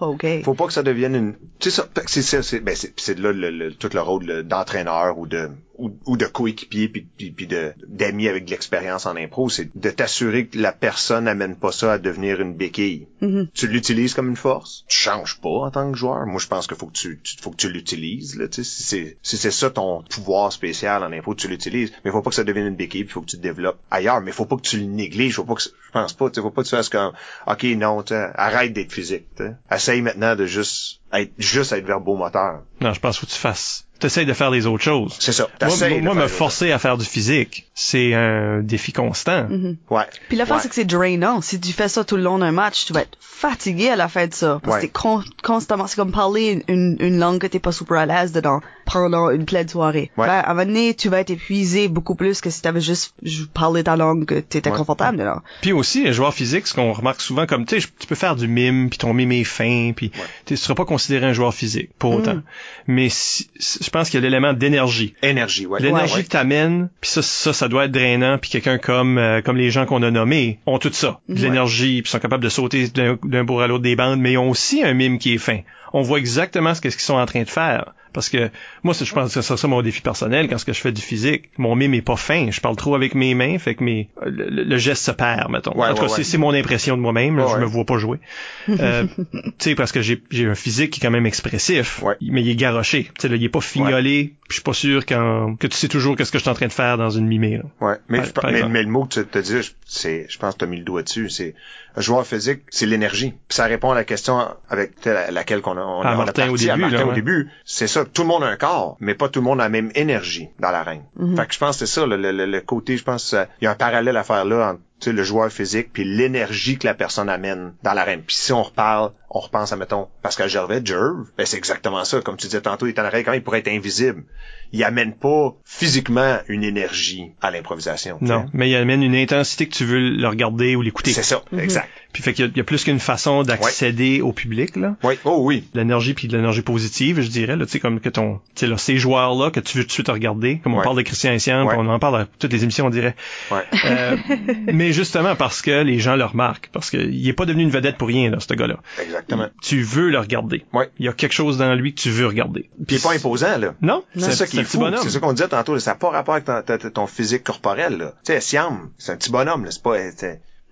[0.00, 0.26] Ok.
[0.44, 3.18] Faut pas que ça devienne une, tu sais ça, c'est ça, c'est, ben c'est, c'est
[3.18, 5.50] là le, le- tout le rôle d'entraîneur ou de,
[5.80, 9.70] ou, ou de coéquipiers puis, puis, puis de d'amis avec de l'expérience en impro, c'est
[9.76, 13.06] de t'assurer que la personne n'amène pas ça à devenir une béquille.
[13.20, 13.48] Mhm.
[13.54, 14.84] Tu l'utilises comme une force?
[14.88, 16.26] Tu changes pas en tant que joueur?
[16.26, 18.36] Moi, je pense qu'il faut que tu, tu- faut que tu l'utilises.
[18.36, 21.92] Là, si c'est si c'est ça ton pouvoir spécial en impro, tu l'utilises.
[22.04, 23.00] Mais faut pas que ça devienne une béquille.
[23.02, 24.20] Il faut que tu te développes ailleurs.
[24.20, 25.34] Mais faut pas que tu le négliges.
[25.36, 26.30] Faut pas que je pense pas.
[26.34, 27.12] Faut pas que tu fasses comme
[27.46, 29.26] ok non, tu sais, arrête d'être physique.
[29.70, 32.60] Essaye maintenant de juste être juste être verbomoteur.
[32.80, 33.86] Non, je pense qu'il faut que tu fasses.
[33.98, 35.14] T'essayes de faire les autres choses.
[35.20, 35.46] C'est ça.
[35.60, 39.46] Moi, moi, me forcer à faire du physique, c'est un défi constant.
[39.48, 39.76] Mhm.
[39.90, 40.04] Ouais.
[40.28, 40.62] Puis l'affaire, Ouais.
[40.62, 41.42] c'est que c'est drainant.
[41.42, 44.08] Si tu fais ça tout le long d'un match, tu vas être fatigué à la
[44.08, 44.58] fin de ça.
[44.62, 44.88] Parce Ouais.
[44.88, 48.32] que con- constamment, c'est comme parler une, une langue que t'es pas super à l'aise
[48.32, 48.60] dedans
[48.92, 50.10] pendant une pleine soirée.
[50.16, 50.26] Ouais.
[50.26, 53.14] Ben, à un moment donné, tu vas être épuisé beaucoup plus que si t'avais juste
[53.22, 54.76] ju- parlé ta langue que t'étais Ouais.
[54.76, 55.40] confortable dedans.
[55.62, 58.36] Puis aussi, un joueur physique, ce qu'on remarque souvent, comme tu sais, tu peux faire
[58.36, 60.10] du mime, puis ton mime est fin, puis
[60.46, 62.34] tu seras pas considéré un joueur physique, pour autant.
[62.34, 62.42] Mm.
[62.88, 65.14] Mais si- je pense qu'il y a l'élément d'énergie.
[65.22, 65.80] Énergie, ouais.
[65.80, 66.22] L'énergie Ouais.
[66.24, 69.70] que t'amènes, puis ça, ça, ça doit être drainant, puis quelqu'un comme euh, comme les
[69.70, 71.40] gens qu'on a nommés ont tout ça, de Ouais.
[71.40, 74.50] l'énergie, puis sont capables de sauter d'un bout à l'autre des bandes, mais ils ont
[74.50, 75.60] aussi un mime qui est fin.
[75.92, 77.94] On voit exactement ce qu'est-ce qu'ils sont en train de faire.
[78.12, 78.50] Parce que
[78.82, 80.92] moi, c'est- je pense que c'est ça mon défi personnel quand ce que je fais
[80.92, 81.50] du physique.
[81.58, 82.50] Mon mime est pas fin.
[82.50, 85.50] Je parle trop avec mes mains, fait que mes le, le- le geste se perd,
[85.50, 85.76] mettons.
[85.76, 86.24] Ouais, en tout cas, ouais, c'est ouais.
[86.24, 87.40] c'est mon impression de moi-même.
[87.48, 88.18] je me vois pas jouer.
[88.68, 92.16] Euh, tu sais, parce que j'ai j'ai un physique qui est quand même expressif, Ouais.
[92.20, 93.04] mais il est garoché.
[93.04, 94.34] Tu sais, là, il est pas fignolé.
[94.48, 96.66] Je suis pas sûr quand, que tu sais toujours qu'est-ce que je suis en train
[96.66, 97.58] de faire dans une mimée.
[97.58, 97.64] là.
[97.86, 100.38] Ouais, mais, Par- je par mais, le mot que tu te dis, je- c'est, je
[100.38, 101.54] pense que tu as mis le doigt dessus, c'est
[101.96, 103.30] un joueur physique, c'est l'énergie.
[103.48, 106.16] Puis ça répond à la question avec la- laquelle qu'on a, on, À on a
[106.16, 107.14] Martin parti, au début, à Martin là, au ouais.
[107.14, 107.50] début.
[107.64, 109.68] C'est ça, tout le monde a un corps, mais pas tout le monde a la
[109.70, 111.04] même énergie dans l'arène.
[111.16, 111.36] Mhm.
[111.36, 113.64] Fait que je pense que c'est ça, le, le- le- côté, je pense, euh, il
[113.64, 116.76] y a un parallèle à faire là entre tu sais, le joueur physique puis l'énergie
[116.76, 118.20] que la personne amène dans l'arène.
[118.22, 122.20] Puis si on reparle, on repense à, mettons, Pascal Gervais, Jerv, ben c'est exactement ça.
[122.20, 124.24] Comme tu disais tantôt, il est en arène quand même, il pourrait être invisible?
[124.72, 128.18] Il amène pas physiquement une énergie à l'improvisation.
[128.20, 131.12] Non, mais il amène une intensité que tu veux le regarder ou l'écouter.
[131.12, 131.88] C'est ça, exact.
[132.12, 134.96] Puis fait qu'il y a- il y, a plus qu'une façon d'accéder au public là.
[135.04, 135.64] Oui, oh oui.
[135.74, 138.60] De l'énergie puis de l'énergie positive, je dirais là, tu sais comme que ton tu
[138.60, 140.84] sais là ces joueurs là que tu veux tout de suite regarder, comme on Ouais.
[140.84, 141.74] parle de Christian Essiam, Ouais.
[141.78, 143.14] on en parle à toutes les émissions on dirait.
[143.52, 143.62] Ouais.
[143.84, 144.16] Euh,
[144.72, 147.96] mais justement parce que les gens le remarquent parce qu'il est pas devenu une vedette
[147.96, 148.78] pour rien là ce gars-là.
[149.00, 149.46] Exactement.
[149.62, 150.64] Tu veux le regarder.
[150.98, 152.68] Il y a quelque chose dans lui que tu veux regarder.
[152.86, 153.74] Puis il est pas imposant, là.
[153.82, 154.80] Non, C'est ça qui un est petit fou.
[154.80, 155.00] bonhomme.
[155.02, 155.74] C'est ça qu'on disait tantôt.
[155.74, 155.80] là.
[155.80, 158.14] Ça n'a pas rapport avec ton, ton- ton physique corporel, là.
[158.24, 159.70] Tu sais, Siam, c'est un petit bonhomme, là.
[159.70, 159.96] C'est pas,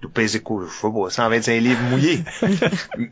[0.00, 2.20] il pèse quoi, je sais pas, 125 livres mouillés.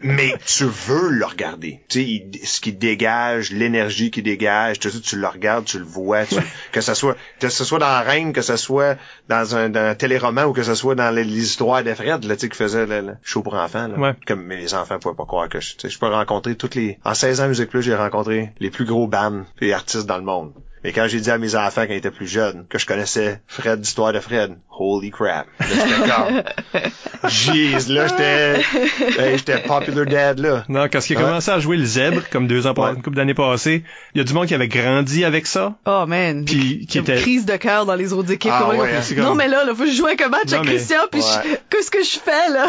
[0.03, 1.81] Mais tu veux le regarder.
[1.89, 2.01] Tu
[2.33, 6.25] sais, ce qui dégage, l'énergie qui dégage, tout ça, tu le regardes, tu le vois,
[6.27, 6.37] tu-
[6.71, 8.97] que ce soit, que ce soit dans la reine, que ce soit
[9.29, 12.25] dans un, dans un téléroman ou que ce soit dans les, les histoires de Fred,
[12.25, 13.99] là, tu sais, qui faisait le, le show pour enfants, là.
[13.99, 14.15] Ouais.
[14.27, 16.99] Comme, les enfants pouvaient pas croire que je, tu sais, je peux rencontrer toutes les,
[17.05, 20.25] en 16 ans Musique Plus, j'ai rencontré les plus gros bands et artistes dans le
[20.25, 20.53] monde.
[20.87, 23.41] Mais quand j'ai dit à mes enfants quand ils étaient plus jeunes que je connaissais
[23.49, 25.49] Fred d'Histoire de Fred, holy crap.
[25.59, 26.43] Là, j'étais comme,
[27.29, 28.61] jeez, là, j'étais,
[29.21, 30.65] hey, j'étais popular dad, là.
[30.69, 31.25] Non, quand il a Ouais.
[31.27, 32.95] commencé à jouer le zèbre, comme deux ans, par- Ouais.
[32.95, 33.83] une couple d'années passées,
[34.15, 36.45] il y a du monde qui avait grandi avec ça, Oh man.
[36.45, 37.17] puis qui Une était...
[37.17, 38.53] crise de cœur dans les autres équipes.
[38.55, 40.59] Ah, ouais, hein, non mais là, là, faut que je joue avec un match Non,
[40.59, 42.69] avec mais- Christian, puis je- qu'est-ce que je fais là?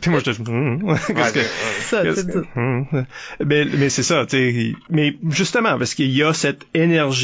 [0.00, 0.40] Puis moi, j'étais...
[0.48, 1.44] Hum, Ouais, qu'est-ce que- ouais.
[1.80, 3.06] Ça, qu'est-ce c'est que- hum.
[3.44, 4.72] Mais, mais c'est ça, tu sais.
[4.90, 6.62] Mais justement, parce qu'il y a cette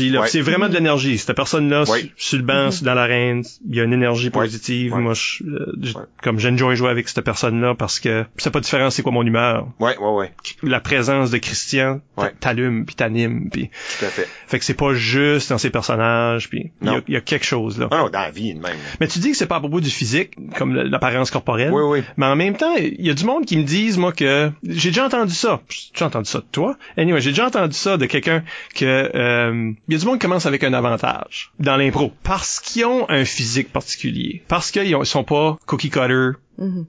[0.09, 0.29] Ouais.
[0.29, 1.19] C'est vraiment de l'énergie.
[1.19, 2.11] Cette personne-là, Ouais.
[2.17, 4.95] sur, le banc, dans l'arène, il y a une énergie positive.
[4.97, 8.91] Moi, je, euh, je- comme j'enjoy jouer avec cette personne-là parce que c'est pas différent
[8.91, 9.69] c'est quoi mon humeur.
[9.79, 10.33] Ouais, ouais, ouais,
[10.63, 12.01] La présence de Christian
[12.41, 13.71] t'allume, puis t'anime, puis...
[13.99, 14.29] tout à fait.
[14.47, 17.79] Fait que c'est pas juste dans ses personnages, puis il y a- y, quelque chose
[17.79, 17.89] là.
[17.91, 18.77] Non, non, dans la vie, même.
[19.01, 21.73] Mais tu dis que c'est pas à propos du physique, comme l'apparence corporelle.
[21.73, 22.03] Oui, oui.
[22.17, 24.91] Mais en même temps, il y a du monde qui me disent, moi, que j'ai
[24.91, 25.61] déjà entendu ça.
[25.69, 26.77] J'ai déjà entendu ça de toi.
[26.97, 28.43] Anyway, j'ai déjà entendu ça de quelqu'un
[28.75, 32.13] que euh, il y a du monde commence avec un avantage dans l'impro.
[32.23, 36.87] Parce qu'ils ont un physique particulier, parce qu'ils ont- ils sont pas cookie cutter, Mhm.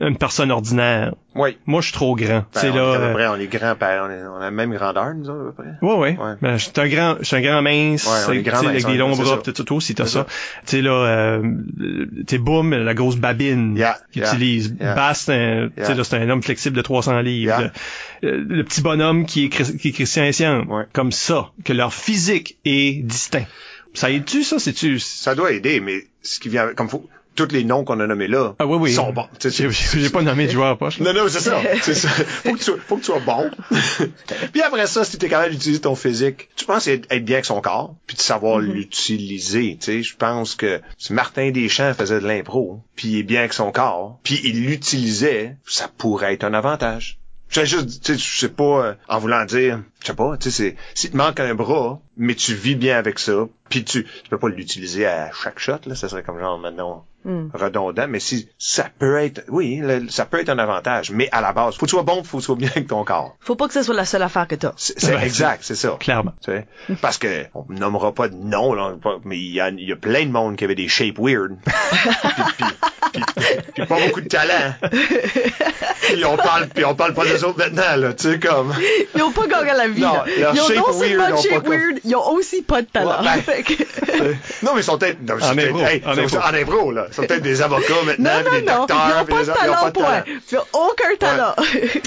[0.00, 1.14] Une personne ordinaire.
[1.34, 1.56] Oui.
[1.66, 2.44] Moi, je suis trop grand.
[2.54, 2.82] Ben, on, là.
[2.82, 4.74] est à euh, peu près, on est grands, par- on, est- on a la même
[4.74, 5.86] grandeur, nous autres, à peu près.
[5.86, 6.16] Ouais.
[6.18, 6.34] Ouais.
[6.42, 8.86] Ben, je suis un grand, je suis un grand mince, Ouais, est grand mince, avec
[8.86, 10.26] des longs bras, peut-être toi aussi, t'as ça.
[10.66, 11.42] Tu sais, là, euh,
[11.78, 14.76] tu sais, Boom, la grosse babine Yeah, qu'il yeah, utilise.
[14.80, 14.94] yeah.
[14.94, 15.94] Bass, tu sais, Yeah.
[15.94, 17.58] là, c'est un homme flexible de 300 livres.
[17.60, 17.72] Yeah.
[18.24, 20.64] Euh, Le petit bonhomme qui est, qui est Christian.
[20.68, 20.84] Ouais.
[20.92, 23.46] Comme ça, que leur physique est distinct.
[23.94, 24.58] Ça aide-tu, ça?
[24.58, 24.98] C'est-tu...
[25.00, 27.08] Ça doit aider, mais ce qui vient, comme faut,
[27.46, 28.92] tous les noms qu'on a nommés là, Ah oui, oui.
[28.92, 29.26] sont bons.
[29.38, 30.98] Tu J'ai pas nommé de joueur poche.
[30.98, 31.12] là.
[31.12, 31.60] Non, non, c'est ça.
[31.82, 32.08] C'est ça.
[32.08, 33.50] Faut que tu sois, faut que tu sois bon.
[34.52, 37.60] puis après ça, si t'es capable d'utiliser ton physique, tu penses être bien avec son
[37.60, 39.76] corps, puis de savoir l'utiliser.
[39.80, 43.40] Tu sais, je pense que si Martin Deschamps faisait de l'impro, puis il est bien
[43.40, 47.18] avec son corps, puis il l'utilisait, ça pourrait être un avantage.
[47.48, 50.36] Je sais juste, tu sais, je sais pas, euh, en voulant dire, je sais pas,
[50.36, 53.84] tu sais, c'est, si te manque un bras, mais tu vis bien avec ça, puis
[53.84, 57.48] tu, tu peux pas l'utiliser à chaque shot, là, ça serait comme genre maintenant Hmm.
[57.52, 61.42] redondant, mais si ça peut être, oui, le- ça peut être un avantage, mais à
[61.42, 63.36] la base, faut que tu sois bon, faut que tu sois bien avec ton corps.
[63.40, 64.72] Faut pas que ce soit la seule affaire que t'as.
[64.78, 65.98] C'est, Ouais, exact, c'est ça.
[66.00, 66.32] Clairement.
[66.42, 66.66] Tu sais,
[67.02, 68.94] parce que on nommera pas de nom, là,
[69.26, 71.58] mais il y a, il y a plein de monde qui avait des shapes weird,
[72.56, 73.22] puis-
[73.74, 74.74] puis pas beaucoup de talent.
[76.12, 78.72] puis on parle, puis on parle pas des autres maintenant, là, tu sais comme.
[79.14, 80.00] Ils ont pas gagné la vie.
[80.00, 80.24] Non, là.
[80.38, 83.22] leur Ils ont shape non seulement weird, shape weird, ils ont aussi pas de talent.
[83.22, 83.82] Ouais, ben- que-
[84.64, 86.48] Non, mais ils sont peut-être, non, En impro, hey, en ils sont- impro.
[86.48, 87.06] en impro, là.
[87.08, 88.78] Ils sont peut-être des avocats maintenant, non, des non, non.
[88.80, 90.04] docteurs, Ils ont puis pas des de talent, pas de point.
[90.20, 90.24] talent.
[90.52, 91.54] Ils ont aucun talent.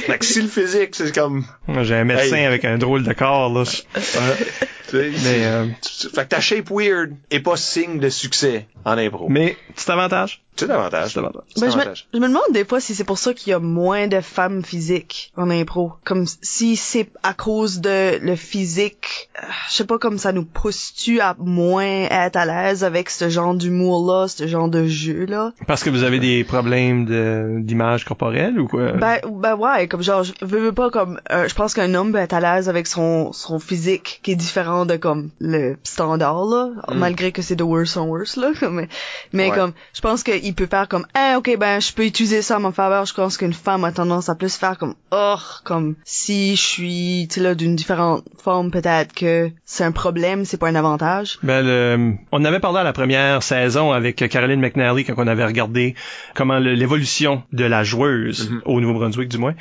[0.05, 1.45] Fait que si le physique, c'est comme,
[1.81, 2.45] J'ai un médecin Hey.
[2.45, 3.63] avec un drôle de corps, là.
[3.65, 5.65] tu sais, Mais, euh,
[6.13, 9.27] fait que ta shape weird est pas signe de succès en impro.
[9.29, 10.41] mais, petit avantage.
[10.55, 11.13] C'est davantage.
[11.13, 11.43] C'est davantage.
[11.59, 12.07] Ben, je, me, avantage.
[12.13, 14.63] je me demande des fois si c'est pour ça qu'il y a moins de femmes
[14.63, 15.93] physiques en impro.
[16.03, 20.45] Comme si c'est à cause de le physique, euh, je sais pas comme ça nous
[20.45, 25.53] pousse-tu à moins être à l'aise avec ce genre d'humour-là, ce genre de jeu-là?
[25.67, 28.91] Parce que vous avez des problèmes de, d'image corporelle ou quoi?
[28.93, 32.11] Ben, ben ouais, comme genre, je veux, veux pas comme, euh, je pense qu'un homme
[32.11, 36.45] peut être à l'aise avec son, son physique qui est différent de comme le standard
[36.45, 38.87] là, malgré que c'est de worse en worse là, mais,
[39.31, 39.55] mais Ouais.
[39.55, 42.59] comme, je pense qu'il peut faire comme, ah ok ben je peux utiliser ça à
[42.59, 43.05] mon faveur.
[43.05, 47.27] Je pense qu'une femme a tendance à plus faire comme, oh, comme si je suis,
[47.29, 51.39] tu sais là, d'une différente forme peut-être que c'est un problème, c'est pas un avantage.
[51.43, 55.45] Ben, le- on avait parlé à la première saison avec Caroline McNally quand on avait
[55.45, 55.95] regardé
[56.35, 59.53] comment l'évolution de la joueuse au Nouveau-Brunswick du moins.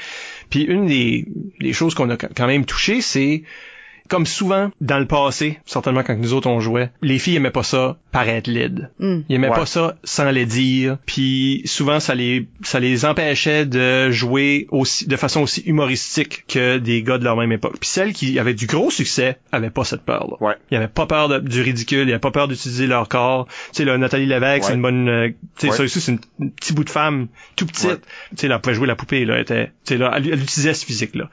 [0.50, 1.26] Puis une des,
[1.60, 3.42] des choses qu'on a quand même touché, c'est
[4.12, 7.62] comme souvent dans le passé, certainement quand nous autres on jouait, les filles aimaient pas
[7.62, 8.90] ça paraître laide.
[8.98, 9.20] Hmm.
[9.28, 9.54] Ils aimaient Ouais.
[9.56, 10.98] pas ça sans les dire.
[11.06, 16.78] Puis souvent ça les ça les empêchait de jouer aussi de façon aussi humoristique que
[16.78, 17.76] des gars de leur même époque.
[17.80, 20.36] Puis celles qui avaient du gros succès avaient pas cette peur là.
[20.46, 20.54] Ouais.
[20.70, 23.46] Ils avaient pas peur de- du ridicule, ils avaient pas peur d'utiliser leur corps.
[23.46, 25.76] Tu sais là Nathalie Lévesque, c'est une bonne euh, tu sais Ouais.
[25.76, 27.84] ça aussi c'est une, une petit bout de femme tout petite.
[27.86, 27.96] Ouais.
[28.30, 30.28] Tu sais là elle pouvait jouer la poupée là, elle était tu sais là elle,
[30.28, 31.30] elle utilisait ce physique là.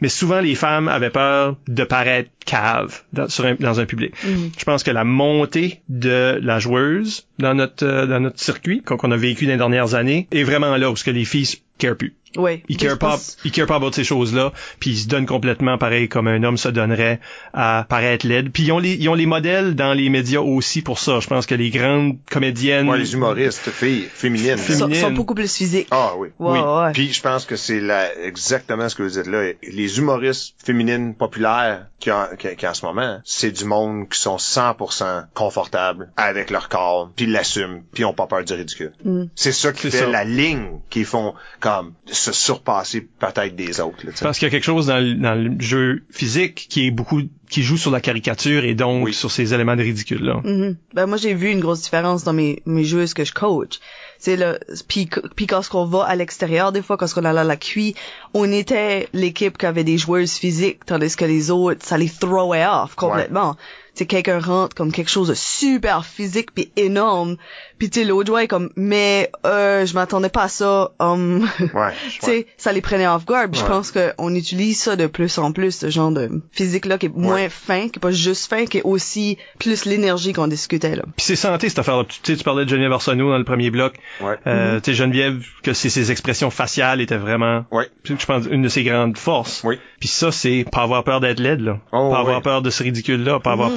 [0.00, 4.12] Mais souvent les femmes avaient peur de paraître cave dans, sur un, dans un public.
[4.24, 4.50] Mhm.
[4.58, 8.96] Je pense que la montée de la joueuse dans notre euh, dans notre circuit qu'on
[8.96, 11.60] qu'on a vécu dans les dernières années est vraiment là où ce que les filles
[11.80, 12.14] se carent plus.
[12.36, 12.62] Ouais.
[12.68, 15.26] Ils Je carent pas, pense- ils carent pas about ces choses-là, puis ils se donnent
[15.26, 17.18] complètement pareil comme un homme se donnerait
[17.54, 18.52] à paraître laide.
[18.52, 21.18] Puis ils ont les ils ont les modèles dans les médias aussi pour ça.
[21.18, 24.58] Je pense que les grandes comédiennes Moi, les humoristes, filles, féminines.
[24.58, 25.00] Sont, féminines.
[25.00, 25.88] sont beaucoup plus physiques.
[25.90, 26.28] Ah oui.
[26.38, 26.58] Ouais, oui.
[26.60, 26.92] ouais.
[26.92, 29.50] Puis je pense que c'est la, exactement ce que vous dites là.
[29.64, 34.20] Les humoristes féminines populaires qui en, qui, qui en ce moment, c'est du monde qui
[34.20, 38.52] sont 100% confortables avec leur corps, puis ils l'assument, puis ils ont pas peur du
[38.52, 38.92] ridicule.
[39.04, 39.24] Mm.
[39.34, 40.06] C'est ça qui C'est fait ça.
[40.06, 41.34] la ligne qui font
[41.76, 44.04] comme se surpasser peut-être des autres.
[44.04, 44.24] Là, tu sais.
[44.24, 47.22] Parce qu'il y a quelque chose dans le, dans le jeu physique qui est beaucoup
[47.48, 49.12] qui joue sur la caricature et donc Oui.
[49.12, 50.40] sur ces éléments de ridicule là.
[50.44, 50.76] Mhm.
[50.94, 53.80] Ben moi j'ai vu une grosse différence dans mes mes joueuses que je coach.
[54.18, 57.44] C'est le puis puis quand on va à l'extérieur des fois quand on allait à
[57.44, 57.94] la QI,
[58.34, 62.66] on était l'équipe qui avait des joueuses physiques tandis que les autres ça les throwait
[62.66, 63.54] off complètement.
[63.94, 67.36] Tu sais quelqu'un rentre comme quelque chose de super physique puis énorme,
[67.80, 70.92] puis tu sais l'autre joueur est comme mais euh je m'attendais pas à ça.
[71.00, 71.90] Um, Ouais.
[72.20, 73.48] tu sais, ça les prenait off guard.
[73.52, 77.14] Je pense qu'on utilise ça de plus en plus, ce genre de physique-là qui est
[77.16, 81.02] moins fin, qui est pas juste fin, qui est aussi plus l'énergie qu'on discutait là.
[81.16, 82.04] Puis c'est santé cette affaire-là.
[82.04, 83.94] Tu, tu sais, tu parlais de Geneviève Arsenault dans le premier bloc.
[84.20, 84.36] Ouais.
[84.46, 87.88] Euh, Tu sais, Geneviève, que ses, ses expressions faciales étaient vraiment, Ouais.
[88.04, 89.62] je pense, une de ses grandes forces.
[89.64, 89.78] Oui.
[89.98, 91.78] Puis ça, c'est pas avoir peur d'être laide, là.
[91.92, 93.70] Oh, pas avoir peur de ce ridicule-là, pas avoir...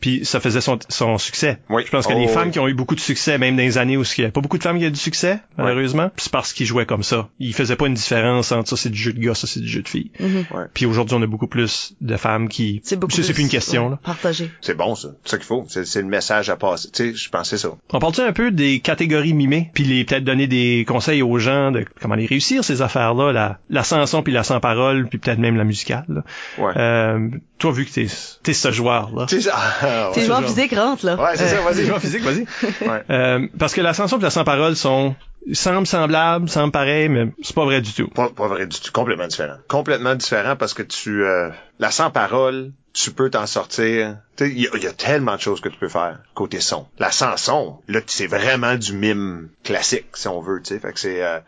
[0.00, 1.58] Puis ça faisait son, son succès.
[1.68, 1.82] Oui.
[1.86, 2.50] Je pense que Oh, les femmes oui.
[2.52, 4.40] qui ont eu beaucoup de succès, même dans les années où il y avait pas
[4.40, 7.28] beaucoup de femmes qui avaient du succès, malheureusement, puis c'est parce qu'ils jouaient comme ça.
[7.38, 9.68] Ils faisaient pas une différence entre ça c'est du jeu de gars, ça c'est du
[9.68, 10.10] jeu de filles.
[10.20, 10.64] Ouais.
[10.74, 12.80] Puis aujourd'hui, on a beaucoup plus de femmes qui...
[12.84, 13.98] C'est beaucoup c'est c'est plus une question, ouais, là.
[14.02, 14.50] Partagé.
[14.60, 15.08] C'est bon ça.
[15.24, 15.64] C'est ça qu'il faut.
[15.68, 16.90] C'est c'est le message à passer.
[16.90, 17.70] Tu sais, je pensais ça.
[17.92, 21.70] On parle un peu des catégories mimées, puis les peut-être donner des conseils aux gens
[21.70, 25.38] de comment les réussir ces affaires-là, la, la chanson puis la sans parole, puis peut-être
[25.38, 26.04] même la musicale.
[26.08, 26.22] là.
[26.58, 26.72] Ouais.
[26.76, 27.28] Euh,
[27.58, 29.26] toi, vu que t'es es ce joueur-là.
[29.90, 30.14] Ah, ouais.
[30.14, 31.16] Tes joueurs physiques rentrent là.
[31.16, 31.84] Ouais, c'est ça, vas-y.
[31.86, 32.46] joueur physique, vas-y.
[32.88, 33.02] Ouais.
[33.10, 35.14] Euh, parce que la chanson puis la sans parole sont
[35.52, 38.08] semblent semblables, semblent pareils, mais c'est pas vrai du tout.
[38.08, 38.92] Pas, pas vrai du tout.
[38.92, 39.56] Complètement différent.
[39.68, 41.24] Complètement différent parce que tu...
[41.24, 44.16] euh, la sans-parole, tu peux t'en sortir.
[44.36, 46.86] Tu sais, il y, y a tellement de choses que tu peux faire côté son.
[46.98, 50.80] La sans-son, là, c'est vraiment du mime classique, si on veut, tu sais.
[50.80, 51.22] Fait que c'est...
[51.24, 51.38] euh,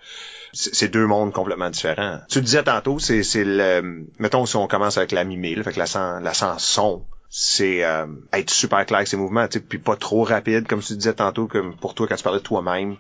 [0.55, 2.19] c'est deux mondes complètement différents.
[2.28, 5.62] Tu le disais tantôt, c'est c'est le mettons si on commence avec la mimée, là,
[5.62, 7.05] fait que la sans la sans son,
[7.35, 11.15] c'est euh, être super clair avec ses mouvements, puis pas trop rapide comme tu disais
[11.15, 12.97] tantôt comme pour toi quand tu parlais de toi-même.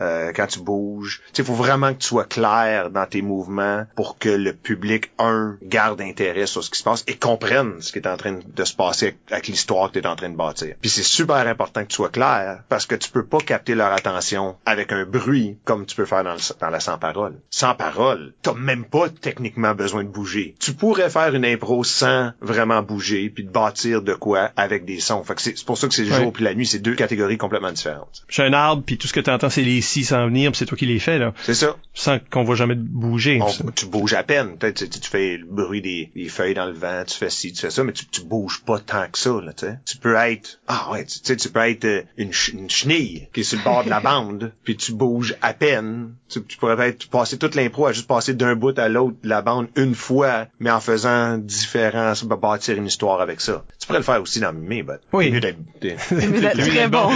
[0.00, 1.22] Euh, quand tu bouges.
[1.28, 5.10] Tu sais, faut vraiment que tu sois clair dans tes mouvements pour que le public,
[5.18, 8.38] un, garde intérêt sur ce qui se passe et comprenne ce qui est en train
[8.46, 10.74] de se passer avec, l'histoire que tu es en train de bâtir.
[10.80, 13.92] Puis c'est super important que tu sois clair parce que tu peux pas capter leur
[13.92, 17.40] attention avec un bruit comme tu peux faire dans, le- dans la sans parole.
[17.50, 20.54] Sans parole, t'as même pas techniquement besoin de bouger.
[20.60, 25.00] Tu pourrais faire une impro sans vraiment bouger puis de bâtir de quoi avec des
[25.00, 25.22] sons.
[25.24, 27.38] Fait que c'est pour ça que c'est le jour puis la nuit, c'est deux catégories
[27.38, 28.24] complètement différentes.
[28.28, 30.76] J'ai un arbre, puis tout ce que tu entends, c'est les s'en venir, c'est toi
[30.76, 31.32] qui les fais, là.
[31.42, 31.76] C'est ça.
[31.94, 33.40] Sans qu'on voit jamais bouger.
[33.42, 34.56] On- tu bouges à peine.
[34.58, 37.52] Peut-être tu, tu fais le bruit des, des feuilles dans le vent, tu fais ci,
[37.52, 39.30] tu fais ça, mais tu, tu bouges pas tant que ça.
[39.42, 39.78] Là, tu sais.
[39.86, 42.68] tu peux être ah ouais, tu tu sais, tu peux être euh, une, ch- une
[42.68, 46.10] chenille qui est sur le bord de la bande, puis tu bouges à peine.
[46.28, 49.28] Tu, tu pourrais être passer toute l'impro à juste passer d'un bout à l'autre de
[49.28, 53.64] la bande une fois, mais en faisant différent, ça va bâtir une histoire avec ça.
[53.80, 55.30] Tu pourrais le faire aussi dans Mimé, but Oui.
[55.30, 55.96] mieux d'être- Mais
[56.52, 57.08] très bon.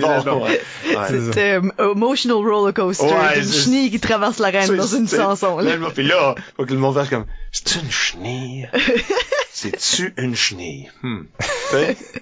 [0.00, 0.22] bon.
[0.24, 0.44] bon.
[0.44, 0.60] Ouais.
[0.96, 1.53] Ouais.
[1.54, 5.58] Euh, Emotional Roller Coaster Ouais, d'une chenille qui traverse l'arène dans une chanson.
[5.58, 5.70] là.
[5.70, 5.90] Tellement.
[5.90, 8.68] Puis là, faut que le monde fasse comme, c'est une chenille.
[9.56, 10.90] C'est-tu une chenille?
[11.02, 11.20] Hmm.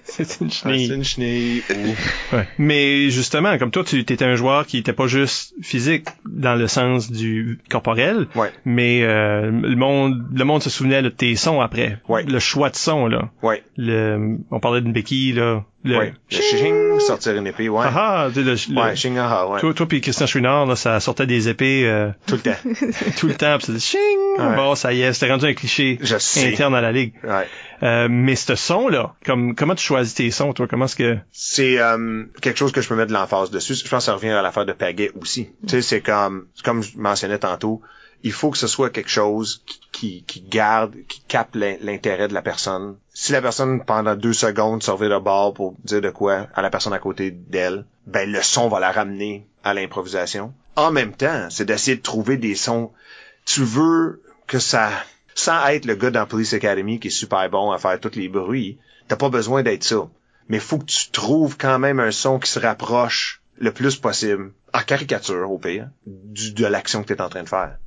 [0.05, 0.87] C'est une Ah, chenille.
[0.87, 2.35] C'est une chenille ou...
[2.35, 2.47] Ouais.
[2.59, 6.67] Mais justement, comme toi, tu étais un joueur qui était pas juste physique dans le
[6.67, 8.51] sens du corporel, Ouais.
[8.65, 11.97] mais euh, le monde le monde se souvenait de tes sons après.
[12.07, 12.23] Ouais.
[12.23, 13.31] Le choix de son, là.
[13.41, 13.63] Ouais.
[13.77, 15.65] Le, on parlait d'une béquille, là.
[15.85, 16.13] Le, Ouais.
[16.31, 17.85] Le ching, sortir une épée, ouais.
[17.85, 19.59] Ah, ah, tu sais, le, le- Ouais, ching, ah, ah, ouais.
[19.59, 22.55] Toi, toi puis Christian Chouinard, là, ça sortait des épées euh, Tout le temps.
[23.19, 23.99] tout le temps, pis c'était ching!
[24.39, 24.55] Ouais.
[24.55, 26.53] Bon, ça y est, c'était rendu un cliché Je sais.
[26.53, 27.13] interne à la ligue.
[27.23, 27.47] Ouais.
[27.83, 30.67] Euh, mais ce son-là, comme comment tu choisis tes sons, toi?
[30.69, 31.17] Comment est-ce que...
[31.33, 33.75] C'est euh, quelque chose que je peux mettre de l'emphase dessus.
[33.75, 35.49] Je pense que ça revient à l'affaire de Paguet aussi.
[35.63, 37.81] Tu sais, c'est comme, comme je mentionnais tantôt,
[38.23, 42.41] il faut que ce soit quelque chose qui, garde, qui capte l'in- l'intérêt de la
[42.41, 42.95] personne.
[43.13, 46.61] Si la personne, pendant deux secondes, se revient de bord pour dire de quoi à
[46.61, 50.53] la personne à côté d'elle, ben le son va la ramener à l'improvisation.
[50.75, 52.91] En même temps, c'est d'essayer de trouver des sons.
[53.45, 54.89] Tu veux que ça,
[55.35, 58.29] sans être le gars dans Police Academy qui est super bon à faire tous les
[58.29, 60.07] bruits, t'as pas besoin d'être ça.
[60.49, 64.51] Mais faut que tu trouves quand même un son qui se rapproche le plus possible,
[64.73, 67.77] en caricature au pire, de l'action que tu es en train de faire.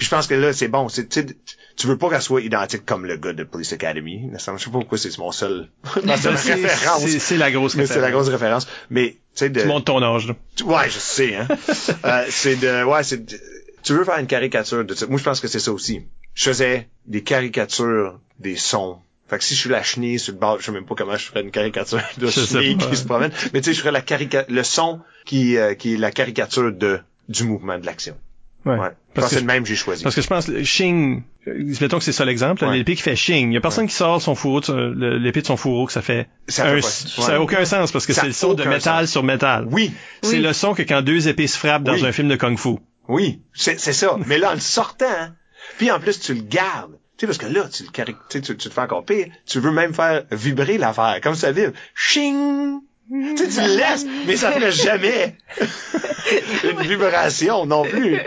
[0.00, 0.88] Puis je pense que là, c'est bon.
[0.88, 4.30] C'est, tu veux pas qu'elle soit identique comme le gars de Police Academy.
[4.32, 5.68] Je sais pas pourquoi c'est mon seul,
[6.04, 7.02] ma seule C'est- référence.
[7.02, 8.24] c'est- C'est la grosse Mais c'est la référence.
[8.28, 8.66] grosse référence.
[8.88, 9.60] Mais, tu sais, de...
[9.60, 10.36] Tu montes ton âge, là.
[10.64, 11.46] Ouais, je sais, hein.
[12.06, 13.38] Euh, c'est de, ouais, c'est, de-
[13.82, 15.06] tu veux faire une caricature de ça.
[15.06, 16.00] Moi, je pense que c'est ça aussi.
[16.32, 19.00] Je faisais des caricatures des sons.
[19.28, 21.16] Fait que si je suis la chenille sur le bord, je sais même pas comment
[21.18, 23.32] je ferais une caricature de chenille qui se promène.
[23.52, 26.72] Mais tu sais, je ferais la carica le son qui, euh, qui est la caricature
[26.72, 28.16] de, du mouvement de l'action.
[28.64, 28.76] Ouais.
[29.14, 30.02] Parce que c'est le même que j'ai choisi.
[30.02, 32.76] parce que je pense, Shing, euh, mettons que c'est ça l'exemple, Ouais.
[32.76, 33.50] l'épée qui fait Shing.
[33.50, 34.60] Il y a personne qui sort son fourreau,
[34.94, 38.06] l'épée de son fourreau, que ça fait Ça un, fait ça a aucun sens parce
[38.06, 39.12] que c'est le son de métal sens.
[39.12, 39.66] sur métal.
[39.70, 39.92] Oui,
[40.22, 40.42] C'est Oui.
[40.42, 42.76] le son que quand deux épées se frappent dans un film de Kung Fu.
[43.08, 44.16] oui, c'est, ça.
[44.26, 45.34] Mais là, en le sortant, hein,
[45.78, 46.92] puis en plus, tu le gardes.
[47.16, 49.26] Tu sais, parce que là, tu le tu, sais, tu, tu le fais encore pire.
[49.46, 51.72] Tu veux même faire vibrer l'affaire, comme ça vibre.
[51.94, 52.80] Ching!
[53.10, 55.36] Tu sais, tu le laisses, mais ça fait jamais
[56.64, 58.18] une vibration non plus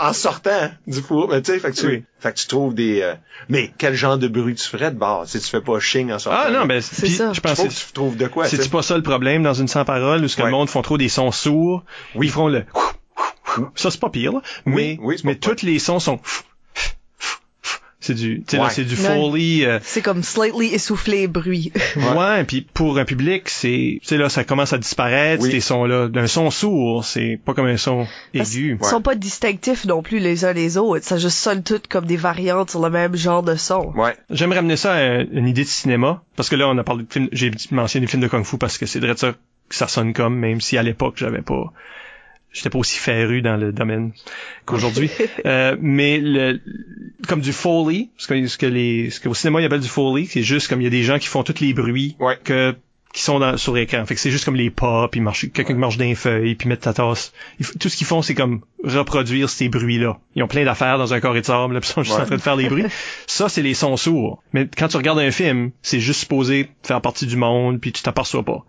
[0.00, 1.28] en sortant du four.
[1.28, 2.02] Mais tu sais, fait que tu, Oui.
[2.18, 3.00] fait que tu trouves des...
[3.02, 3.14] euh,
[3.48, 6.18] mais quel genre de bruit tu ferais de bord si tu fais pas ching en
[6.18, 6.40] sortant?
[6.46, 7.32] Ah non, ben C'est ça.
[7.32, 9.84] je pense que tu trouves de quoi, c'est pas ça le problème dans une sans
[9.84, 10.48] parole où ce que Ouais.
[10.48, 11.84] le monde font trop des sons sourds.
[12.16, 12.26] Oui.
[12.26, 12.64] Ils font le
[13.76, 16.18] ça c'est pas pire là, mais oui, c'est pas mais tous les sons sont
[18.04, 18.70] c'est du tu sais là Ouais.
[18.70, 19.16] c'est du Ouais.
[19.16, 21.72] foley euh, C'est comme slightly essoufflé bruit.
[22.16, 25.50] Ouais, puis pour un public, c'est, tu sais là, ça commence à disparaître Oui.
[25.50, 26.08] ces sons-là.
[26.08, 28.78] D'un son sourd, c'est pas comme un son aigu.
[28.80, 31.04] Ils sont pas distinctifs non plus les uns les autres.
[31.04, 33.92] Ça juste sonne toutes comme des variantes sur le même genre de son.
[33.96, 34.14] Ouais.
[34.30, 37.12] J'aimerais ramener ça à une idée de cinéma, parce que là, on a parlé de
[37.12, 39.32] films, j'ai mentionné des films de kung fu parce que c'est vrai ça
[39.68, 41.72] que ça sonne comme, même si à l'époque j'avais pas,
[42.54, 44.12] j'étais pas aussi féru dans le domaine
[44.64, 45.10] qu'aujourd'hui.
[45.46, 46.60] Euh, mais le,
[47.28, 50.24] comme du foley, ce que, ce que les, ce qu'au cinéma ils appellent du foley,
[50.26, 52.38] c'est juste comme il y a des gens qui font tous les bruits Ouais.
[52.42, 52.74] que
[53.12, 54.04] qui sont dans, sur l'écran.
[54.06, 56.68] Fait que c'est juste comme les pas, puis marcher, quelqu'un qui marche d'un feuille, puis
[56.68, 57.32] mettre ta tasse.
[57.78, 60.18] Tout ce qu'ils font, c'est comme reproduire ces bruits-là.
[60.34, 62.22] Ils ont plein d'affaires dans un corps de sable, là, puis ils sont juste Ouais.
[62.22, 62.86] en train de faire les bruits.
[63.28, 64.42] Ça, c'est les sons sourds.
[64.52, 68.02] Mais quand tu regardes un film, c'est juste supposé faire partie du monde, puis tu
[68.02, 68.64] t'aperçois pas.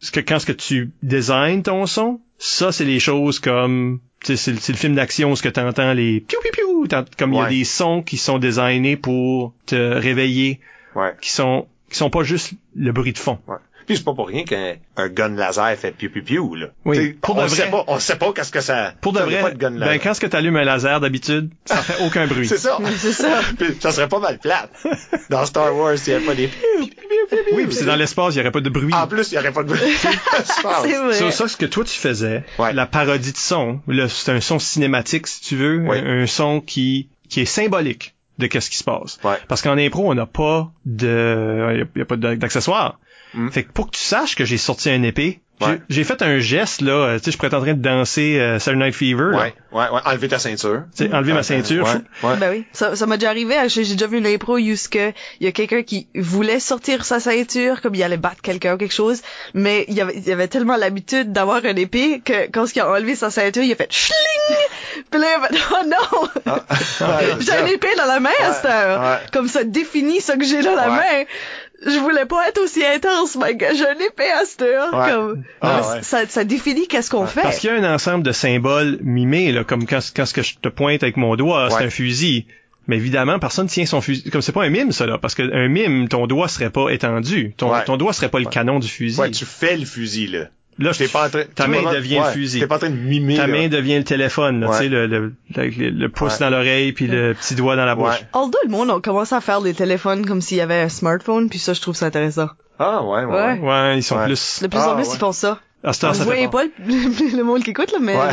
[0.00, 4.36] Parce que quand ce que tu designs ton son, ça, c'est les choses comme tu
[4.36, 6.50] c'est le- film d'action ce que t'entends les piou piou
[6.86, 10.60] piou, comme il y a des sons qui sont designés pour te réveiller,
[10.96, 11.14] Ouais.
[11.20, 13.38] qui sont qui sont pas juste le bruit de fond.
[13.46, 13.56] Ouais.
[13.86, 16.66] Puis c'est pas pour rien qu'un un gun laser fait piou piou piou là.
[16.84, 17.70] Oui, pour on de sait vrai.
[17.70, 18.92] pas, on sait pas qu'est-ce que ça.
[19.00, 20.00] Pour de vrai, pas de gun ben laser.
[20.02, 22.46] quand ce que t'allumes un laser d'habitude, ça fait aucun bruit.
[22.48, 22.78] C'est ça.
[22.96, 23.40] C'est ça.
[23.58, 24.70] Puis ça serait pas mal plate.
[25.30, 26.50] Dans Star Wars, il y a pas des
[27.54, 28.92] Oui, puis c'est dans l'espace, il y aurait pas de bruit.
[28.92, 29.80] En plus, il y aurait pas de bruit.
[30.44, 30.62] C'est
[30.98, 31.12] vrai.
[31.14, 32.72] Sur ça, ce que toi tu faisais, Ouais.
[32.72, 35.98] la parodie de son, c'est un son cinématique si tu veux, Oui.
[35.98, 39.18] un, un son qui qui est symbolique de qu'est-ce qui se passe.
[39.24, 39.36] Ouais.
[39.48, 42.98] Parce qu'en impro, on n'a pas de, y a, y a pas de- d'accessoires.
[43.34, 43.50] Mm.
[43.50, 45.80] Fait que pour que tu saches que j'ai sorti un épée, j'ai- Ouais.
[45.88, 48.40] j'ai fait un geste là, euh, tu sais, je pourrais être en train de danser
[48.40, 49.38] euh, Saturday Night Fever, là.
[49.38, 50.00] Ouais, ouais, ouais.
[50.06, 50.82] Enlever ta ceinture.
[50.96, 51.84] Tu sais, enlever ma ceinture.
[51.84, 52.36] Ouais, ouais.
[52.38, 53.56] Ben oui, ça, ça m'a déjà arrivé.
[53.56, 55.10] hein, J'ai déjà vu une impro où ce que
[55.40, 58.76] il y a quelqu'un qui voulait sortir sa ceinture comme il allait battre quelqu'un ou
[58.76, 59.22] quelque chose,
[59.54, 62.80] mais il y avait, il y avait tellement l'habitude d'avoir une épée que quand il
[62.80, 64.56] a enlevé sa ceinture, il a fait schling.
[65.12, 68.52] Puis là, il a fait, oh non, Ouais, j'ai une épée dans la main à
[68.52, 69.00] cette heure.
[69.00, 69.16] ouais.
[69.32, 70.96] Comme ça définit ce que j'ai dans la Ouais.
[70.96, 71.24] main.
[71.84, 74.94] Je voulais pas être aussi intense, mais que j'ai une épée à cette heure.
[74.94, 75.10] Ouais.
[75.12, 76.02] Comme, Ah, Non, ouais.
[76.02, 77.42] ça, ça définit qu'est-ce qu'on fait.
[77.42, 80.42] Parce qu'il y a un ensemble de symboles mimés, là, comme quand, quand ce que
[80.42, 82.46] je te pointe avec mon doigt, c'est un fusil.
[82.88, 84.28] Mais évidemment, personne tient son fusil.
[84.30, 85.16] Comme c'est pas un mime, ça, là.
[85.18, 87.54] Parce qu'un mime, ton doigt serait pas étendu.
[87.56, 87.84] Ton, Ouais.
[87.84, 88.52] ton doigt serait pas le Ouais.
[88.52, 89.20] canon du fusil.
[89.20, 90.46] Ouais, tu fais le fusil, là.
[90.78, 92.60] Là, T'es pas en train, ta main le moment- devient ouais, le fusil.
[92.60, 93.52] T'es pas en train de mimer, Ta là.
[93.52, 94.76] main devient le téléphone, là, Ouais.
[94.78, 96.38] tu sais, le, le, le, le pouce Ouais.
[96.40, 98.08] dans l'oreille puis le petit doigt dans la bouche.
[98.08, 98.26] Ouais.
[98.32, 101.50] Although le monde a commencé à faire les téléphones comme s'il y avait un smartphone,
[101.50, 102.48] puis ça, je trouve ça intéressant.
[102.78, 103.34] Ah, ouais, ouais.
[103.34, 103.58] Ouais.
[103.60, 104.24] Ouais, ils sont Ouais.
[104.24, 104.60] plus...
[104.62, 105.14] De plus Ah, en plus, ouais.
[105.14, 105.60] ils font ça.
[105.84, 106.62] Vous ça fait voyez pas.
[106.62, 108.30] pas le, le monde qui écoute, là, mais Ouais.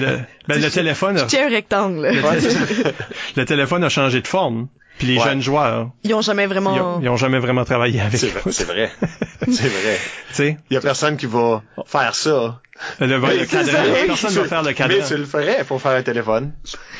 [0.00, 0.18] Le,
[0.48, 2.00] ben, le téléphone, a, je tiens un rectangle.
[2.02, 2.10] là.
[2.10, 2.90] Ouais, c'est ça.
[3.36, 4.68] le téléphone a changé de forme.
[4.98, 5.24] Puis les Ouais.
[5.24, 6.96] jeunes joueurs, Ils ont jamais ils vraiment...
[6.96, 8.18] ont, ils ont jamais vraiment travaillé avec.
[8.18, 8.90] C'est vrai, c'est vrai.
[9.48, 9.98] C'est vrai.
[10.28, 12.60] Tu sais, Il y a personne qui va faire ça.
[13.00, 14.96] le, le cadran, ça, personne tu- va faire le cadran.
[14.98, 16.52] Mais tu le ferais pour faire un téléphone.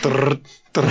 [0.02, 0.34] Trrr,
[0.72, 0.84] trrr.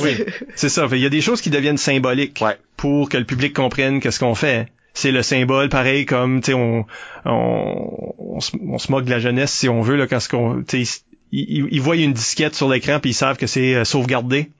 [0.00, 0.24] Oui,
[0.54, 0.88] c'est ça.
[0.88, 2.56] Fait, Il y a des choses qui deviennent symboliques Ouais.
[2.76, 4.68] pour que le public comprenne qu'est-ce qu'on fait.
[4.94, 6.86] C'est le symbole, pareil comme tu sais, on,
[7.24, 10.28] on, on, se, on se moque de la jeunesse si on veut là quand ce
[10.28, 11.00] qu'on, tu sais,
[11.32, 14.50] ils, ils- ils voient une disquette sur l'écran puis ils savent que c'est euh, sauvegardé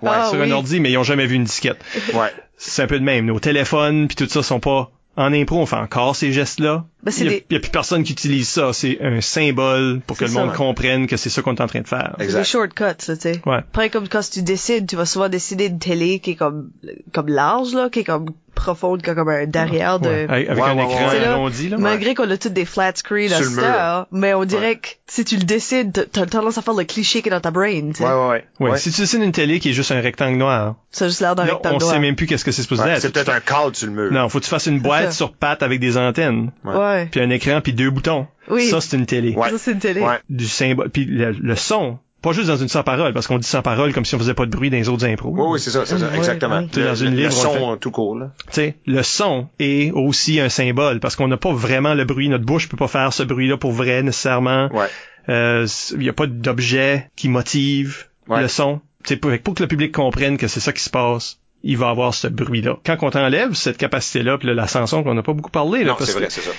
[0.00, 1.84] Ouais, Ah, sur un ordi, mais ils ont jamais vu une disquette.
[2.14, 2.32] ouais.
[2.56, 3.26] C'est un peu de même.
[3.26, 6.84] Nos téléphones puis tout ça sont pas en impro, on fait encore ces gestes-là.
[7.04, 8.72] Ben, c'est il, y a, des- il y a plus personne qui utilise ça.
[8.72, 11.80] C'est un symbole pour que le monde comprenne que c'est ça qu'on est en train
[11.80, 12.14] de faire.
[12.20, 13.40] C'est des shortcuts, ça, tu sais.
[13.44, 13.56] Ouais.
[13.58, 16.70] Après, comme quand tu décides, tu vas souvent décider une télé qui est comme,
[17.12, 20.08] comme large, là, qui est comme profonde, qui a comme un derrière de...
[20.10, 20.26] Ouais.
[20.28, 21.78] Avec, un ouais, écran là, arrondi là.
[21.78, 25.36] Malgré qu'on a toutes des flat screens à heure, mais on dirait que si tu
[25.38, 28.04] le décides, t'as- tendance à faire le cliché qui est dans ta brain, tu sais.
[28.04, 28.44] Ouais, ouais, ouais.
[28.60, 28.78] Ouais, Ouais.
[28.78, 31.34] si tu dessines une télé qui est juste un rectangle noir, Ça a juste l'air
[31.34, 31.92] d'un rectangle on noir.
[31.94, 33.00] sait même plus qu'est-ce que c'est supposé Ouais, être.
[33.00, 34.12] C'est peut-être un cadre sur le mur.
[34.12, 36.74] Non, faut que tu fasses une boîte sur pattes avec des antennes, Ouais.
[37.10, 38.26] Puis un écran, puis deux boutons.
[38.48, 38.66] Oui.
[38.66, 39.34] Ça, c'est une télé.
[39.34, 39.50] Ouais.
[39.50, 40.00] Ça, c'est une télé.
[40.00, 40.18] Ouais.
[40.28, 41.98] Du symbole, puis le, le son.
[42.22, 44.32] Pas juste dans une sans parole, parce qu'on dit sans parole comme si on faisait
[44.34, 45.30] pas de bruit dans les autres impros.
[45.36, 46.64] Oui, oui, c'est ça, c'est ça, exactement.
[46.72, 48.30] sais, dans Le, une le livre, on son tout court, là.
[48.46, 52.28] Tu sais, le son est aussi un symbole, parce qu'on n'a pas vraiment le bruit.
[52.28, 54.68] Notre bouche peut pas faire ce bruit-là pour vrai nécessairement.
[54.72, 54.86] Ouais.
[55.28, 55.66] Euh,
[55.96, 58.40] Il y a pas d'objet qui motive Ouais.
[58.40, 58.80] le son.
[59.02, 61.40] C'est pour, pour que le public comprenne que c'est ça qui se passe.
[61.64, 62.76] Il va avoir ce bruit-là.
[62.84, 65.92] Quand on t'enlève cette capacité-là, puis là, la chanson qu'on n'a pas beaucoup parlé, là,
[65.92, 66.50] Non, parce c'est vrai, que ça.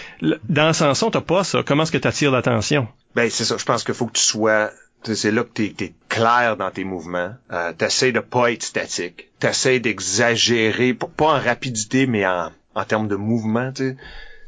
[0.49, 1.61] dans la chanson, t'as pas ça.
[1.65, 2.87] Comment est-ce que t'attires l'attention?
[3.15, 3.57] Ben, c'est ça.
[3.57, 4.71] Je pense qu'il faut que tu sois,
[5.03, 7.33] tu c'est là que t'es, t'es clair dans tes mouvements.
[7.51, 9.29] Euh, t'essayes de pas être statique.
[9.39, 13.97] T'essayes d'exagérer, pas, en rapidité, mais en, en termes de mouvement, tu.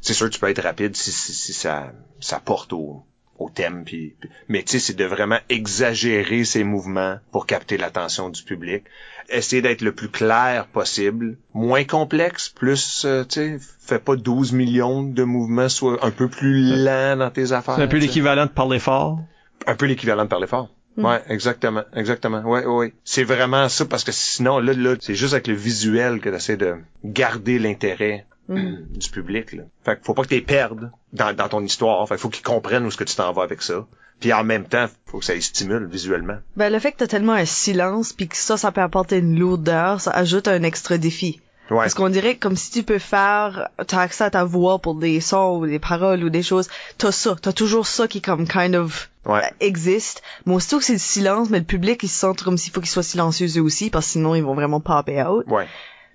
[0.02, 3.04] C'est sûr que tu peux être rapide si, si, si ça, ça porte au,
[3.40, 4.16] au thème, puis-
[4.48, 8.84] mais tu sais, c'est de vraiment exagérer ses mouvements pour capter l'attention du public.
[9.30, 14.52] Essayer d'être le plus clair possible, moins complexe, plus, euh, tu sais, fais pas 12
[14.52, 17.76] millions de mouvements, soit un peu plus lent dans tes affaires.
[17.76, 19.20] C'est un peu tu l'équivalent de parler fort.
[19.66, 20.70] un peu l'équivalent de parler fort.
[20.98, 22.42] Ouais, exactement, exactement.
[22.42, 22.94] Ouais, ouais, ouais.
[23.04, 26.56] C'est vraiment ça parce que sinon là, là, c'est juste avec le visuel que t'essaies
[26.56, 29.54] de garder l'intérêt euh, du public.
[29.54, 29.64] Là.
[29.84, 32.08] Fait que faut pas que t'es perdes dans, dans ton histoire.
[32.08, 33.88] Fait que faut qu'ils comprennent où est-ce que tu t'en vas avec ça.
[34.20, 36.38] Puis en même temps, faut que ça les stimule visuellement.
[36.56, 39.38] Ben, le fait que t'as tellement un silence, puis que ça, ça peut apporter une
[39.38, 41.42] lourdeur, ça ajoute un extra défi.
[41.72, 41.78] Ouais.
[41.78, 45.20] Parce qu'on dirait comme si tu peux faire, t'as accès à ta voix pour des
[45.20, 46.70] sons ou des paroles ou des choses,
[47.00, 49.40] t'as ça, t'as toujours ça qui comme kind of Ouais.
[49.44, 50.22] euh, existe.
[50.46, 52.82] Mais aussitôt que c'est le silence, mais le public il se sent comme s'il faut
[52.82, 55.46] qu'il soit silencieux eux aussi, parce que sinon ils vont vraiment popper out.
[55.48, 55.66] Ouais.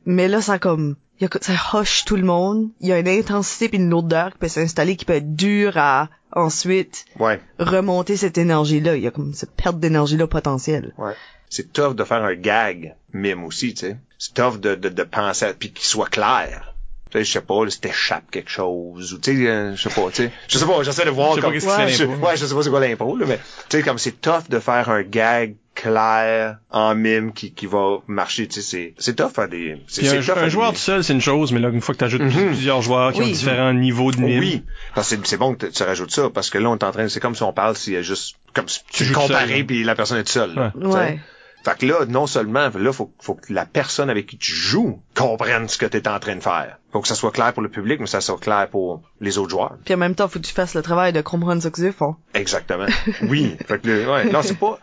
[0.07, 3.09] Mais là, ça comme, y a, ça hush tout le monde, il y a une
[3.09, 7.41] intensité puis une lourdeur qui peut s'installer qui peut être dure à ensuite Ouais.
[7.59, 8.97] remonter cette énergie-là.
[8.97, 10.93] Il y a comme cette perte d'énergie-là potentielle.
[10.99, 11.15] Ouais.
[11.49, 13.97] C'est tough de faire un gag mime aussi, tu sais.
[14.19, 16.70] C'est tough de, de, de penser à, puis qu'il soit clair.
[17.11, 19.89] Tu sais, je sais pas, là, si t'échappes quelque chose, ou tu sais, euh, je
[19.89, 20.33] sais pas, tu sais.
[20.49, 21.55] Je sais pas, j'essaie de voir Je sais pas comme...
[21.57, 21.61] Ouais.
[21.61, 22.27] c'est je, l'impro.
[22.27, 23.39] ouais, je sais pas c'est quoi l'impro, là, mais
[23.69, 27.99] tu sais, comme c'est tough de faire un gag clair en mime qui, qui va
[28.07, 29.77] marcher, tu sais, c'est, c'est tough à des...
[29.87, 31.81] C'est, un, tough à un des- joueur tout seul, c'est une chose, mais là, une
[31.81, 32.47] fois que tu ajoutes Mhm.
[32.49, 34.65] plusieurs joueurs qui ont différents niveaux de mime, oui,
[34.95, 36.93] parce que c'est- c'est bon que tu- rajoutes ça, parce que là, on est en
[36.93, 39.65] train, c'est comme si on parle s'il y a juste, comme si tu Tu comparais
[39.65, 40.73] puis la personne est seule, là.
[40.77, 41.19] Ouais.
[41.65, 45.03] Fait que là, non seulement, là, faut, faut que la personne avec qui tu joues
[45.15, 46.79] comprenne ce que tu es en train de faire.
[46.93, 49.51] Faut que ça soit clair pour le public, mais ça soit clair pour les autres
[49.51, 49.77] joueurs.
[49.85, 51.93] Puis en même temps, faut que tu fasses le travail de comprendre ce que ils
[51.93, 52.17] font.
[52.35, 52.87] Exactement.
[53.29, 53.57] Oui.
[53.67, 54.33] fait que, le- ouais.
[54.33, 54.79] Non, c'est pas,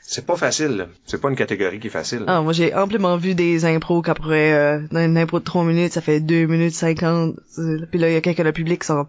[0.00, 0.88] c'est pas facile.
[1.04, 2.24] C'est pas une catégorie qui est facile.
[2.26, 5.92] Ah, moi, j'ai amplement vu des impros qu'après, euh, dans une impro de 3 minutes,
[5.92, 7.34] ça fait 2 minutes 50.
[7.58, 9.06] euh, Puis là, il y a quelqu'un le public qui sont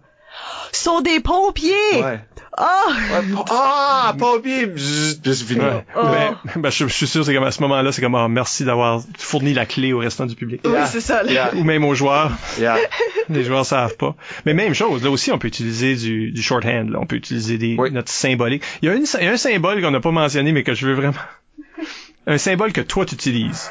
[0.72, 1.72] sont des pompiers!
[1.94, 2.20] Ouais.
[2.56, 2.86] Ah!
[2.88, 4.72] Ouais, Ah, pompier!
[4.76, 5.60] Fini.
[5.60, 5.84] Ouais.
[5.96, 6.00] Oh.
[6.04, 8.64] Ben, ben, je, je suis sûr, c'est comme à ce moment-là, c'est comme, ah, merci
[8.64, 10.60] d'avoir fourni la clé au restant du public.
[10.64, 11.22] Oui, c'est ça.
[11.24, 11.54] Yeah.
[11.54, 12.32] Ou même aux joueurs.
[12.58, 12.76] Yeah.
[13.28, 14.16] Les joueurs savent pas.
[14.46, 16.90] Mais même chose, là aussi, on peut utiliser du, du shorthand.
[16.90, 16.98] Là.
[17.00, 17.90] On peut utiliser des Oui.
[17.92, 18.62] notre symbolique.
[18.82, 20.74] Il y a, une, il y a un symbole qu'on n'a pas mentionné, mais que
[20.74, 21.14] je veux vraiment.
[22.26, 23.70] Un symbole que toi tu utilises.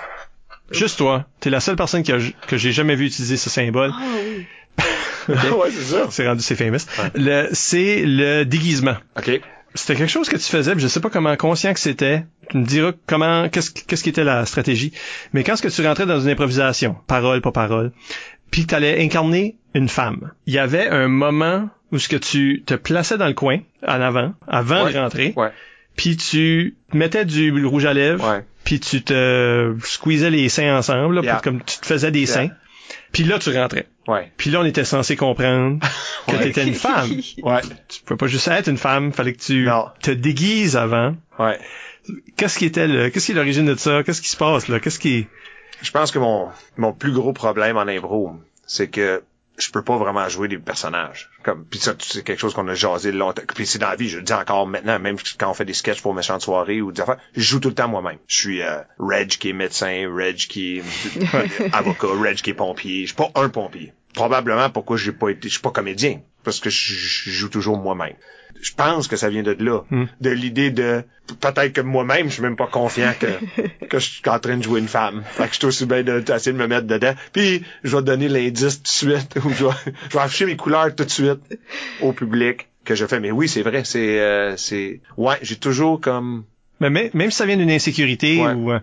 [0.71, 1.25] Juste toi.
[1.39, 2.17] T'es la seule personne qui a,
[2.47, 3.91] que j'ai jamais vu utiliser ce symbole.
[3.93, 4.01] Ah
[5.29, 6.07] ouais, c'est ça.
[6.09, 6.79] C'est rendu, c'est famous.
[7.15, 8.95] Le, c'est le déguisement.
[9.17, 9.41] OK.
[9.75, 12.23] C'était quelque chose que tu faisais, puis je sais pas comment conscient que c'était.
[12.49, 14.91] Tu me diras comment, qu'est-ce, qu'est-ce qui était la stratégie.
[15.33, 17.91] Mais quand est-ce que tu rentrais dans une improvisation, parole pas parole,
[18.49, 22.63] puis tu allais incarner une femme, il y avait un moment où ce que tu
[22.65, 24.93] te plaçais dans le coin, en avant, avant Ouais.
[24.93, 25.51] de rentrer, Ouais.
[25.95, 31.21] puis tu mettais du rouge à lèvres, puis tu te squeezais les seins ensemble, là,
[31.21, 31.33] Yeah.
[31.35, 32.27] pour- comme tu te faisais des Yeah.
[32.33, 32.49] seins.
[33.11, 33.87] Puis là, tu rentrais.
[34.07, 34.31] Ouais.
[34.37, 35.79] Puis là, on était censé comprendre
[36.27, 36.43] que Ouais.
[36.43, 37.09] t'étais une femme.
[37.43, 37.61] Ouais.
[37.87, 39.85] Tu pouvais pas juste être une femme, fallait que tu Non.
[40.01, 41.15] te déguises avant.
[41.39, 41.59] Ouais.
[42.37, 44.03] Qu'est-ce qui était le, qu'est-ce qui est l'origine de ça?
[44.03, 44.79] Qu'est-ce qui se passe, là?
[44.79, 45.27] Qu'est-ce qui,
[45.81, 48.33] Je pense que mon, mon plus gros problème en impro,
[48.65, 49.21] c'est que
[49.59, 51.29] je peux pas vraiment jouer des personnages.
[51.43, 53.41] Comme, puis ça, c'est quelque chose qu'on a jasé longtemps.
[53.53, 55.73] Puis c'est dans la vie, je le dis encore maintenant, même quand on fait des
[55.73, 58.17] sketchs pour méchantes soirées ou des affaires, je joue tout le temps moi-même.
[58.27, 63.01] Je suis euh, Reg qui est médecin, Reg qui est avocat, Reg qui est pompier.
[63.01, 63.93] Je suis pas un pompier.
[64.13, 66.21] Probablement pourquoi j'ai pas été, je suis pas comédien.
[66.43, 68.15] Parce que je joue toujours moi-même.
[68.61, 69.81] Je pense que ça vient de là.
[69.89, 70.05] Hmm.
[70.21, 71.03] De l'idée de,
[71.39, 73.27] peut-être que moi-même, je suis même pas confiant que,
[73.87, 75.23] que je suis en train de jouer une femme.
[75.31, 77.13] Fait que je suis aussi bien de, d'essayer de me mettre dedans.
[77.33, 80.57] Puis, je vais donner l'indice tout de suite, ou je vais, je vais afficher mes
[80.57, 81.39] couleurs tout de suite
[82.01, 83.19] au public que je fais.
[83.19, 86.43] Mais oui, c'est vrai, c'est, euh, c'est, ouais, j'ai toujours comme,
[86.79, 88.53] mais même, même si ça vient d'une insécurité Ouais.
[88.53, 88.79] ou, euh,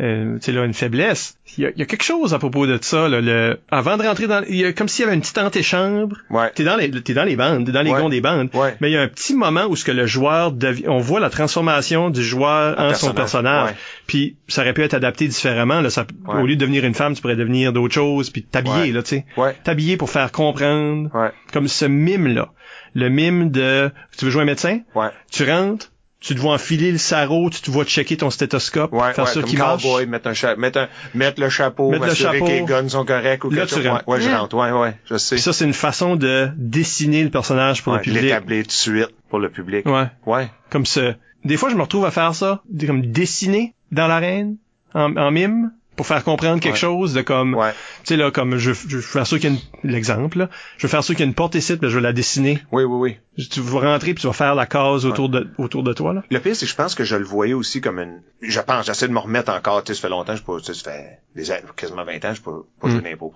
[0.00, 2.38] euh, tu sais, là, une faiblesse, il y a, il y a quelque chose à
[2.38, 5.06] propos de ça, là, le, avant de rentrer dans, il y a comme s'il y
[5.06, 6.16] avait une petite antichambre.
[6.30, 8.00] ouais, T'es dans les, t'es dans les bandes, t'es dans les Ouais.
[8.02, 8.50] gonds des bandes.
[8.54, 8.76] Ouais.
[8.80, 11.20] Mais il y a un petit moment où ce que le joueur devient, on voit
[11.20, 13.76] la transformation du joueur Un en son personnage, ouais.
[14.06, 15.80] Puis ça aurait pu être adapté différemment.
[15.80, 16.42] Là, ça, Ouais.
[16.42, 19.10] Au lieu de devenir une femme, tu pourrais devenir d'autres choses, puis t'habiller là, tu
[19.16, 22.50] sais, ouais, t'habiller pour faire comprendre, ouais, comme ce mime là,
[22.94, 26.90] le mime de, tu veux jouer un médecin, ouais, tu rentres, tu te vois enfiler
[26.90, 29.82] le sarrau, tu te vois checker ton stéthoscope, ouais, faire ouais, ça qui marche.
[29.84, 32.46] cowboy, mettre un cha- mettre un, mettre le chapeau, Mettre le m'assurer chapeau.
[32.46, 33.86] que les guns sont corrects ou Là, quelque tu chose.
[33.86, 35.36] Ouais, ouais, je rentre, ouais, ouais, je sais.
[35.36, 38.22] Puis ça c'est une façon de dessiner le personnage pour Ouais, le public.
[38.22, 39.86] l'établir tout de suite pour le public.
[39.86, 40.06] Ouais.
[40.26, 40.48] Ouais.
[40.70, 41.14] comme ça.
[41.44, 44.56] Des fois, je me retrouve à faire ça, comme dessiner dans l'arène,
[44.94, 46.78] en, en mime, pour faire comprendre quelque Ouais.
[46.78, 47.72] chose de comme, Ouais.
[48.04, 50.48] tu sais là, comme je, je veux faire sûr qu'il y a une, l'exemple, là.
[50.78, 52.60] je veux faire sûr qu'il y a une porte ici, ben, je vais la dessiner.
[52.72, 53.46] Oui, oui, oui.
[53.50, 56.22] Tu vas rentrer puis tu vas faire la case autour de autour de toi là.
[56.30, 58.22] Le pire, c'est que je pense que je le voyais aussi comme une...
[58.40, 60.90] Je pense, j'essaie de me remettre encore, tu sais, ça fait longtemps, je sais, ça
[60.92, 62.90] fait des années, quasiment 20 ans, je pas, pas Mm.
[62.92, 63.34] joué d'impôt.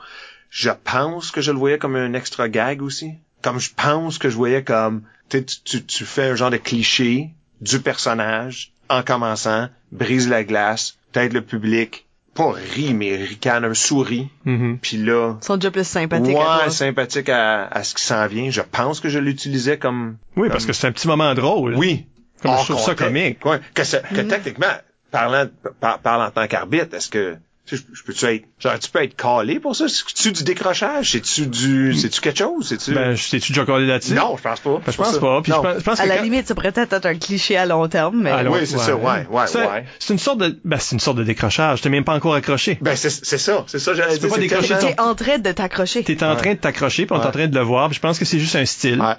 [0.50, 3.12] Je pense que je le voyais comme un extra gag aussi.
[3.42, 6.50] Comme je pense que je voyais comme, tu sais, tu, tu, tu fais un genre
[6.50, 7.30] de cliché
[7.60, 13.74] du personnage en commençant, brise la glace, peut-être le public, pas rit, mais ricane, un
[13.74, 14.78] souris, Mhm.
[14.80, 16.70] puis là, Ils sont déjà plus sympathiques à ouais, toi.
[16.70, 18.50] sympathique à, à ce qui s'en vient.
[18.50, 20.16] Je pense que je l'utilisais comme...
[20.36, 21.74] Oui, parce que c'est un petit moment drôle.
[21.76, 22.06] Oui.
[22.42, 23.44] Comme je trouve ça comique.
[23.44, 23.60] Ouais.
[23.74, 24.66] Que, ça- que techniquement,
[25.10, 25.44] parlant,
[25.80, 27.36] par, parlant en tant qu'arbitre, est-ce que
[27.76, 29.86] je, je peux-tu être, genre, tu peux être calé pour ça?
[29.88, 31.10] C'est-tu du décrochage?
[31.12, 32.66] C'est-tu du, c'est-tu quelque chose?
[32.68, 32.92] C'est-tu?
[32.92, 34.14] Ben, je t'ai-tu déjà collé là-dessus?
[34.14, 34.80] non, je pense pas.
[34.84, 35.42] Ben, je pense pas.
[35.42, 37.56] Puis je pense, je pense À que la quand- limite, ça pourrait être un cliché
[37.56, 39.84] à long terme, mais Ah, long- Oui, c'est ça, ouais, ouais, c'est, ouais.
[39.98, 41.80] c'est une sorte de, ben, c'est une sorte de décrochage.
[41.80, 42.78] T'es même pas encore accroché.
[42.80, 44.28] Ben, c'est, c'est ça, c'est ça, j'allais dire.
[44.28, 46.02] pas c'est décrocher t'es en train de t'accrocher.
[46.04, 47.88] T'es en train de t'accrocher, puis on est en train de le voir.
[47.88, 49.00] puis je pense que c'est juste un style.
[49.00, 49.14] Ouais.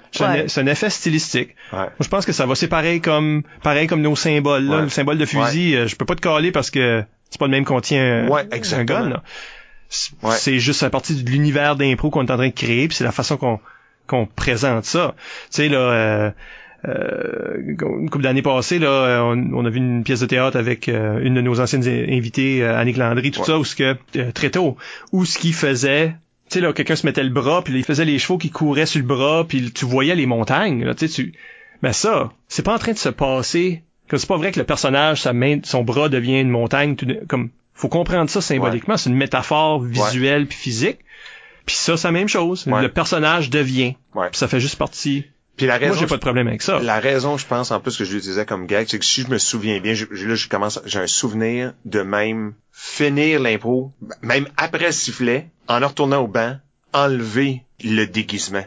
[0.48, 1.50] C'est, un, effet stylistique.
[1.72, 1.78] Ouais.
[1.78, 2.54] Moi, je pense que ça va.
[2.54, 4.64] C'est pareil comme, pareil comme nos symboles.
[4.64, 4.80] Là.
[4.82, 7.02] Le symbole de fusil, euh, je peux pas te caler parce que
[7.34, 9.08] c'est pas le même qu'on tient euh, Ouais, un gun.
[9.08, 9.22] là.
[9.88, 10.12] C'est,
[10.52, 10.58] Ouais.
[10.58, 13.10] juste à partir de l'univers d'impro qu'on est en train de créer, puis c'est la
[13.12, 13.58] façon qu'on
[14.06, 15.14] qu'on présente ça.
[15.50, 15.78] Tu sais là.
[15.78, 16.30] Euh,
[16.86, 20.88] euh, une couple d'années passées, là, on, on a vu une pièce de théâtre avec
[20.88, 23.46] euh, une de nos anciennes invitées, Annick Landry, tout Ouais.
[23.46, 23.96] ça, où ce que
[24.32, 24.76] très tôt,
[25.10, 26.08] où ce qu'il faisait,
[26.50, 28.86] tu sais là, quelqu'un se mettait le bras, puis il faisait les chevaux qui couraient
[28.86, 31.32] sur le bras, puis tu voyais les montagnes, là, tu sais, tu,
[31.82, 34.66] ben ça, c'est pas en train de se passer, que c'est pas vrai que le
[34.66, 38.96] personnage, sa main, son bras devient une montagne, tout de- comme, faut comprendre ça symboliquement,
[38.96, 40.98] c'est une métaphore visuelle puis physique,
[41.66, 42.82] puis ça, c'est la même chose, Ouais.
[42.82, 44.28] le personnage devient, Ouais.
[44.30, 45.24] puis ça fait juste partie
[45.56, 46.80] Puis la Moi, raison, j'ai pas de problème avec ça.
[46.80, 49.28] la raison, je pense, en plus que je l'utilisais comme gag, c'est que si je
[49.28, 54.48] me souviens bien, je- là, je commence, j'ai un souvenir de même finir l'impro, même
[54.56, 56.56] après le sifflet, en en retournant au banc,
[56.92, 58.64] enlever le déguisement.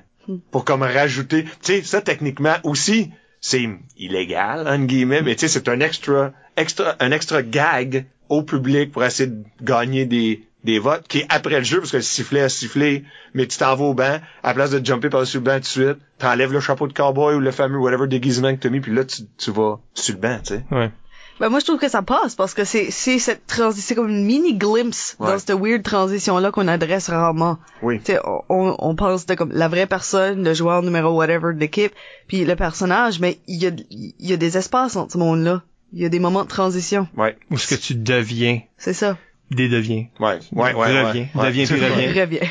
[0.52, 3.12] Pour comme rajouter, tu sais, ça, techniquement, aussi,
[3.42, 8.44] c'est illégal, entre guillemets, mais tu sais, c'est un extra, extra, un extra gag au
[8.44, 12.04] public pour essayer de gagner des, des votes, qui après le jeu, parce que le
[12.04, 13.04] sifflet a sifflé,
[13.34, 15.62] mais tu t'en vas au banc, à la place de jumper par-dessus le banc tout
[15.62, 18.82] de suite, t'enlèves le chapeau de cowboy ou le fameux whatever déguisement que t'as mis,
[18.82, 20.66] puis là, tu, tu vas sur le banc, tu sais.
[20.72, 20.92] Ouais.
[21.40, 24.10] Ben moi je trouve que ça passe parce que c'est c'est cette transition c'est comme
[24.10, 25.28] une mini glimpse Ouais.
[25.32, 27.58] dans cette weird transition là qu'on adresse rarement.
[27.82, 28.00] Oui.
[28.00, 31.54] Tu sais on, on on pense de comme la vraie personne, le joueur numéro whatever
[31.54, 31.92] de l'équipe,
[32.28, 35.44] puis le personnage, mais il y a il y a des espaces entre ce monde
[35.44, 35.62] là.
[35.94, 37.08] Il y a des moments de transition.
[37.16, 37.38] Ouais.
[37.50, 39.18] Ou ce que tu deviens, C'est ça.
[39.52, 40.08] des deviens.
[40.20, 40.40] Ouais.
[40.52, 41.04] Ouais, ouais, ouais.
[41.04, 41.28] Reviens.
[41.34, 41.46] ouais.
[41.46, 42.24] Deviens puis reviens.
[42.24, 42.50] Reviens.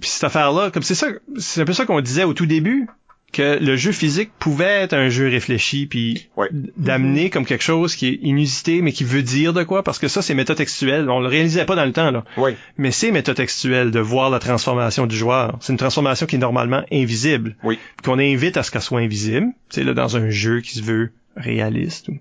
[0.00, 2.86] Puis cette affaire-là, comme c'est ça, c'est un peu ça qu'on disait au tout début,
[3.32, 6.48] que le jeu physique pouvait être un jeu réfléchi, puis Ouais.
[6.76, 10.08] d'amener comme quelque chose qui est inusité, mais qui veut dire de quoi, parce que
[10.08, 11.08] ça, c'est métatextuel.
[11.08, 12.24] On le réalisait pas dans le temps, là.
[12.36, 12.52] Oui.
[12.78, 15.56] Mais c'est métatextuel de voir la transformation du joueur.
[15.60, 17.56] C'est une transformation qui est normalement invisible.
[17.62, 17.78] Oui.
[18.02, 19.46] Qu'on invite à ce qu'elle soit invisible.
[19.68, 22.08] C'est là dans un jeu qui se veut réaliste.
[22.08, 22.18] ou-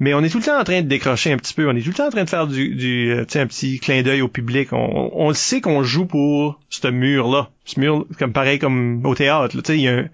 [0.00, 1.68] Mais on est tout le temps en train de décrocher un petit peu.
[1.68, 3.46] On est tout le temps en train de faire du, du euh, tu sais, un
[3.46, 4.72] petit clin d'œil au public.
[4.72, 7.50] On, on le sait qu'on joue pour ce mur-là.
[7.64, 9.56] Ce mur, comme pareil comme au théâtre.
[9.56, 9.62] là.
[9.62, 10.08] Tu sais, il y a un-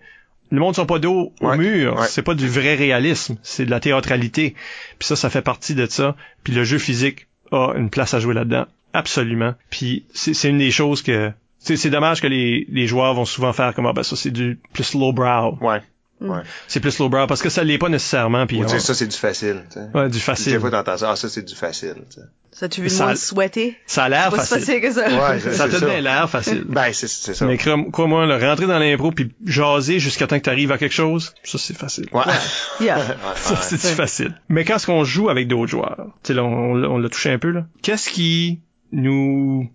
[0.50, 1.96] le monde sont pas dos au Ouais, mur.
[1.98, 2.06] ouais.
[2.08, 3.36] C'est pas du vrai réalisme.
[3.42, 4.54] C'est de la théâtralité.
[4.98, 6.16] Puis ça, ça fait partie de ça.
[6.44, 8.66] Puis le jeu physique a une place à jouer là-dedans.
[8.92, 9.54] Absolument.
[9.70, 11.30] Puis c'est une des choses que...
[11.62, 14.30] C'est c'est dommage que les, les joueurs vont souvent faire comme ah ben ça c'est
[14.30, 15.58] du plus lowbrow.
[15.60, 15.82] Ouais.
[16.20, 16.40] Ouais.
[16.68, 19.06] C'est plus lowbrow parce que ça l'est pas nécessairement puis Ou on- dire ça, c'est
[19.06, 19.86] du facile, tu sais.
[19.94, 20.60] ouais, du Des facile.
[20.60, 22.26] fois, t'entends ça, ah, ça, c'est du facile, tu sais.
[22.52, 23.76] Ça tu veux Ça- moins souhaiter?
[23.86, 24.66] Ça a l'air C'est pas si facile.
[24.66, 25.30] facile que ça.
[25.30, 26.64] Ouais, Ça te donne l'air facile.
[26.68, 27.46] Ben, c'est, c'est ça.
[27.46, 30.92] Mais crois- crois-moi, là, rentrer dans l'impro puis jaser jusqu'à temps que t'arrives à quelque
[30.92, 32.06] chose, ça c'est facile.
[32.12, 32.22] Ouais.
[32.80, 32.98] Yeah.
[33.36, 34.34] Ça, c'est du facile.
[34.48, 37.08] Mais quand est-ce qu'on joue avec d'autres joueurs, tu sais, là, on, l'a- on l'a
[37.08, 37.64] touché un peu, là.
[37.82, 38.60] Qu'est-ce qui
[38.92, 39.70] nous...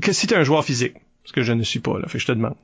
[0.00, 0.94] Que si t'es un joueur physique,
[1.24, 2.54] ce que je ne suis pas, là, fait que je te demande.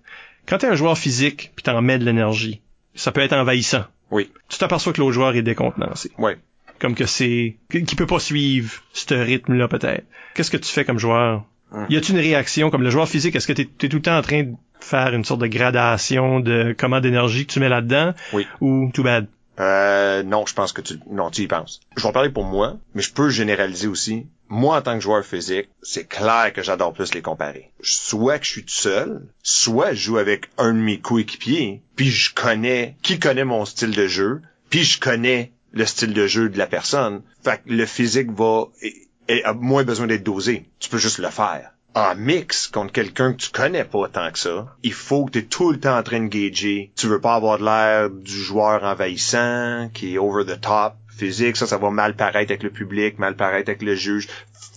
[0.46, 2.60] Quand t'es un joueur physique puis t'en mets de l'énergie,
[2.94, 3.84] ça peut être envahissant.
[4.10, 4.30] Oui.
[4.48, 6.10] Tu t'aperçois que l'autre joueur est décontenancé.
[6.18, 6.38] Ouais.
[6.78, 7.56] Comme que c'est...
[7.70, 10.04] Qui peut pas suivre ce rythme-là, peut-être.
[10.34, 11.44] Qu'est-ce que tu fais comme joueur?
[11.72, 11.86] Hum.
[11.88, 12.70] Y a-tu une réaction?
[12.70, 13.36] Comme le joueur physique?
[13.36, 16.40] Est-ce que t'es es tout le temps en train de faire une sorte de gradation
[16.40, 18.14] de comment d'énergie que tu mets là-dedans?
[18.32, 18.46] Oui.
[18.60, 19.26] Ou too bad?
[19.60, 21.80] Euh, non, je pense que tu, non, tu y penses.
[21.96, 24.26] Je vais en parler pour moi, mais je peux généraliser aussi.
[24.48, 27.70] Moi, en tant que joueur physique, c'est clair que j'adore plus les comparer.
[27.82, 32.10] Soit que je suis tout seul, soit je joue avec un de mes coéquipiers, puis
[32.10, 36.48] je connais, qui connaît mon style de jeu, puis je connais le style de jeu
[36.48, 37.22] de la personne.
[37.44, 40.68] Fait que le physique va, et, a moins besoin d'être dosé.
[40.80, 41.70] Tu peux juste le faire.
[41.94, 45.38] En mix contre quelqu'un que tu connais pas tant que ça, il faut que tu
[45.40, 46.92] es tout le temps en train de gager.
[46.96, 51.56] Tu veux pas avoir de l'air du joueur envahissant, qui est over the top, physique.
[51.56, 54.28] Ça, ça va mal paraître avec le public, mal paraître avec le juge,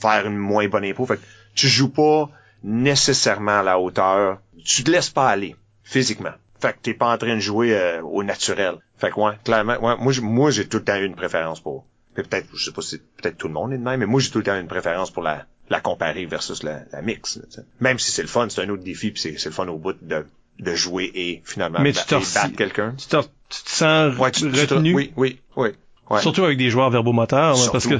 [0.01, 1.05] faire une moins bonne impro.
[1.05, 1.21] Fait que
[1.53, 2.29] tu joues pas
[2.63, 4.39] nécessairement à la hauteur.
[4.65, 6.33] Tu te laisses pas aller, physiquement.
[6.59, 8.77] Fait que t'es pas en train de jouer euh, au naturel.
[8.97, 11.59] Fait que ouais, clairement, ouais, moi, j'ai- moi j'ai tout le temps eu une préférence
[11.59, 11.85] pour.
[12.15, 14.29] Peut-être, je sais pas si peut-être tout le monde est de même, mais moi j'ai
[14.31, 17.39] tout le temps eu une préférence pour la, la comparer versus la, la mix.
[17.79, 19.95] Même si c'est le fun, c'est un autre défi, puis c'est, le fun au bout
[20.01, 20.25] de,
[20.59, 22.95] de jouer et finalement Mais tu et battre quelqu'un.
[22.97, 25.69] Tu tu te sens Ouais, tu, tu te- retenu, oui, oui, oui.
[26.09, 26.21] Ouais.
[26.21, 27.99] surtout avec des joueurs verbomoteurs, là, parce que.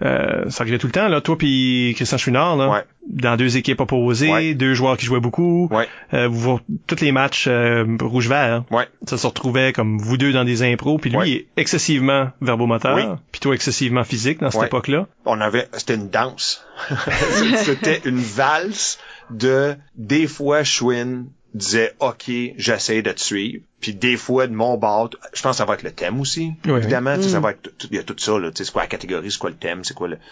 [0.00, 2.84] Euh, ça arrivait tout le temps, là, toi puis Christian Chouinard, là, Ouais.
[3.08, 4.54] dans deux équipes opposées, Ouais.
[4.54, 8.88] deux joueurs qui jouaient beaucoup, Ouais, euh, vous, tous les matchs euh, rouge-vert, ouais.
[9.06, 13.04] ça se retrouvait comme vous deux dans des impros, puis lui est excessivement verbomoteur, Oui.
[13.30, 14.66] puis toi excessivement physique dans cette Ouais.
[14.66, 15.06] époque-là.
[15.24, 16.64] on avait c'était une danse
[17.64, 18.98] c'était une valse
[19.30, 23.62] de des fois Schwinn disait OK j'essaie de te suivre.
[23.80, 26.52] Puis des fois de mon bord je pense que ça va être le thème aussi
[26.64, 27.16] Oui, évidemment.
[27.16, 27.42] Tu sais, ça Mm.
[27.42, 28.50] va être tout- il y a tout ça là.
[28.50, 30.22] Tu sais c'est quoi la catégorie c'est quoi le thème c'est quoi le tu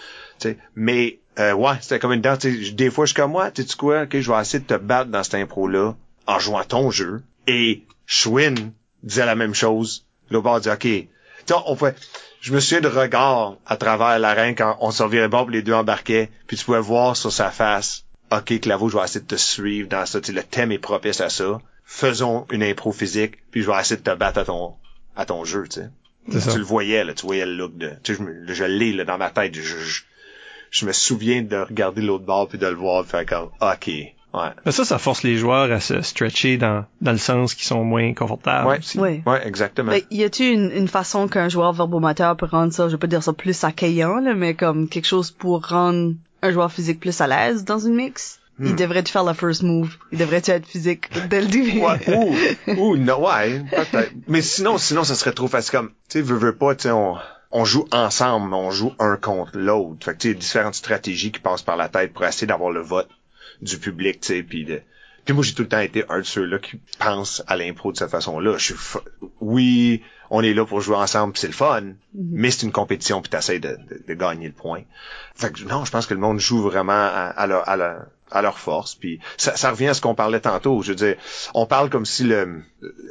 [0.48, 0.58] sais.
[0.76, 3.50] Mais euh, ouais c'était comme une danse tu sais, des fois je suis comme moi
[3.50, 5.94] tu sais quoi OK je vais essayer de te battre dans cette impro là
[6.26, 7.22] en jouant ton jeu.
[7.46, 8.72] Et Schwinn
[9.02, 10.06] disait la même chose.
[10.30, 10.78] Le bord dit OK.
[10.80, 11.08] Tu
[11.46, 11.96] sais, on fait
[12.40, 15.62] je me souviens de regard à travers l'arène quand on se revirait bon puis les
[15.62, 19.26] deux embarquaient, puis tu pouvais voir sur sa face, OK, Claveau, je vais essayer de
[19.26, 21.58] te suivre dans ça, tu sais, le thème est propice à ça.
[21.84, 24.74] Faisons une impro physique, puis je vais essayer de te battre à ton
[25.16, 25.90] à ton jeu, tu sais.
[26.30, 26.52] C'est ça.
[26.52, 27.90] Tu le voyais, là, tu voyais le look de.
[28.04, 29.54] Tu sais, je, l'ai là, dans ma tête.
[29.54, 30.02] Je, je,
[30.70, 33.88] je me souviens de regarder l'autre bord puis de le voir, faire comme OK.
[34.32, 34.50] Ouais.
[34.64, 37.82] Mais ça, ça force les joueurs à se stretcher dans, dans le sens qu'ils sont
[37.82, 38.78] moins confortables Ouais.
[38.78, 39.00] aussi.
[39.00, 39.22] Oui.
[39.26, 39.90] Ouais, exactement.
[39.90, 43.08] Ben, y a-tu une, une façon qu'un joueur verbomoteur peut rendre ça, je vais pas
[43.08, 47.20] dire ça plus accueillant, là, mais comme quelque chose pour rendre un joueur physique plus
[47.20, 48.38] à l'aise dans une mix?
[48.62, 49.96] il devrait-tu faire le first move?
[50.12, 51.78] Il devrait-tu être physique dès le début?
[51.80, 52.36] Ouais, ou,
[52.76, 54.12] ou, non, ouais, peut-être.
[54.28, 56.90] Mais sinon, sinon, ça serait trop facile comme, tu sais, veux, veux pas, tu sais,
[56.90, 57.16] on,
[57.52, 60.04] on joue ensemble, on joue un contre l'autre.
[60.04, 62.82] Fait que, tu sais, différentes stratégies qui passent par la tête pour essayer d'avoir le
[62.82, 63.08] vote
[63.62, 64.82] du public, tu sais, puis de,
[65.24, 67.96] puis moi, j'ai tout le temps été un de ceux-là qui pense à l'impro de
[67.96, 68.58] cette façon-là.
[68.58, 69.00] Je suis, fa-
[69.40, 71.82] oui, on est là pour jouer ensemble, c'est le fun,
[72.14, 74.82] mais c'est une compétition, puis t'essayes de, de, de gagner le point.
[75.34, 78.06] Fait que non, je pense que le monde joue vraiment à, à leur, à leur,
[78.30, 78.94] à leur force.
[78.94, 80.82] Puis ça, ça revient à ce qu'on parlait tantôt.
[80.82, 81.16] Je veux dire,
[81.54, 82.62] on parle comme si le,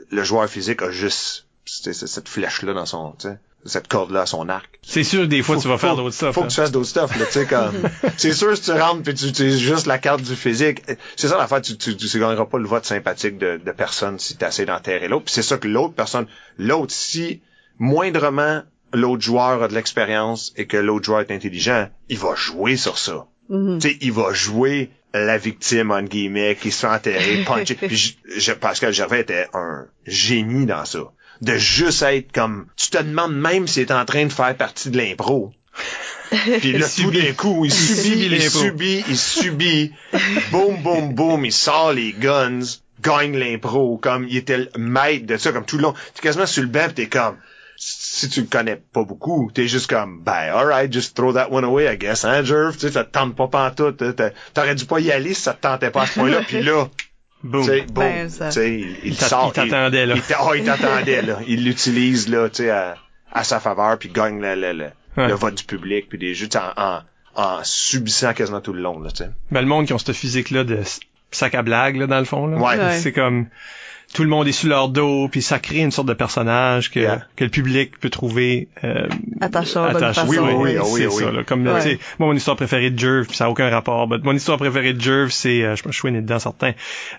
[0.09, 3.15] le joueur physique a juste cette flèche-là dans son,
[3.65, 4.79] cette corde-là à son arc.
[4.81, 6.33] C'est sûr, des fois, Faut- tu vas faire d'autres stuff.
[6.33, 7.73] Faut que tu fasses d'autres stuff, là, tu sais, comme.
[8.17, 10.81] c'est sûr, si tu rentres puis tu utilises juste la carte du physique,
[11.15, 14.37] c'est ça l'affaire, tu, tu, tu gagneras pas le vote sympathique de, de personne si
[14.37, 15.25] tu essaies d'enterrer l'autre.
[15.25, 16.25] Puis c'est ça que l'autre personne,
[16.57, 17.41] l'autre, si
[17.77, 18.61] moindrement
[18.93, 22.97] l'autre joueur a de l'expérience et que l'autre joueur est intelligent, il va jouer sur
[22.97, 23.27] ça.
[23.79, 27.75] Tu sais, il va jouer la victime, en guillemets, qui se fait enterrer, puncher.
[27.75, 30.99] Puis je, je- Pascal Gervais était un génie dans ça.
[31.41, 34.89] De juste être comme, tu te demandes même s'il est en train de faire partie
[34.89, 35.53] de l'impro.
[36.59, 39.93] Puis là, tout d'un coup, il, subit, subit il subit, il subit,
[40.51, 42.59] boum, boum, boum, il sort les guns,
[43.01, 45.93] gagne l'impro, comme il était le maître de ça, comme tout le long.
[46.13, 47.37] T'es quasiment sur le banc, pis t'es comme,
[47.77, 51.63] si tu le connais pas beaucoup, t'es juste comme, ben, alright, just throw that one
[51.63, 54.03] away, I guess, hein, Jerv, tu sais, ça te tente pas pantoute,
[54.53, 56.89] t'aurais dû pas y aller si ça te tentait pas à ce point-là, puis là,
[57.43, 57.61] Boom.
[57.63, 59.51] tu sais, boum, Ben, ça- tu sais, il, il sort.
[59.55, 60.15] il t'attendait, là.
[60.15, 61.39] Il, oh, il t'attendait, là.
[61.47, 62.95] Il l'utilise, là, tu sais, à,
[63.31, 64.85] à sa faveur, puis gagne le, le, le,
[65.17, 65.27] Ouais.
[65.27, 67.01] le vote du public, puis des jeux, en, en,
[67.35, 69.29] en subissant quasiment tout le long, là, tu sais.
[69.51, 70.79] Ben, le monde qui ont ce physique-là de
[71.31, 72.57] sac à blague, là, dans le fond, là.
[72.57, 72.77] Ouais.
[72.77, 72.97] Ouais.
[72.99, 73.47] C'est comme,
[74.13, 76.99] tout le monde est sur leur dos, puis ça crée une sorte de personnage que,
[76.99, 77.21] Yeah.
[77.35, 79.07] que le public peut trouver euh,
[79.39, 80.25] Attachant, bonne attachant.
[80.25, 80.31] façon.
[80.31, 81.23] Oui, oui, oui, c'est oui, oui.
[81.23, 81.43] ça, là.
[81.43, 81.75] Comme, Ouais.
[81.75, 84.33] tu sais, moi, mon histoire préférée de Jerv, puis ça a aucun rapport, but mon
[84.33, 86.71] histoire préférée de Jerv, c'est, euh, je me suis né dedans, certain.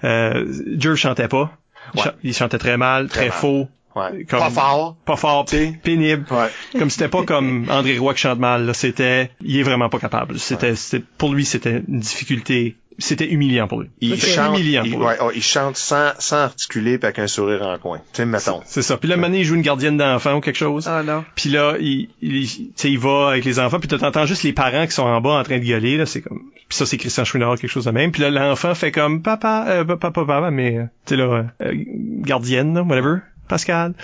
[0.04, 0.44] Euh,
[0.78, 1.52] Jerv chantait pas.
[1.94, 2.06] Il Ouais.
[2.24, 3.38] Il chantait très mal, très, Très mal.
[3.38, 3.68] faux.
[3.96, 4.24] Ouais.
[4.28, 4.96] Comme- Pas fort.
[5.04, 5.78] Pas fort, Tu sais.
[5.82, 6.24] pénible.
[6.30, 6.46] Ouais.
[6.78, 8.72] Comme c'était pas comme André Roy qui chante mal, là.
[8.74, 10.38] C'était, il est vraiment pas capable.
[10.38, 12.76] C'était, c'était, pour lui, c'était une difficulté.
[13.00, 13.88] C'était humiliant pour lui.
[14.00, 15.06] Il C'était chante, humiliant il, pour lui.
[15.06, 17.98] ouais, oh, il chante sans, sans articuler pis avec un sourire en coin.
[17.98, 18.60] Tu sais, mettons.
[18.66, 18.96] C'est ça.
[18.96, 20.86] Puis là, maintenant, il joue une gardienne d'enfant ou quelque chose.
[20.86, 21.24] Non.
[21.34, 22.46] Puis là, il, il,
[22.84, 25.42] il va avec les enfants, puis t'entends juste les parents qui sont en bas en
[25.42, 26.42] train de gueuler, là, c'est comme...
[26.68, 28.12] Puis ça, c'est Christian Chouinard, quelque chose de même.
[28.12, 31.72] Puis là, l'enfant fait comme, papa, euh, papa, papa, mais, euh, tu sais, là, euh,
[31.74, 33.16] gardienne, là, whatever,
[33.48, 33.94] Pascal,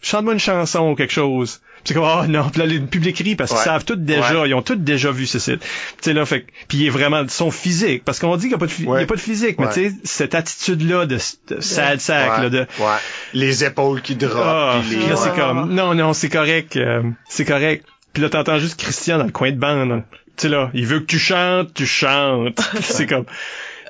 [0.00, 1.60] chante-moi une chanson ou quelque chose.
[1.86, 3.64] C'est comme, oh non, puis là, le public rit parce qu'ils Ouais.
[3.64, 4.48] savent tout déjà, Ouais.
[4.48, 5.60] ils ont tout déjà vu ce site.
[5.60, 5.66] Tu
[6.00, 8.48] sais, là, fait que- puis il est vraiment de son physique, parce qu'on dit qu'il
[8.50, 10.34] n'y a pas de, phy- il y a pas de physique, mais tu sais, cette
[10.34, 11.16] attitude-là de,
[11.48, 12.42] de sad sack, ouais.
[12.42, 12.96] là, de, ouais.
[13.34, 15.06] Les épaules qui ah, pis les...
[15.08, 15.36] là, c'est Ouais.
[15.36, 17.84] comme, non, non, c'est correct, euh, c'est correct.
[18.12, 20.02] Puis là, t'entends juste Christian dans le coin de bande.
[20.36, 22.60] Tu sais, là, il veut que tu chantes, tu chantes.
[22.80, 23.24] C'est comme,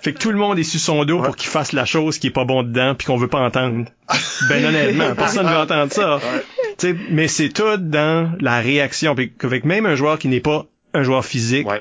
[0.02, 1.26] fait que tout le monde est sur son dos Ouais.
[1.26, 3.86] pour qu'il fasse la chose qui est pas bon dedans puis qu'on veut pas entendre.
[4.48, 6.20] Ben honnêtement, personne veut entendre ça.
[6.78, 9.14] Tu sais, mais c'est tout dans la réaction.
[9.14, 11.80] Puis avec même un joueur qui n'est pas un joueur physique, Ouais.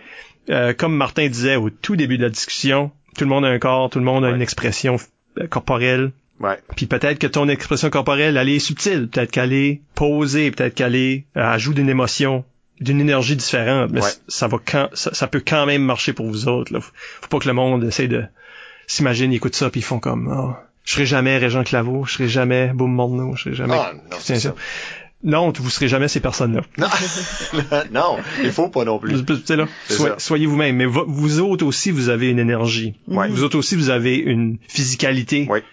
[0.50, 3.60] euh, comme Martin disait au tout début de la discussion, tout le monde a un
[3.60, 4.36] corps, tout le monde a Ouais.
[4.36, 4.98] une expression
[5.40, 6.12] euh, corporelle.
[6.40, 6.58] Ouais.
[6.76, 9.08] Puis peut-être que ton expression corporelle, elle est subtile.
[9.10, 12.44] Peut-être qu'elle est posée, peut-être qu'elle est, euh, ajoute d'une émotion,
[12.82, 13.92] d'une énergie différente.
[13.92, 14.10] Mais Ouais.
[14.28, 16.74] ça va quand, ça, ça peut quand même marcher pour vous autres.
[16.74, 16.82] Là.
[16.82, 16.92] Faut,
[17.22, 18.24] faut pas que le monde essaie de
[18.88, 20.54] s'imaginer, ils écoutent ça, puis ils font comme, oh,
[20.84, 23.76] je serai jamais Régent Claveau, je serai jamais Boum Morneau, je serai jamais.
[23.76, 24.54] Ah, non, c'est ça.
[25.24, 26.62] Non, vous serez jamais ces personnes-là.
[26.78, 26.88] Non.
[27.92, 29.24] non, il faut pas non plus.
[29.50, 30.76] Là, soyez vous-même.
[30.76, 32.94] Mais vo- vous autres aussi, vous avez une énergie.
[33.08, 33.28] Ouais.
[33.30, 35.48] Vous autres aussi, vous avez une physicalité.
[35.50, 35.64] Ouais.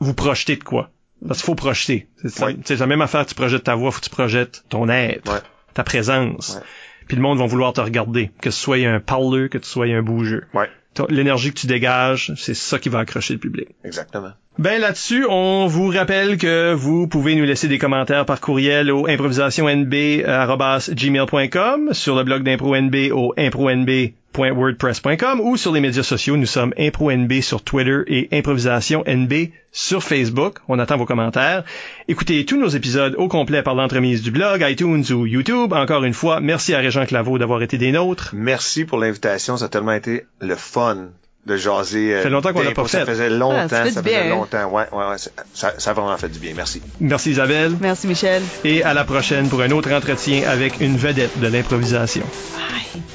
[0.00, 0.90] Vous projetez de quoi?
[1.26, 2.08] Parce qu'il faut projeter.
[2.26, 2.42] C'est.
[2.44, 2.56] Ouais.
[2.78, 5.42] La même affaire, tu projettes ta voix, faut que tu projettes ton être.
[5.74, 6.56] Ta présence.
[6.56, 6.62] Ouais.
[7.08, 8.30] Puis le monde va vouloir te regarder.
[8.40, 10.46] Que tu sois un parleux, que tu sois un bougeux.
[10.54, 10.68] Ouais.
[11.08, 13.68] L'énergie que tu dégages, c'est ça qui va accrocher le public.
[13.84, 14.32] Exactement.
[14.58, 19.06] Ben là-dessus, on vous rappelle que vous pouvez nous laisser des commentaires par courriel au
[19.06, 26.36] improvisationnb@gmail.com, sur le blog d'ImproNB au impronb.wordpress.com ou sur les médias sociaux.
[26.36, 30.58] Nous sommes ImproNB sur Twitter et Improvisation NB sur Facebook.
[30.68, 31.64] On attend vos commentaires.
[32.08, 35.72] Écoutez tous nos épisodes au complet par l'entremise du blog, iTunes ou YouTube.
[35.72, 38.32] Encore une fois, merci à Régent Claveau d'avoir été des nôtres.
[38.34, 39.56] Merci pour l'invitation.
[39.56, 41.10] Ça a tellement été le fun
[41.46, 42.12] de jaser.
[42.14, 43.06] euh, Ça fait longtemps qu'on l'a pas Ça fait.
[43.12, 43.56] faisait longtemps.
[43.64, 44.30] Ah, ça fait ça faisait bien.
[44.34, 44.66] longtemps.
[44.70, 45.18] Ouais, ouais, ouais.
[45.18, 46.52] Ça, ça, ça a vraiment fait du bien.
[46.54, 46.82] Merci.
[47.00, 48.42] Merci Isabelle Merci Michel.
[48.64, 52.22] et à la prochaine pour un autre entretien avec une vedette de l'improvisation.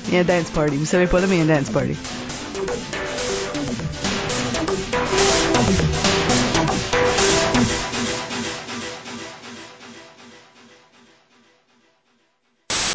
[0.08, 0.76] Il y a un dance party.
[0.78, 1.96] Vous savez pas là, mais il y a un dance party.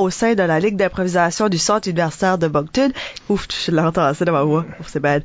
[0.00, 2.90] Au sein de la Ligue d'improvisation du Centre universitaire de Moncton.
[3.28, 4.64] Ouf, je l'entends assez dans ma voix.
[4.86, 5.22] C'est bad.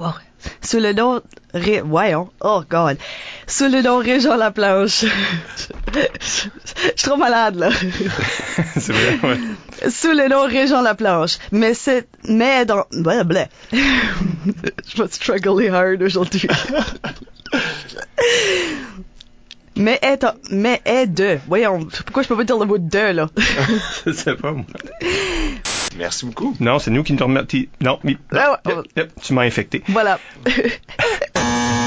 [0.00, 0.12] Wow.
[0.60, 1.20] Sous le nom...
[1.54, 1.82] Ré...
[1.84, 2.30] Voyons.
[2.40, 2.96] Oh, God.
[3.46, 5.04] Sous le nom Régent Laplanche.
[5.94, 6.50] Je suis
[6.96, 7.68] trop malade, là.
[8.74, 9.90] c'est vrai, ouais.
[9.90, 11.36] Sous le nom Régent Laplanche.
[11.52, 12.08] Mais c'est...
[12.28, 12.86] Mais dans...
[12.90, 13.48] Bleh.
[13.72, 16.48] Je vais struggler hard aujourd'hui.
[19.76, 21.38] Mais est, mais est de.
[21.48, 23.28] Voyons, pourquoi je peux pas dire le mot de, là?
[24.06, 24.64] Je sais pas, moi.
[25.96, 26.54] Merci beaucoup.
[26.60, 27.58] Non, c'est nous qui nous remettons.
[27.80, 28.18] Non, oui.
[28.32, 29.82] Ah ouais, Yep, yep, tu m'as infecté.
[29.88, 30.18] Voilà.